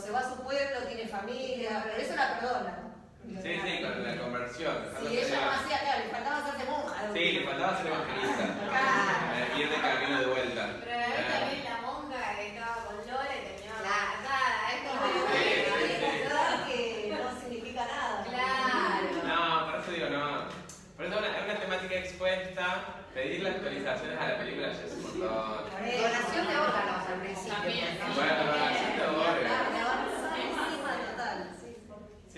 Se 0.09 0.15
va 0.15 0.21
a 0.21 0.31
su 0.31 0.43
pueblo, 0.43 0.81
tiene 0.89 1.07
familia, 1.07 1.83
pero 1.85 1.97
eso 2.01 2.17
la 2.17 2.41
perdonan. 2.41 2.95
Sí, 3.43 3.61
sí, 3.61 3.83
con 3.83 4.03
la 4.03 4.17
conversión. 4.17 4.75
Sí, 5.05 5.19
ella 5.19 5.41
no 5.45 5.51
hacía, 5.51 5.81
claro, 5.81 5.99
le 6.03 6.09
faltaba 6.09 6.39
hacerse 6.39 6.65
monja. 6.65 6.95
Sí, 7.13 7.33
le 7.33 7.45
faltaba 7.45 7.77
ser 7.77 7.87
evangelista. 7.89 8.45
Claro. 8.73 9.59
Ir 9.61 9.69
de 9.69 9.77
camino 9.77 10.21
de 10.21 10.27
vuelta. 10.29 10.63
Pero 10.81 10.97
ahí 10.97 11.13
también 11.29 11.65
la 11.69 11.77
monja 11.85 12.37
que 12.37 12.47
estaba 12.49 12.77
con 12.87 12.97
Lola 13.05 13.37
y 13.37 13.53
tenía 13.53 13.77
la 13.85 14.01
nada, 14.25 14.73
es 14.73 14.81
como 14.89 14.97
que 16.65 17.13
no 17.13 17.29
significa 17.43 17.85
nada. 17.85 18.25
Claro. 18.25 19.13
No, 19.29 19.71
por 19.71 19.81
eso 19.81 19.91
digo, 19.93 20.09
no. 20.09 20.49
Por 20.97 21.05
eso 21.05 21.21
es 21.21 21.45
una 21.45 21.61
temática 21.61 21.95
expuesta 21.97 22.65
pedirle 23.13 23.51
actualizaciones 23.51 24.19
a 24.19 24.27
la 24.27 24.39
película 24.39 24.73
ya 24.73 24.85
es 24.85 24.93
un 24.95 25.03
montón. 25.03 25.69
Donación 25.69 26.49
de 26.49 26.57
órganos 26.57 27.09
al 27.13 27.21
principio. 27.21 27.61
Bueno, 28.17 28.45
donación 28.57 28.97
de 28.97 29.05
órganos. 29.05 29.69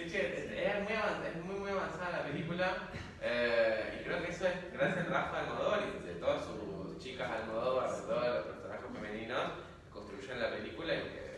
Es 0.06 0.82
muy, 0.82 0.94
avanzada, 0.96 1.28
es 1.28 1.44
muy, 1.44 1.56
muy 1.56 1.70
avanzada 1.70 2.10
la 2.10 2.22
película. 2.24 2.88
Eh, 3.20 4.00
y 4.00 4.04
creo 4.04 4.22
que 4.22 4.30
eso 4.30 4.46
es 4.48 4.72
gracias 4.72 5.06
a 5.06 5.10
Rafa 5.10 5.40
Almodóvar 5.40 5.80
y 5.82 6.06
de 6.06 6.14
todas 6.14 6.42
sus 6.42 6.98
chicas 6.98 7.30
Almodóvar, 7.30 7.90
de 7.94 8.02
todos 8.02 8.26
los 8.26 8.44
personajes 8.46 8.86
femeninos 8.94 9.52
que 9.84 9.90
construyen 9.92 10.40
la 10.40 10.50
película 10.52 10.94
y 10.94 11.02
que 11.02 11.30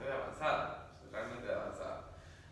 es 0.00 0.10
avanzada, 0.12 0.90
realmente 1.10 1.52
avanzada. 1.52 2.04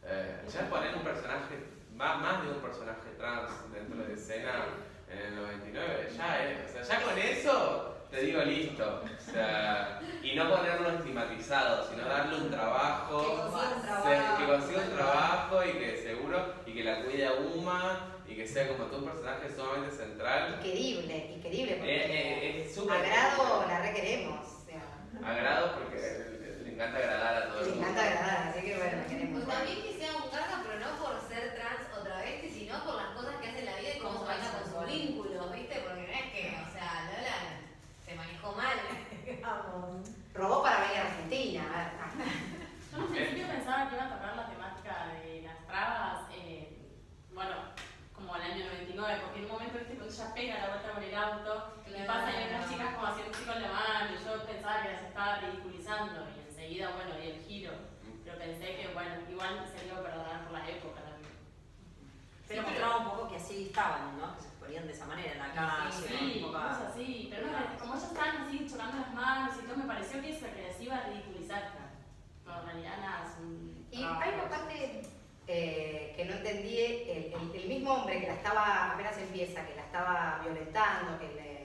Eh, 0.03 0.45
ya 0.53 0.69
poner 0.69 0.97
un 0.97 1.05
personaje, 1.05 1.55
más, 1.95 2.21
más 2.21 2.43
de 2.43 2.51
un 2.51 2.61
personaje 2.61 3.09
trans 3.17 3.51
dentro 3.73 4.05
de 4.05 4.15
escena 4.15 4.67
en 5.09 5.19
el 5.19 5.37
99, 5.37 6.09
ya 6.17 6.45
es. 6.45 6.71
O 6.71 6.85
sea, 6.85 6.99
ya 6.99 7.05
con 7.05 7.19
eso 7.19 7.98
te 8.11 8.21
digo 8.23 8.43
listo. 8.43 9.03
O 9.29 9.31
sea, 9.33 10.01
y 10.23 10.35
no 10.35 10.49
ponerlo 10.49 10.91
estigmatizado, 10.91 11.89
sino 11.91 12.05
darle 12.09 12.37
un 12.37 12.51
trabajo. 12.51 13.21
Que 13.21 13.37
consiga 13.37 13.75
un 13.77 13.83
trabajo. 13.83 14.39
que 14.39 14.47
consiga 14.47 14.81
un 14.81 14.97
trabajo 14.97 15.65
y 15.65 15.73
que 15.73 15.97
seguro, 16.03 16.55
y 16.67 16.73
que 16.75 16.85
la 16.85 17.03
cuide 17.05 17.27
a 17.27 17.33
Uma, 17.35 18.01
y 18.27 18.35
que 18.35 18.47
sea 18.47 18.69
como 18.69 18.85
tu 18.85 19.05
personaje 19.05 19.55
sumamente 19.55 19.95
central. 19.97 20.55
Increíble, 20.59 21.33
increíble. 21.37 21.75
Porque 21.77 21.97
Eh, 21.97 22.09
eh, 22.61 22.65
es 22.67 22.75
súper. 22.75 22.97
agrado 22.97 23.65
la 23.69 23.81
requeremos. 23.83 24.47
O 24.47 24.65
sea, 24.65 25.29
Agrado 25.31 25.75
porque 25.79 25.97
le, 25.97 26.63
le 26.65 26.75
encanta 26.75 26.99
agradar 26.99 27.37
a 27.43 27.49
todo 27.49 27.61
el 27.61 27.65
le 27.67 27.71
mundo. 27.73 27.89
encanta 27.91 28.03
agradar, 28.09 28.49
así 28.49 28.61
que 28.67 28.77
bueno, 28.77 28.97
la 28.99 29.07
queremos. 29.07 29.45
Pues 29.45 29.57
también 29.59 29.83
que 29.83 29.93
sea 29.99 30.17
un 30.17 30.31
carga, 30.31 30.63
pero 30.65 30.79
no 30.81 30.97
por 31.05 31.21
ser 31.29 31.55
trans 31.57 31.85
o 31.99 32.03
travesti, 32.03 32.49
sino 32.51 32.85
por 32.85 32.95
las 32.97 33.11
cosas 33.17 33.37
que 33.41 33.49
hace 33.49 33.59
en 33.61 33.65
la 33.67 33.77
vida 33.77 33.91
y 33.97 33.99
cómo 34.01 34.19
se 34.21 34.25
maneja 34.25 34.53
con 34.53 34.65
sus 34.73 34.87
vínculos, 34.87 35.53
¿viste? 35.53 35.75
Porque 35.85 36.03
no 36.07 36.13
es 36.13 36.27
que, 36.33 36.43
o 36.57 36.73
sea, 36.73 37.11
Lola 37.13 37.37
se 38.05 38.15
manejó 38.15 38.53
mal. 38.53 38.79
Vamos. 39.43 40.09
Robó 40.35 40.63
para 40.63 40.81
venir 40.81 40.99
a 40.99 41.03
Argentina. 41.09 41.63
Yo 42.93 42.97
en 42.99 43.03
un 43.05 43.11
principio 43.13 43.47
pensaba 43.49 43.89
que 43.89 43.97
iba 43.97 44.05
a 44.05 44.13
tocar 44.15 44.37
la 44.37 44.47
temática 44.49 45.07
de 45.23 45.43
las 45.43 45.67
trabas, 45.67 46.23
eh, 46.35 46.77
bueno, 47.33 47.55
como 48.15 48.37
el 48.37 48.43
año 48.43 48.65
99, 48.67 49.21
porque 49.25 49.39
en 49.39 49.45
un 49.47 49.51
momento, 49.53 49.79
viste, 49.79 49.95
cuando 49.95 50.13
ella 50.15 50.35
pega 50.35 50.59
la 50.59 50.69
vuelta 50.69 50.93
con 50.93 51.03
el 51.03 51.15
auto, 51.15 51.73
y 51.87 51.91
Claro. 51.93 52.07
pasa 52.07 52.29
y 52.33 52.49
unas 52.49 52.69
chicas 52.71 52.95
como 52.95 53.07
haciendo 53.07 53.33
así 53.37 53.45
con 53.45 53.63
la 53.63 53.69
mano, 53.73 54.11
y 54.13 54.25
yo 54.25 54.45
pensaba 54.47 54.83
que 54.83 54.93
las 54.93 55.03
estaba 55.03 55.39
ridiculizando, 55.39 56.21
y 56.37 56.49
enseguida, 56.49 56.91
bueno, 56.97 57.15
di 57.17 57.29
el 57.31 57.41
giro. 57.45 57.73
Pero 58.25 58.39
pensé 58.39 58.67
que, 58.77 58.89
bueno, 58.93 59.15
igual 59.31 59.65
se 59.69 59.87
iba 59.87 59.97
a 59.99 60.03
perdonar 60.03 60.45
por 60.45 60.53
la 60.53 60.69
época 60.69 61.01
también. 61.01 61.33
Pero 62.49 62.63
mostraba 62.63 62.97
un 62.99 63.05
¿no? 64.19 64.37
Que 64.37 64.43
se 64.43 64.49
ponían 64.59 64.87
de 64.87 64.93
esa 64.93 65.07
manera 65.07 65.33
en 65.33 65.39
la 65.39 65.53
calle, 65.55 65.93
Sí, 66.09 66.43
cosas 66.53 66.79
así, 66.91 67.29
pero 67.31 67.47
no, 67.47 67.79
como 67.79 67.95
ellos 67.95 68.05
estaban 68.09 68.37
así 68.47 68.67
chocando 68.71 68.97
las 68.99 69.15
manos 69.15 69.55
y 69.59 69.67
todo, 69.67 69.77
me 69.77 69.85
pareció 69.85 70.21
que 70.21 70.31
eso 70.37 70.47
que 70.55 70.63
les 70.63 70.81
iba 70.81 70.97
a 70.97 71.03
ridiculizar. 71.07 71.63
No, 72.45 72.61
en 72.61 72.67
realidad 72.67 72.97
nada, 73.01 73.25
es 73.27 73.39
un 73.41 73.87
Y 73.91 74.03
hay 74.05 74.35
una 74.35 74.49
parte 74.49 75.03
eh, 75.47 76.13
que 76.17 76.25
no 76.27 76.35
entendí, 76.35 76.79
el, 76.79 77.33
el- 77.33 77.55
el 77.63 77.69
mismo 77.69 77.93
hombre 77.95 78.21
que 78.21 78.27
la 78.27 78.35
estaba, 78.35 78.93
apenas 78.93 79.17
empieza, 79.19 79.65
que 79.67 79.75
la 79.77 79.83
estaba 79.83 80.41
violentando, 80.43 81.19
que 81.19 81.29
le, 81.29 81.59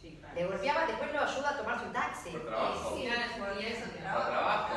Sí, 0.00 0.16
claro. 0.20 0.34
le 0.34 0.46
golpeaba, 0.46 0.86
después 0.86 1.12
lo 1.12 1.20
ayuda 1.22 1.50
a 1.50 1.56
tomarse 1.56 1.86
un 1.86 1.92
taxi. 1.92 2.30
Por 2.30 2.46
trabajo. 2.46 2.96
Sí, 2.96 3.08
por 3.38 3.48
eso 3.62 3.84
que 3.92 3.98
Por 3.98 4.26
trabajo. 4.26 4.74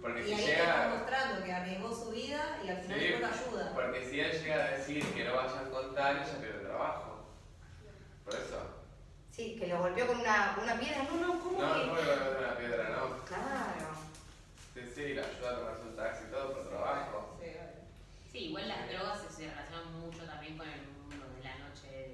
Porque 0.00 0.20
Y 0.22 0.24
si 0.26 0.32
ahí 0.34 0.44
te 0.44 0.52
está 0.52 0.64
llega. 0.84 0.96
mostrando 0.96 1.44
que 1.44 1.52
arriesgó 1.52 1.94
su 1.94 2.10
vida 2.10 2.58
y 2.64 2.68
al 2.68 2.78
final 2.78 2.98
Sí, 3.00 3.06
después 3.06 3.20
lo 3.20 3.26
ayuda. 3.60 3.72
Porque 3.74 4.08
si 4.10 4.20
él 4.20 4.42
llega 4.42 4.64
a 4.64 4.70
decir 4.70 5.04
que 5.14 5.24
no 5.24 5.34
vayan 5.36 5.66
a 5.66 5.70
contar, 5.70 6.16
ella 6.16 6.38
pierde 6.40 6.60
el 6.60 6.66
trabajo. 6.66 7.26
Por 8.24 8.34
eso. 8.34 8.60
Sí, 9.30 9.56
que 9.58 9.66
lo 9.68 9.78
golpeó 9.78 10.06
con 10.06 10.20
una, 10.20 10.54
con 10.54 10.64
una 10.64 10.78
piedra. 10.78 11.02
No, 11.04 11.14
no, 11.26 11.40
¿cómo 11.42 11.60
No, 11.62 11.74
que? 11.74 11.86
no 11.86 11.92
puede 11.92 12.06
golpear 12.06 12.38
una 12.38 12.56
piedra, 12.58 12.88
no. 12.90 13.24
Claro. 13.24 13.90
Sí, 14.74 14.80
sí, 14.94 15.14
la 15.14 15.22
ayuda 15.26 15.50
a 15.50 15.56
tomarse 15.58 15.82
un 15.82 15.96
taxi 15.96 16.24
y 16.28 16.30
todo 16.30 16.52
por 16.54 16.68
trabajo. 16.68 17.36
Sí, 17.42 17.46
vale. 17.56 17.72
Sí, 18.32 18.38
igual 18.46 18.68
las 18.68 18.88
drogas 18.88 19.20
se, 19.22 19.30
se 19.36 19.50
relacionan 19.50 20.00
mucho 20.00 20.24
también 20.24 20.56
con 20.56 20.68
el 20.68 20.80
mundo 20.86 21.26
de 21.36 21.42
la 21.44 21.58
noche 21.58 21.86
de, 21.90 22.06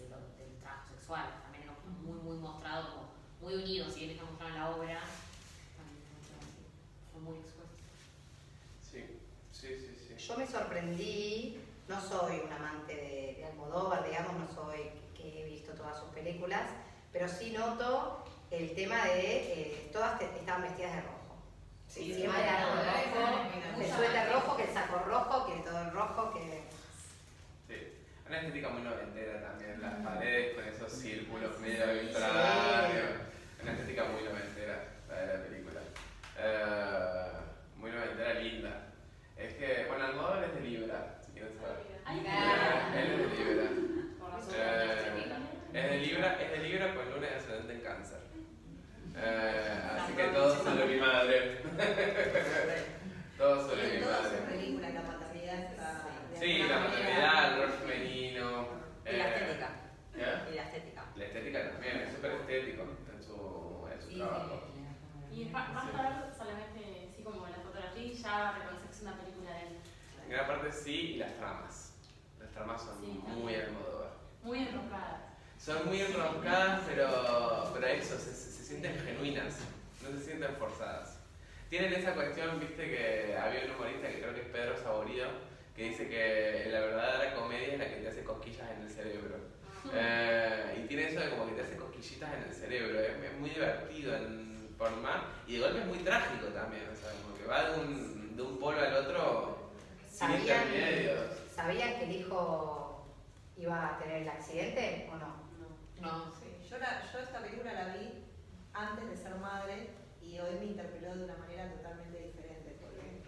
de 0.00 0.08
lo- 0.08 0.36
del 0.38 0.56
trabajo 0.62 0.88
sexual. 0.94 1.26
También 1.42 1.64
es 1.64 1.70
como 1.76 1.98
muy, 2.00 2.18
muy 2.22 2.36
mostrado, 2.38 2.94
como 2.94 3.08
muy 3.40 3.54
unido, 3.62 3.90
si 3.90 4.00
bien 4.00 4.10
está 4.12 4.24
mostrado 4.24 4.52
en 4.54 4.60
la 4.60 4.70
obra, 4.70 5.00
también 5.76 5.98
está 5.98 6.14
mostrado 6.14 6.42
así. 6.46 6.62
Fue 7.12 7.20
muy 7.22 7.36
expuesto. 7.42 7.74
Sí, 8.80 9.00
sí, 9.52 9.68
sí, 9.80 10.14
sí. 10.16 10.26
Yo 10.26 10.35
me 10.46 10.52
sorprendí, 10.52 11.60
no 11.88 12.00
soy 12.00 12.40
un 12.46 12.52
amante 12.52 12.94
de, 12.94 13.34
de 13.38 13.46
Almodóvar, 13.46 14.04
digamos, 14.04 14.32
no 14.34 14.48
soy 14.54 14.90
que 15.16 15.42
he 15.42 15.44
visto 15.44 15.72
todas 15.72 15.98
sus 15.98 16.08
películas, 16.10 16.62
pero 17.12 17.28
sí 17.28 17.50
noto 17.50 18.24
el 18.50 18.74
tema 18.74 19.04
de 19.06 19.36
eh, 19.62 19.90
todas 19.92 20.18
te- 20.18 20.24
estaban 20.26 20.62
vestidas 20.62 20.94
de 20.96 21.00
rojo. 21.02 21.36
Sí, 21.88 22.14
siempre 22.14 22.42
algo 22.48 22.72
sí, 22.82 23.10
rojo, 23.18 23.80
el 23.80 23.90
suéter 23.90 24.32
rojo, 24.32 24.56
que 24.56 24.62
el 24.64 24.70
saco 24.74 24.98
rojo, 25.00 25.46
que 25.46 25.68
todo 25.68 25.80
el 25.82 25.90
rojo, 25.92 26.32
que... 26.34 26.62
Sí. 27.68 27.92
Una 28.28 28.38
estética 28.38 28.68
muy 28.68 28.82
noventera 28.82 29.48
también, 29.48 29.80
las 29.80 29.94
paredes 29.94 30.54
con 30.54 30.64
esos 30.64 30.92
círculos 30.92 31.50
Sí. 31.56 31.62
medio 31.62 31.84
arbitrarios. 31.84 33.06
Una 33.62 33.72
estética 33.72 34.04
muy 34.04 34.22
noventera, 34.22 34.84
la 35.08 35.14
de 35.20 35.26
la 35.38 35.44
película. 35.44 35.80
Eh, 36.38 37.30
muy 37.76 37.90
noventera, 37.90 38.34
linda. 38.34 38.82
Es 39.36 39.54
que, 39.54 39.84
bueno, 39.88 40.04
Almodóvar 40.06 40.44
es 40.44 40.54
de 40.54 40.60
Libra, 40.60 41.18
si 41.24 41.32
quieren 41.32 41.52
saber. 41.58 41.76
Ay. 42.04 42.24
Él 42.96 43.12
es 43.12 43.18
de 43.18 43.44
Libra. 43.44 43.64
Eh, 44.54 45.42
es 45.74 45.90
de 45.90 45.98
Libra, 45.98 46.38
es 46.40 46.50
de 46.50 46.58
Libra 46.68 46.94
con 46.94 47.10
luna 47.10 47.26
y 47.30 47.34
ascendente 47.36 47.72
en 47.74 47.80
cáncer. 47.80 48.18
Eh, 49.16 49.80
así 49.98 50.12
que 50.14 50.24
todo 50.28 50.54
sobre 50.56 50.86
mi 50.86 50.96
madre. 51.00 51.58
todo 53.38 53.68
sobre 53.68 53.98
mi 53.98 54.04
madre. 54.04 54.38
películas 54.48 54.94
la 54.94 55.02
maternidad 55.02 55.58
está. 55.64 56.04
de 56.32 56.38
Sí, 56.38 56.62
la 56.68 56.78
maternidad, 56.80 57.52
el 57.52 57.62
rol 57.62 57.70
femenino. 57.72 58.68
Y 59.04 59.16
la 59.16 59.28
eh, 59.28 59.34
estética. 59.34 59.70
¿ya? 60.16 60.48
Y 60.50 60.54
la 60.54 60.62
estética. 60.62 61.04
La 61.16 61.24
estética 61.24 61.70
también, 61.70 61.96
es 61.98 62.14
súper 62.14 62.30
estético 62.32 62.82
en 62.82 63.22
su, 63.22 63.88
en 63.92 64.00
su 64.00 64.08
Sí, 64.08 64.16
trabajo. 64.18 64.62
Y 65.32 65.44
basta 65.50 65.82
ver 66.02 66.34
solamente, 66.36 67.12
sí, 67.14 67.22
como 67.22 67.46
la 67.46 67.55
y 67.98 68.12
ya 68.14 68.52
reconocer 68.52 68.86
que 68.88 68.96
es 68.96 69.02
una 69.02 69.16
película 69.16 69.50
de 69.52 69.60
él. 69.60 69.76
En 70.24 70.30
gran 70.30 70.46
parte 70.46 70.72
sí, 70.72 70.92
y 71.14 71.16
las 71.18 71.34
tramas. 71.36 71.92
Las 72.40 72.50
tramas 72.50 72.82
son 72.82 73.00
Sí, 73.00 73.20
muy. 73.26 73.54
Almodóvar. 73.54 74.10
Muy 74.42 74.58
enroscada. 74.60 75.34
Son 75.58 75.86
muy 75.86 76.00
enroscadas, 76.00 76.80
pero, 76.86 77.70
pero 77.74 77.86
eso, 77.86 78.18
se, 78.18 78.32
se- 78.34 78.64
sienten 78.64 78.98
genuinas, 79.00 79.58
no 80.02 80.10
se 80.18 80.24
sienten 80.24 80.54
forzadas. 80.56 81.18
Tienen 81.70 81.92
esa 81.94 82.14
cuestión, 82.14 82.58
viste, 82.60 82.88
que 82.90 83.36
había 83.36 83.64
un 83.64 83.70
humorista 83.72 84.08
que 84.08 84.20
creo 84.20 84.34
que 84.34 84.40
es 84.42 84.48
Pedro 84.48 84.76
Saborido, 84.76 85.28
que 85.74 85.84
dice 85.84 86.08
que 86.08 86.68
la 86.70 86.80
verdadera 86.80 87.34
comedia 87.34 87.72
es 87.74 87.78
la 87.78 87.88
que 87.88 87.96
te 87.96 88.08
hace 88.08 88.24
cosquillas 88.24 88.68
en 88.76 88.82
el 88.82 88.90
cerebro. 88.90 89.36
Eh, 89.92 90.82
y 90.84 90.88
tiene 90.88 91.08
eso 91.08 91.20
de 91.20 91.30
como 91.30 91.46
que 91.46 91.52
te 91.54 91.62
hace 91.62 91.76
cosquillitas 91.76 92.34
en 92.34 92.42
el 92.42 92.52
cerebro, 92.54 93.00
es, 93.00 93.10
es 93.24 93.38
muy 93.38 93.50
divertido 93.50 94.16
en 94.16 94.55
por 94.78 94.90
mar. 95.00 95.24
Y 95.46 95.54
de 95.54 95.60
golpe 95.60 95.80
es 95.80 95.86
muy 95.86 95.98
trágico 95.98 96.46
también, 96.48 96.84
o 96.92 96.96
sea, 96.96 97.10
como 97.22 97.36
que 97.36 97.46
va 97.46 97.70
de 97.70 97.80
un, 97.80 98.36
de 98.36 98.42
un 98.42 98.58
polo 98.58 98.78
al 98.80 98.94
otro 98.96 99.70
sin 100.08 100.18
¿Sabían, 100.18 100.40
intermedios. 100.40 101.20
¿Sabían 101.54 101.98
que 101.98 102.04
el 102.04 102.12
hijo 102.12 103.06
iba 103.56 103.94
a 103.94 103.98
tener 103.98 104.22
el 104.22 104.28
accidente 104.28 105.08
o 105.12 105.16
no? 105.16 105.46
No, 106.00 106.30
sí. 106.32 106.46
Yo, 106.68 106.78
la- 106.78 107.02
yo 107.12 107.18
esta 107.20 107.40
película 107.40 107.72
la 107.72 107.94
vi 107.96 108.24
antes 108.74 109.08
de 109.08 109.16
ser 109.16 109.34
madre 109.36 109.88
y 110.22 110.38
hoy 110.38 110.54
me 110.58 110.64
interpeló 110.66 111.16
de 111.16 111.24
una 111.24 111.36
manera 111.36 111.70
totalmente 111.72 112.18
diferente. 112.18 112.76
Porque 112.80 113.22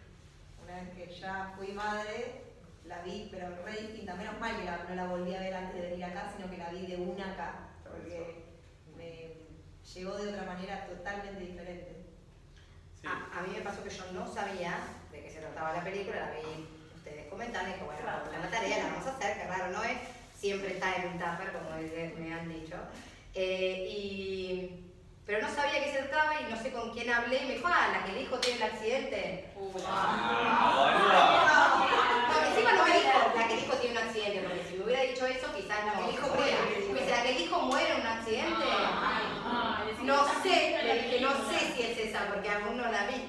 una 0.62 0.74
vez 0.82 0.90
que 0.94 1.14
ya 1.18 1.55
fui 1.57 1.68
madre, 1.68 2.42
la 2.84 3.03
vi, 3.03 3.28
pero 3.30 3.49
re 3.64 3.72
distinta. 3.80 4.14
Menos 4.16 4.38
mal 4.38 4.57
que 4.59 4.64
la- 4.64 4.84
no 4.88 4.94
la 4.94 5.07
volví 5.07 5.34
a 5.34 5.40
ver 5.40 5.55
antes 5.55 5.74
de 5.80 5.88
venir 5.90 6.05
acá, 6.05 6.32
sino 6.36 6.51
que 6.51 6.59
la 6.59 6.70
vi 6.70 6.86
de 6.86 6.96
una 6.96 7.32
acá. 7.32 7.68
Porque 7.84 8.44
me 8.96 9.38
llegó 9.95 10.16
de 10.16 10.28
otra 10.30 10.43
manera 10.45 10.86
totalmente 10.86 11.41
diferente. 11.41 11.97
Sí. 13.01 13.07
A, 13.07 13.39
a 13.39 13.43
mí 13.43 13.53
me 13.55 13.61
pasó 13.62 13.82
que 13.84 13.91
yo 13.91 14.05
no 14.12 14.26
sabía 14.32 14.78
de 15.12 15.22
qué 15.22 15.30
se 15.30 15.41
trataba 15.41 15.72
la 15.72 15.84
película, 15.84 16.16
la 16.16 16.30
vi 16.32 16.66
ustedes 16.95 17.28
comentan 17.28 17.68
y 17.68 17.72
dije, 17.72 17.84
bueno, 17.84 18.09
hacer 18.11 18.41
la 18.41 18.51
tarea, 18.51 18.78
la 18.78 18.84
vamos 18.91 19.07
a 19.07 19.11
hacer, 19.16 19.39
que 19.39 19.47
raro 19.47 19.70
no 19.72 19.82
es, 19.84 19.99
siempre 20.34 20.72
está 20.74 20.97
en 20.97 21.07
un 21.09 21.18
tupper, 21.18 21.53
como 21.53 21.70
me 21.70 21.82
me 22.16 22.34
han 22.34 22.49
dicho. 22.49 22.76
Eh, 23.34 23.89
y, 23.91 24.84
pero 25.24 25.47
no 25.47 25.55
sabía 25.55 25.84
qué 25.84 25.93
se 25.93 26.03
trataba 26.03 26.41
y 26.41 26.53
no 26.53 26.61
sé 26.61 26.72
con 26.72 26.91
quién 26.93 27.11
hablé 27.11 27.43
y 27.43 27.47
me 27.47 27.55
dijo, 27.55 27.68
ah, 27.68 27.89
la 27.93 28.05
que 28.05 28.12
el 28.18 28.22
hijo 28.22 28.39
tiene 28.39 28.57
el 28.57 28.62
accidente. 28.72 29.51
Ah, 29.86 32.26
No, 32.28 32.49
encima 32.49 32.72
no 32.72 32.84
me 32.84 32.93
dijo, 32.95 33.32
la 33.36 33.47
que 33.47 33.55
el 33.55 33.61
hijo 33.61 33.74
tiene 33.76 34.01
un 34.01 34.09
accidente, 34.09 34.41
porque 34.41 34.64
si 34.68 34.74
me 34.76 34.84
hubiera 34.84 35.03
dicho 35.03 35.18
eso, 35.29 35.47
quizás 35.55 35.79
no. 35.87 36.09
El 36.09 36.14
hijo 36.14 36.29
muera. 36.35 36.57
dice, 36.76 37.11
la 37.11 37.22
que 37.22 37.31
el 37.37 37.41
hijo 37.43 37.61
muere 37.61 37.93
en 37.95 38.01
un 38.01 38.07
accidente. 38.07 38.64
Ah, 38.70 39.85
No 40.03 40.24
sé, 40.43 40.79
le 40.83 40.95
dije, 41.03 41.20
no 41.20 41.31
sé 41.51 41.59
si 41.74 41.83
es 41.83 41.99
esa, 41.99 42.26
porque 42.33 42.49
aún 42.51 42.76
no 42.76 42.91
la 42.91 43.07
vi. 43.07 43.29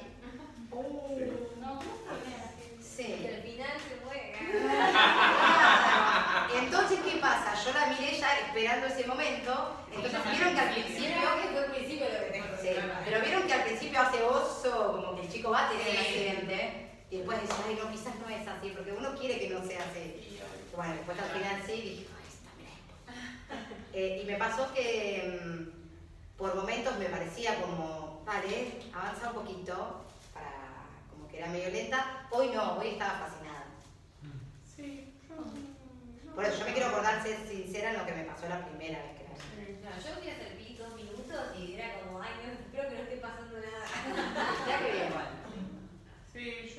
No, 0.72 1.80
¿cómo 1.80 1.96
sabías? 2.06 2.46
Sí. 2.82 3.06
Que 3.22 3.36
al 3.36 3.42
final 3.42 3.72
se 3.88 3.96
muere. 4.06 4.30
Entonces, 6.64 7.00
¿qué 7.06 7.18
pasa? 7.20 7.54
Yo 7.64 7.72
la 7.74 7.86
miré 7.88 8.18
ya 8.18 8.40
esperando 8.40 8.88
ese 8.88 9.06
momento. 9.08 9.76
Entonces, 9.94 10.20
vieron 10.32 10.54
que 10.56 10.60
al 10.62 10.70
principio. 10.74 11.22
que 11.42 11.48
fue 11.52 11.66
el 11.66 11.72
principio 11.72 12.06
lo 12.06 12.20
que 12.26 12.32
tengo. 12.32 12.48
Sí, 12.62 12.70
pero 13.06 13.22
vieron 13.22 13.44
que 13.44 13.54
al 13.54 13.64
principio 13.64 14.00
hace 14.02 14.24
oso, 14.24 14.92
como 14.94 15.16
que 15.16 15.22
el 15.22 15.32
chico 15.32 15.52
va 15.52 15.68
a 15.68 15.70
tener 15.70 15.88
un 15.90 15.98
accidente. 15.98 16.89
Y 17.12 17.18
después 17.18 17.42
dice, 17.42 17.54
ay, 17.68 17.80
no, 17.82 17.92
quizás 17.92 18.16
no 18.20 18.30
es 18.30 18.48
así, 18.48 18.70
porque 18.76 18.92
uno 18.92 19.16
quiere 19.16 19.40
que 19.40 19.50
no 19.50 19.66
sea 19.66 19.84
así. 19.90 20.40
Bueno, 20.76 20.94
después 20.94 21.18
al 21.20 21.30
final 21.32 21.62
sí, 21.66 21.72
dije, 21.72 22.08
ay, 22.16 22.28
está 22.30 22.52
bien. 22.58 23.70
Eh, 23.94 24.22
y 24.22 24.26
me 24.28 24.36
pasó 24.36 24.72
que 24.74 25.42
mm, 25.44 26.38
por 26.38 26.54
momentos 26.56 26.98
me 27.00 27.06
parecía 27.08 27.60
como, 27.60 28.22
vale, 28.24 28.74
avanza 28.94 29.30
un 29.30 29.34
poquito, 29.34 30.06
para, 30.32 30.86
como 31.10 31.28
que 31.28 31.40
era 31.40 31.48
medio 31.48 31.72
lenta. 31.72 32.28
Hoy 32.30 32.50
no, 32.54 32.78
hoy 32.78 32.90
estaba 32.90 33.18
fascinada. 33.28 33.66
Sí, 34.76 35.12
yo- 35.28 36.36
Por 36.36 36.46
eso 36.46 36.60
yo 36.60 36.66
me 36.66 36.74
quiero 36.74 36.90
acordar, 36.90 37.24
ser 37.24 37.48
sincera 37.48 37.92
en 37.92 37.98
lo 37.98 38.06
que 38.06 38.14
me 38.14 38.24
pasó 38.26 38.48
la 38.48 38.64
primera 38.68 39.00
vez 39.02 39.12
que 39.18 39.24
la 39.24 39.34
vi. 39.34 39.74
No, 39.84 39.90
yo 39.90 40.20
fui 40.22 40.30
a 40.30 40.34
hacer 40.36 40.56
pis 40.58 40.78
dos 40.78 40.94
minutos 40.96 41.58
y 41.58 41.74
era 41.74 42.00
como, 42.02 42.22
ay, 42.22 42.30
no, 42.46 42.52
espero 42.54 42.90
que 42.90 42.96
no 42.96 43.02
esté 43.02 43.18
pasando 43.18 43.58
nada. 43.58 43.86
Ya 44.68 44.78
que 44.86 44.92
bien. 44.92 45.14
Sí, 46.32 46.70
yo 46.76 46.79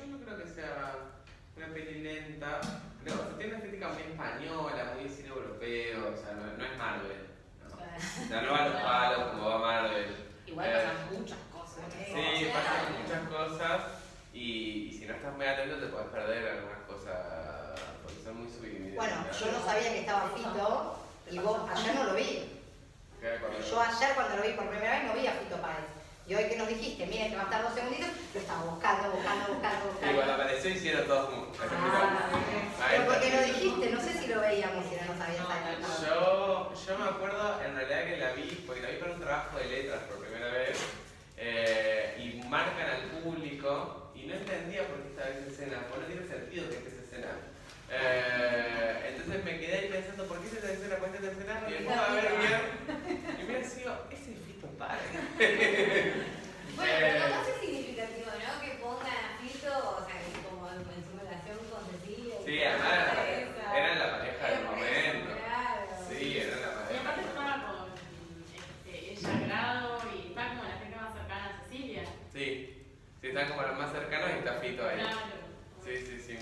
sea 0.61 0.95
una 1.57 1.73
peli 1.73 2.01
lenta. 2.01 2.61
Creo, 3.03 3.15
o 3.15 3.17
sea, 3.17 3.37
tiene 3.37 3.53
una 3.55 3.63
estética 3.63 3.87
muy 3.89 4.01
española, 4.03 4.93
muy 4.95 5.09
cine 5.09 5.29
europeo, 5.29 6.13
o 6.13 6.17
sea, 6.17 6.33
no, 6.33 6.57
no 6.57 6.65
es 6.65 6.77
Marvel. 6.77 7.27
¿no? 7.61 7.75
O 7.75 8.27
sea, 8.27 8.41
no 8.41 8.51
va 8.51 8.57
a 8.63 8.69
los 8.69 8.81
palos 8.81 9.31
como 9.31 9.49
va 9.49 9.57
Marvel. 9.59 10.15
Igual 10.45 10.69
Eh, 10.69 10.73
pasan 10.73 11.19
muchas 11.19 11.37
cosas. 11.51 11.83
Sí, 12.05 12.51
pasan 12.53 13.01
muchas 13.01 13.27
cosas 13.29 13.81
y, 14.33 14.89
y 14.89 14.97
si 14.97 15.05
no 15.05 15.15
estás 15.15 15.35
muy 15.35 15.45
atento 15.45 15.77
te 15.77 15.87
puedes 15.87 16.07
perder 16.09 16.47
algunas 16.47 16.79
cosas 16.87 17.79
porque 18.03 18.23
son 18.23 18.37
muy 18.43 18.51
subidas. 18.51 18.95
Bueno, 18.95 19.15
yo 19.31 19.51
no 19.51 19.65
sabía 19.65 19.93
que 19.93 19.99
estaba 20.01 20.29
Fito 20.35 20.99
y 21.31 21.39
vos 21.39 21.69
ayer 21.73 21.95
no 21.95 22.03
lo 22.03 22.13
vi. 22.15 22.61
Yo 23.69 23.81
ayer 23.81 24.09
cuando 24.15 24.37
lo 24.37 24.43
vi 24.43 24.53
por 24.53 24.69
primera 24.69 24.99
vez 24.99 25.03
no 25.07 25.13
vi 25.19 25.27
a 25.27 25.33
Fito 25.33 25.57
Páez. 25.57 25.85
Y 26.27 26.35
hoy 26.35 26.45
que 26.45 26.57
nos 26.57 26.67
dijiste, 26.67 27.05
miren 27.07 27.29
que 27.31 27.35
va 27.35 27.41
a 27.43 27.45
estar 27.45 27.63
dos 27.63 27.73
segunditos, 27.73 28.07
estaba 28.51 28.71
buscando, 28.71 29.11
buscando, 29.11 29.53
buscando, 29.53 29.85
Y 29.85 29.89
buscando. 29.91 30.15
cuando 30.15 30.33
apareció 30.33 30.69
hicieron 30.71 31.07
todos. 31.07 31.29
Ah, 31.61 32.87
pero 32.89 33.05
porque 33.05 33.29
lo 33.31 33.41
dijiste, 33.43 33.91
no 33.91 34.01
sé 34.01 34.13
si 34.13 34.27
lo 34.27 34.41
veíamos 34.41 34.85
si 34.85 34.95
no 34.95 35.13
nos 35.13 35.21
habías 35.21 35.45
adelantado. 35.47 36.03
Yo, 36.03 36.73
yo 36.75 36.97
me 36.99 37.05
acuerdo 37.05 37.61
en 37.63 37.75
realidad 37.75 38.03
que 38.05 38.17
la 38.17 38.31
vi, 38.33 38.63
porque 38.67 38.81
la 38.81 38.89
vi 38.89 38.97
para 38.97 39.13
un 39.13 39.21
trabajo 39.21 39.57
de 39.57 39.65
letras 39.65 39.99
por 40.03 40.17
primera 40.25 40.51
vez, 40.51 40.77
eh, 41.37 42.17
y 42.19 42.47
marcan 42.47 42.89
al 42.89 43.01
público, 43.23 44.11
y 44.15 44.23
no 44.23 44.33
entendía 44.33 44.87
por 44.87 44.97
qué 45.01 45.07
estaba 45.09 45.29
esa 45.29 45.47
escena, 45.47 45.87
porque 45.89 46.01
no 46.01 46.07
tiene 46.11 46.27
sentido 46.27 46.69
que 46.69 46.75
esté 46.75 46.89
esa 46.89 47.03
escena. 47.03 47.31
Eh, 47.93 49.15
entonces 49.15 49.43
me 49.45 49.59
quedé 49.59 49.77
ahí 49.79 49.87
pensando, 49.89 50.25
¿por 50.25 50.39
qué 50.39 50.47
es 50.47 50.53
esa 50.53 50.71
escena? 50.71 50.95
¿Cuál 50.97 51.13
es 51.15 51.21
esa 51.21 51.31
escena? 51.31 51.63
Y 51.67 51.71
después 51.71 51.97
a 51.97 52.11
ver 52.13 52.31
bien, 52.39 52.61
y 53.39 53.43
me 53.43 53.63
sido, 53.63 53.95
ese 54.11 54.31
es 54.33 54.39
Fito 54.45 54.67
Páez. 54.77 54.99
Bueno, 56.75 56.93
pero 56.99 57.27
no 57.29 57.41
es 57.41 57.59
significativo, 57.59 58.31
¿no? 58.31 58.61
Que 58.61 58.69
pongan 58.81 59.07
a 59.07 59.37
Fito, 59.41 59.73
o 59.97 60.05
sea, 60.05 60.15
que 60.19 60.31
como 60.49 60.67
en, 60.69 60.79
su 61.05 61.13
relación 61.17 61.57
con 61.69 61.81
Cecilia. 61.91 62.35
y 62.39 62.45
Sí, 62.45 62.63
además 62.63 63.17
eran 63.75 63.99
la 63.99 64.11
pareja 64.17 64.47
del 64.47 64.63
momento. 64.65 65.31
Claro. 65.37 65.81
Sí, 66.09 66.37
eran 66.37 66.61
la 66.61 66.67
Y 66.67 66.75
pareja. 66.75 67.01
aparte 67.01 67.21
estaba 67.21 67.53
con 67.67 67.89
este, 67.93 69.11
ella 69.11 69.47
grado 69.47 70.01
y 70.15 70.27
está 70.29 70.41
como 70.49 70.63
la 70.63 70.75
gente 70.79 70.95
más 70.97 71.13
cercana 71.13 71.45
a 71.45 71.63
Cecilia. 71.63 72.03
Sí, 72.33 72.45
sí, 73.21 73.27
están 73.27 73.47
como 73.49 73.61
los 73.63 73.77
más 73.77 73.91
cercanos 73.91 74.29
y 74.29 74.37
está 74.39 74.53
Fito 74.61 74.87
ahí. 74.87 74.97
Claro. 74.99 75.17
Sí, 75.85 75.97
sí, 76.05 76.19
sí. 76.19 76.37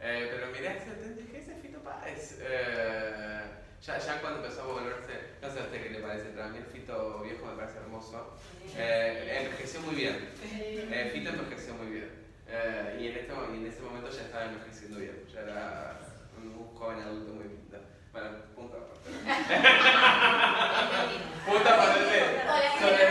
Eh, 0.00 0.28
pero 0.30 0.46
mirá, 0.52 0.78
¿qué 0.78 1.38
es 1.38 1.48
ese 1.48 1.60
Fito 1.60 1.80
Páez? 1.82 2.38
Eh, 2.40 3.42
ya, 3.84 3.98
ya 3.98 4.20
cuando 4.20 4.40
empezó 4.42 4.62
a 4.62 4.66
volverse, 4.66 5.34
no 5.40 5.50
sé 5.50 5.60
a 5.60 5.62
usted 5.64 5.82
qué 5.82 5.90
le 5.90 6.00
parece, 6.00 6.24
pero 6.30 6.44
a 6.44 6.48
mí 6.48 6.58
el 6.58 6.66
Fito 6.66 7.20
viejo 7.20 7.46
me 7.46 7.54
parece 7.56 7.78
hermoso. 7.78 8.36
Eh, 8.76 9.38
envejeció 9.44 9.80
muy 9.82 9.94
bien. 9.94 10.30
Eh, 10.44 11.10
Fito 11.12 11.30
envejeció 11.30 11.74
muy 11.74 11.86
bien. 11.86 12.10
Eh, 12.48 12.98
y, 13.00 13.06
en 13.08 13.16
este, 13.16 13.32
en 13.32 13.66
ese 13.66 13.80
momento 13.82 14.10
ya 14.10 14.22
estaba 14.22 14.44
envejeciendo 14.46 14.98
bien. 14.98 15.24
Ya 15.32 15.40
era 15.40 16.00
un, 16.42 16.74
joven 16.76 17.00
adulto 17.00 17.32
muy 17.34 17.44
lindo. 17.44 17.78
Bueno, 18.12 18.28
punto 18.54 18.76
aparte. 18.76 19.10
punto 21.46 21.68
aparte. 21.68 22.42
Sobre, 22.78 23.10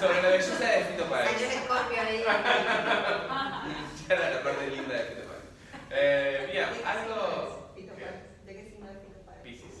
sobre 0.00 0.22
la 0.22 0.28
belleza 0.28 0.68
de 0.70 0.84
Fito 0.84 1.04
Páez. 1.10 1.30
Salió 1.40 1.46
el 1.46 1.52
escorpio 1.58 2.00
ahí. 2.00 2.24
Ya 4.08 4.14
era 4.14 4.30
la 4.30 4.42
parte 4.42 4.66
linda 4.70 4.94
de 4.94 5.04
Fito 5.04 5.22
Páez. 5.28 5.42
Eh, 5.90 6.44
mira, 6.48 6.70
¿De 6.70 6.76
qué 6.78 6.84
algo. 6.84 7.14
signo 7.14 7.26
es 7.26 7.30
Fito 7.74 7.92
¿Qué? 7.96 8.02
Páez? 8.04 8.18
¿De 8.46 8.52
qué 8.54 8.62
signo 8.70 8.86
es 8.90 8.96
Fito 8.98 9.20
Páez? 9.26 9.40
Piscis. 9.42 9.76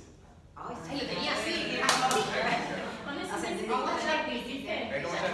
Ay, 0.56 0.74
Ay, 0.90 0.96
lo 1.00 1.04
tenía 1.06 1.32
así. 1.32 1.54
Con 3.04 3.14
eso 3.20 3.34
Hace 3.34 3.46
se 3.46 3.52
tiempo 3.54 3.74
¿cómo 3.76 3.98
ya 3.98 4.02
ya 4.16 4.24
que 4.26 4.32
hiciste? 4.34 4.74
Es 4.98 5.02
como 5.04 5.14
ya 5.14 5.22
te. 5.22 5.28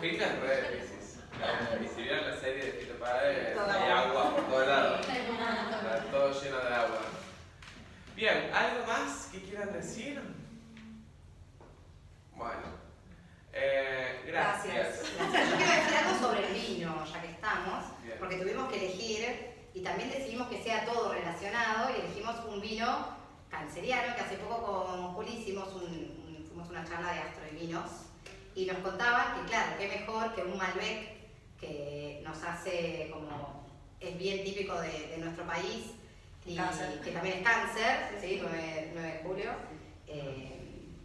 Fito 0.00 0.24
es 0.24 0.32
re 0.40 0.56
de 0.56 0.62
Piscis. 0.70 1.06
Y 1.82 1.84
si 1.88 1.98
vieron 2.02 2.24
la 2.30 2.36
serie 2.36 2.62
de 2.66 2.72
Fito 2.72 2.94
Páez, 2.98 3.56
hay 3.58 3.90
agua 3.90 4.22
por 4.36 4.44
todos 4.46 4.66
lados. 4.66 5.00
Está 5.00 6.04
todo 6.10 6.26
lleno 6.42 6.58
de 6.58 6.74
agua. 6.74 7.00
Bien, 8.14 8.50
¿algo 8.54 8.86
más 8.86 9.28
que 9.32 9.40
quieran 9.42 9.72
decir? 9.72 10.20
Bueno. 12.36 12.82
Eh, 13.54 14.22
gracias. 14.26 15.02
Gracias. 15.18 15.50
Yo 15.50 15.56
quiero 15.56 15.72
decir 15.72 15.96
algo 15.96 16.18
sobre 16.18 16.46
el 16.46 16.54
vino, 16.54 17.04
ya 17.04 17.20
que 17.20 17.30
estamos, 17.30 17.84
Bien. 18.02 18.16
porque 18.18 18.36
tuvimos 18.36 18.70
que 18.70 18.76
elegir 18.78 19.50
y 19.74 19.82
también 19.82 20.10
decidimos 20.10 20.48
que 20.48 20.62
sea 20.62 20.84
todo 20.84 21.12
relacionado 21.12 21.90
y 21.90 22.00
elegimos 22.00 22.36
un 22.46 22.60
vino 22.60 23.16
canceriano 23.50 24.14
que 24.14 24.20
hace 24.22 24.36
poco 24.36 24.84
con 24.86 25.14
Juli 25.14 25.32
hicimos, 25.38 25.68
un, 25.74 25.82
un- 25.82 26.44
fuimos 26.48 26.68
a 26.68 26.70
una 26.70 26.84
charla 26.84 27.12
de 27.12 27.18
astro 27.20 27.44
y 27.52 27.56
vinos 27.66 27.90
y 28.54 28.66
nos 28.66 28.78
contaban 28.78 29.34
que 29.34 29.50
claro, 29.50 29.72
qué 29.78 29.88
mejor 29.88 30.34
que 30.34 30.42
un 30.42 30.56
Malbec 30.56 31.12
que 31.60 32.20
nos 32.24 32.42
hace 32.42 33.10
como, 33.12 33.66
es 34.12 34.18
bien 34.18 34.44
típico 34.44 34.80
de, 34.80 35.08
de 35.08 35.18
nuestro 35.18 35.44
país 35.44 35.92
y 36.44 36.56
que 37.04 37.12
también 37.12 37.38
es 37.38 37.44
cáncer, 37.44 38.18
¿sí? 38.20 38.38
9, 38.42 38.90
9 38.94 39.12
de 39.12 39.22
julio. 39.24 39.50
Eh, 40.06 40.58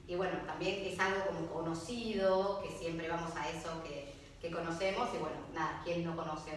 y 0.08 0.16
bueno, 0.16 0.38
también 0.46 0.86
es 0.86 1.00
algo 1.00 1.26
como 1.28 1.48
conocido, 1.48 2.62
que 2.62 2.70
siempre 2.78 3.08
vamos 3.08 3.36
a 3.36 3.50
eso 3.50 3.84
que, 3.84 4.14
que 4.42 4.52
conocemos. 4.54 5.10
Y 5.14 5.18
bueno, 5.18 5.38
nada, 5.54 5.82
¿quién 5.84 6.04
no 6.04 6.16
conoce 6.16 6.52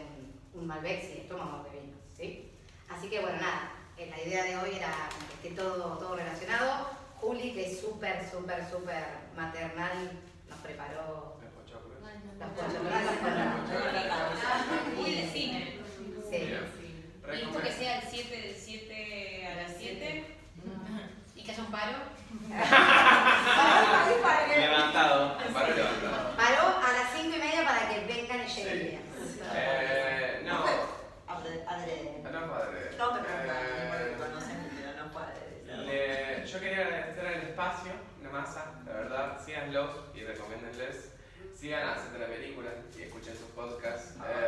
un, 0.54 0.60
un 0.60 0.66
Malbec 0.66 1.02
si 1.02 1.28
tomamos 1.28 1.64
de 1.64 1.70
vinos? 1.70 2.00
¿sí? 2.16 2.50
Así 2.88 3.08
que 3.08 3.20
bueno, 3.20 3.38
nada, 3.38 3.72
eh, 3.98 4.08
la 4.10 4.22
idea 4.22 4.44
de 4.44 4.56
hoy 4.56 4.76
era 4.76 5.08
que 5.42 5.48
esté 5.48 5.60
todo, 5.60 5.98
todo 5.98 6.16
relacionado. 6.16 6.86
Juli, 7.20 7.52
que 7.52 7.70
es 7.70 7.80
súper, 7.80 8.28
súper, 8.30 8.68
súper 8.70 9.04
maternal, 9.36 10.12
nos 10.48 10.58
preparó 10.60 11.36
las 11.42 11.52
pochoclos. 11.52 11.98
Muy 14.96 15.14
de 15.14 15.30
cine. 15.30 15.79
Sí. 16.30 16.38
sí. 16.38 16.86
Y 17.32 17.60
que 17.60 17.72
sea 17.72 17.98
el 18.00 18.08
7 18.08 18.40
del 18.40 18.54
7 18.56 19.46
a 19.46 19.54
las 19.62 19.76
7 19.76 20.24
y 21.34 21.42
que 21.42 21.52
haya 21.52 21.62
un 21.62 21.70
paro. 21.70 21.98
levantado. 24.56 25.38
Paro 25.52 25.74
levantado. 25.74 26.36
Paro 26.36 26.78
a 26.78 26.92
las 26.92 27.12
5 27.14 27.36
y 27.36 27.38
media 27.38 27.64
para 27.64 27.88
que 27.88 28.00
vengan 28.06 28.46
y 28.46 28.48
lleguen 28.48 28.78
bien. 28.78 29.02
No. 30.46 30.64
Adrede. 31.26 32.22
No 32.22 32.30
fue 32.30 32.56
adrede. 32.62 32.96
No, 32.96 33.06
eh, 35.92 36.44
yo 36.46 36.60
quería 36.60 36.86
agradecer 36.86 37.24
el 37.24 37.42
espacio, 37.48 37.92
la 38.22 38.30
masa, 38.30 38.72
la 38.86 38.92
verdad, 38.92 39.40
síganlos 39.44 39.90
y 40.14 40.22
recomiéndenles, 40.22 41.12
sigan 41.54 41.88
haciendo 41.88 42.18
las 42.18 42.28
películas 42.28 42.74
y 42.96 43.02
escuchen 43.02 43.36
sus 43.36 43.48
podcasts. 43.48 44.14
Eh, 44.18 44.39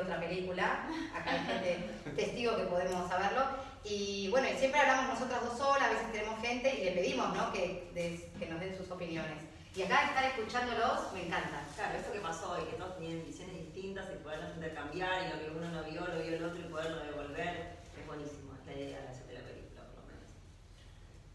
otra 0.00 0.20
película, 0.20 0.88
acá 1.14 1.30
hay 1.32 1.38
gente 1.46 1.90
testigo 2.16 2.56
que 2.56 2.64
podemos 2.64 3.08
saberlo, 3.08 3.42
y 3.84 4.28
bueno, 4.30 4.48
y 4.48 4.56
siempre 4.58 4.80
hablamos 4.80 5.14
nosotras 5.14 5.44
dos 5.44 5.56
solas, 5.58 5.82
a 5.88 5.90
veces 5.92 6.12
tenemos 6.12 6.40
gente 6.40 6.74
y 6.80 6.84
le 6.84 6.92
pedimos, 6.92 7.34
¿no? 7.34 7.52
Que, 7.52 7.90
de- 7.94 8.30
que 8.38 8.46
nos 8.46 8.60
den 8.60 8.76
sus 8.76 8.90
opiniones. 8.90 9.36
Y 9.74 9.82
acá 9.82 10.06
estar 10.08 10.24
escuchándolos 10.24 11.12
me 11.12 11.26
encanta. 11.26 11.62
Claro, 11.76 11.98
eso 11.98 12.12
que 12.12 12.18
pasó 12.18 12.58
y 12.60 12.68
que 12.70 12.76
todos 12.76 12.96
tenían 12.96 13.24
visiones 13.24 13.54
distintas 13.56 14.06
y 14.12 14.22
poderlas 14.24 14.54
intercambiar 14.56 15.22
y 15.22 15.28
lo 15.30 15.38
que 15.38 15.50
uno 15.56 15.68
no 15.70 15.84
vio, 15.84 16.00
lo 16.06 16.20
vio 16.22 16.34
el 16.36 16.44
otro 16.44 16.58
y 16.58 16.64
poderlo 16.64 16.98
devolver, 17.04 17.76
es 17.96 18.06
buenísimo, 18.06 18.54
es 18.58 18.66
la 18.66 18.72
idea 18.72 19.00
de 19.02 19.08
hacer 19.08 19.26
la 19.34 19.40
película, 19.46 19.82
por 19.94 20.02
lo 20.02 20.08
menos. 20.08 20.30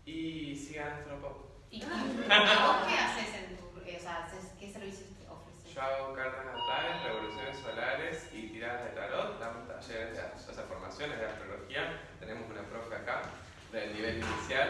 Y 0.05 0.55
sigan 0.55 0.93
Astropop. 0.93 1.37
¿Y 1.71 1.79
vos 1.79 2.77
qué 2.87 2.95
haces 2.99 3.29
en 3.33 3.55
tu... 3.55 3.79
eh, 3.87 3.97
o 3.97 4.01
sea, 4.01 4.27
¿qué 4.59 4.71
servicios 4.71 5.07
Yo 5.73 5.81
hago 5.81 6.13
cartas 6.13 6.45
natales, 6.45 7.03
revoluciones 7.03 7.57
solares 7.59 8.29
y 8.31 8.47
tiradas 8.49 8.83
de 8.85 8.89
tarot. 8.91 9.39
Damos 9.39 9.67
talleres 9.67 10.13
de 10.15 10.19
o 10.21 10.53
sea, 10.53 10.63
formaciones 10.65 11.19
de 11.19 11.25
astrología. 11.25 11.99
Tenemos 12.19 12.49
una 12.49 12.61
profe 12.63 12.95
acá 12.95 13.21
del 13.71 13.93
nivel 13.93 14.17
inicial, 14.17 14.69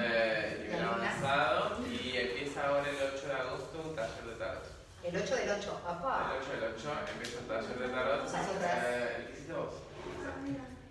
eh, 0.00 0.66
nivel 0.68 0.84
avanzado. 0.84 1.86
Y 1.86 2.16
empieza 2.16 2.66
ahora 2.66 2.88
el 2.90 2.96
8 3.14 3.26
de 3.28 3.32
agosto 3.34 3.82
un 3.84 3.94
taller 3.94 4.24
de 4.24 4.34
tarot. 4.34 4.64
El 5.04 5.16
8 5.16 5.36
del 5.36 5.50
8, 5.50 5.80
papá. 5.84 6.32
El 6.34 6.42
8 6.42 6.52
del 6.60 6.74
8 6.74 6.92
empieza 7.12 7.38
un 7.38 7.46
taller 7.48 7.78
de 7.78 7.88
tarot. 7.88 8.34
Eh, 8.34 9.16
el 9.18 9.26
que 9.26 9.32
hiciste 9.32 9.52
vos. 9.52 9.74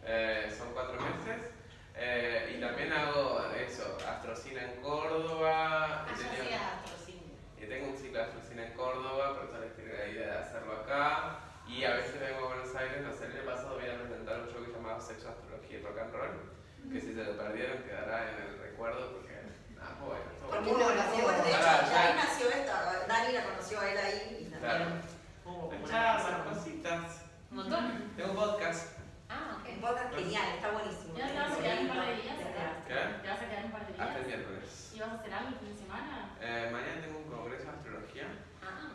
Eh, 0.05 0.55
son 0.57 0.73
cuatro 0.73 0.99
meses. 1.01 1.51
Eh, 1.95 2.55
y 2.57 2.61
también 2.61 2.91
hago 2.93 3.45
eso, 3.55 3.97
astrocina 4.07 4.63
en 4.63 4.81
Córdoba. 4.81 6.03
Ah, 6.03 6.05
He 6.07 6.11
ya 6.23 6.29
tenido- 6.29 6.43
hacías 6.45 6.61
astrocine. 6.83 7.21
y 7.59 7.60
tengo 7.71 7.91
un 7.91 7.97
ciclo 7.97 8.19
de 8.19 8.25
en 8.63 8.73
Córdoba, 8.73 9.31
eso 9.47 9.59
les 9.61 9.75
tiré 9.77 9.97
la 9.97 10.07
idea 10.11 10.27
de 10.33 10.37
hacerlo 10.39 10.73
acá. 10.83 11.39
Y 11.67 11.85
a 11.85 11.95
veces 11.95 12.19
vengo 12.19 12.45
a 12.45 12.55
Buenos 12.55 12.75
Aires, 12.75 13.01
no 13.01 13.13
sé, 13.13 13.25
el 13.27 13.31
año 13.37 13.45
pasado 13.45 13.75
voy 13.79 13.87
a 13.87 13.95
presentar 13.97 14.41
un 14.41 14.47
show 14.51 14.59
que 14.59 14.71
se 14.71 14.75
llamaba 14.77 14.99
Sexo, 14.99 15.29
Astrología 15.29 15.79
y 15.79 15.81
Rock 15.83 15.99
and 15.99 16.13
Roll, 16.13 16.51
que 16.91 16.99
si 16.99 17.13
se 17.13 17.23
lo 17.23 17.37
perdieron 17.37 17.77
quedará 17.83 18.27
en 18.27 18.35
el 18.43 18.59
recuerdo 18.59 19.11
porque, 19.15 19.39
nada, 19.71 19.95
fue 19.95 20.07
bueno. 20.09 20.27
estuvo 20.35 20.51
¿Por 20.51 20.59
bueno. 20.83 20.83
Muy 20.91 20.99
hacemos? 20.99 21.23
bueno, 21.23 21.43
de 21.43 21.49
hecho, 21.49 21.59
Ah, 21.63 21.87
ya. 21.89 22.01
ahí 22.01 22.13
nació 22.19 22.49
esta, 22.49 23.05
Dani 23.07 23.33
la 23.33 23.43
conoció 23.45 23.79
a 23.79 23.89
él 23.91 23.97
ahí 23.97 24.19
y 24.41 24.51
también 24.51 24.59
Claro. 24.59 25.87
Charlas, 25.87 26.23
cosa. 26.23 26.43
cositas. 26.43 27.21
Un 27.51 27.57
montón. 27.57 28.13
Tengo 28.17 28.31
un 28.31 28.35
podcast. 28.35 28.99
Ah. 29.31 29.57
Un 29.65 29.79
podcast 29.79 30.13
genial, 30.13 30.47
está 30.55 30.71
buenísimo. 30.71 31.15
Ya 31.15 31.27
te 31.27 31.39
vas 31.39 31.51
a 31.53 31.57
quedar 31.57 31.79
un 31.79 31.87
par 31.87 32.05
de 32.05 32.15
días 32.21 32.35
¿Qué? 32.87 32.93
Te 33.23 33.27
vas 33.29 33.41
a 33.41 33.49
quedar 33.49 33.65
un 33.65 33.71
par 33.71 33.87
de 33.87 33.93
días. 33.93 34.07
Hasta 34.07 34.19
el 34.19 34.25
miércoles. 34.27 34.91
¿Y 34.93 34.99
vas 34.99 35.09
a 35.09 35.15
hacer 35.15 35.33
algo 35.33 35.49
el 35.49 35.55
fin 35.55 35.69
de 35.71 35.79
semana? 35.79 36.29
Eh, 36.41 36.69
mañana 36.71 37.01
tengo 37.01 37.17
un 37.19 37.31
congreso 37.31 37.63
de 37.63 37.69
astrología. 37.71 38.27
Ah. 38.61 38.91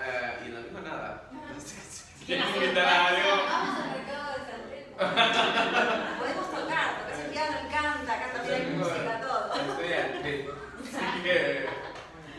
Eh, 0.00 0.46
y 0.46 0.48
no 0.48 0.60
tengo 0.64 0.80
nada. 0.80 1.28
Ah. 1.32 1.52
¿Quieres 2.26 2.56
invitar 2.56 2.86
a 2.88 3.06
algo? 3.08 3.30
Ah, 3.46 3.60
vamos 3.60 3.78
al 3.78 3.90
mercado 3.98 4.32
de 4.32 4.40
San 4.48 4.58
Podemos 6.18 6.50
tocar, 6.50 6.98
tocas 6.98 7.18
el 7.20 7.30
piano, 7.30 7.56
canta, 7.70 8.14
acá 8.14 8.32
también 8.32 8.54
hay 8.54 8.70
música, 8.72 9.20
todo. 9.20 9.54
Estoy 9.54 9.92
al 9.92 10.08
Así 10.18 11.22
que. 11.22 11.68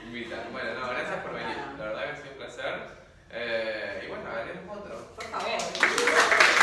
Invitar. 0.07 0.49
Bueno, 0.51 0.79
no, 0.79 0.89
gracias 0.89 1.17
por 1.23 1.33
venir. 1.33 1.57
La 1.77 1.85
verdad 1.85 2.03
que 2.05 2.09
ha 2.09 2.15
sido 2.17 2.31
un 2.31 2.37
placer. 2.37 2.98
Eh, 3.31 4.03
y 4.05 4.07
bueno, 4.07 4.23
haremos 4.29 4.77
otro. 4.77 5.15
Por 5.15 5.23
favor. 5.25 6.58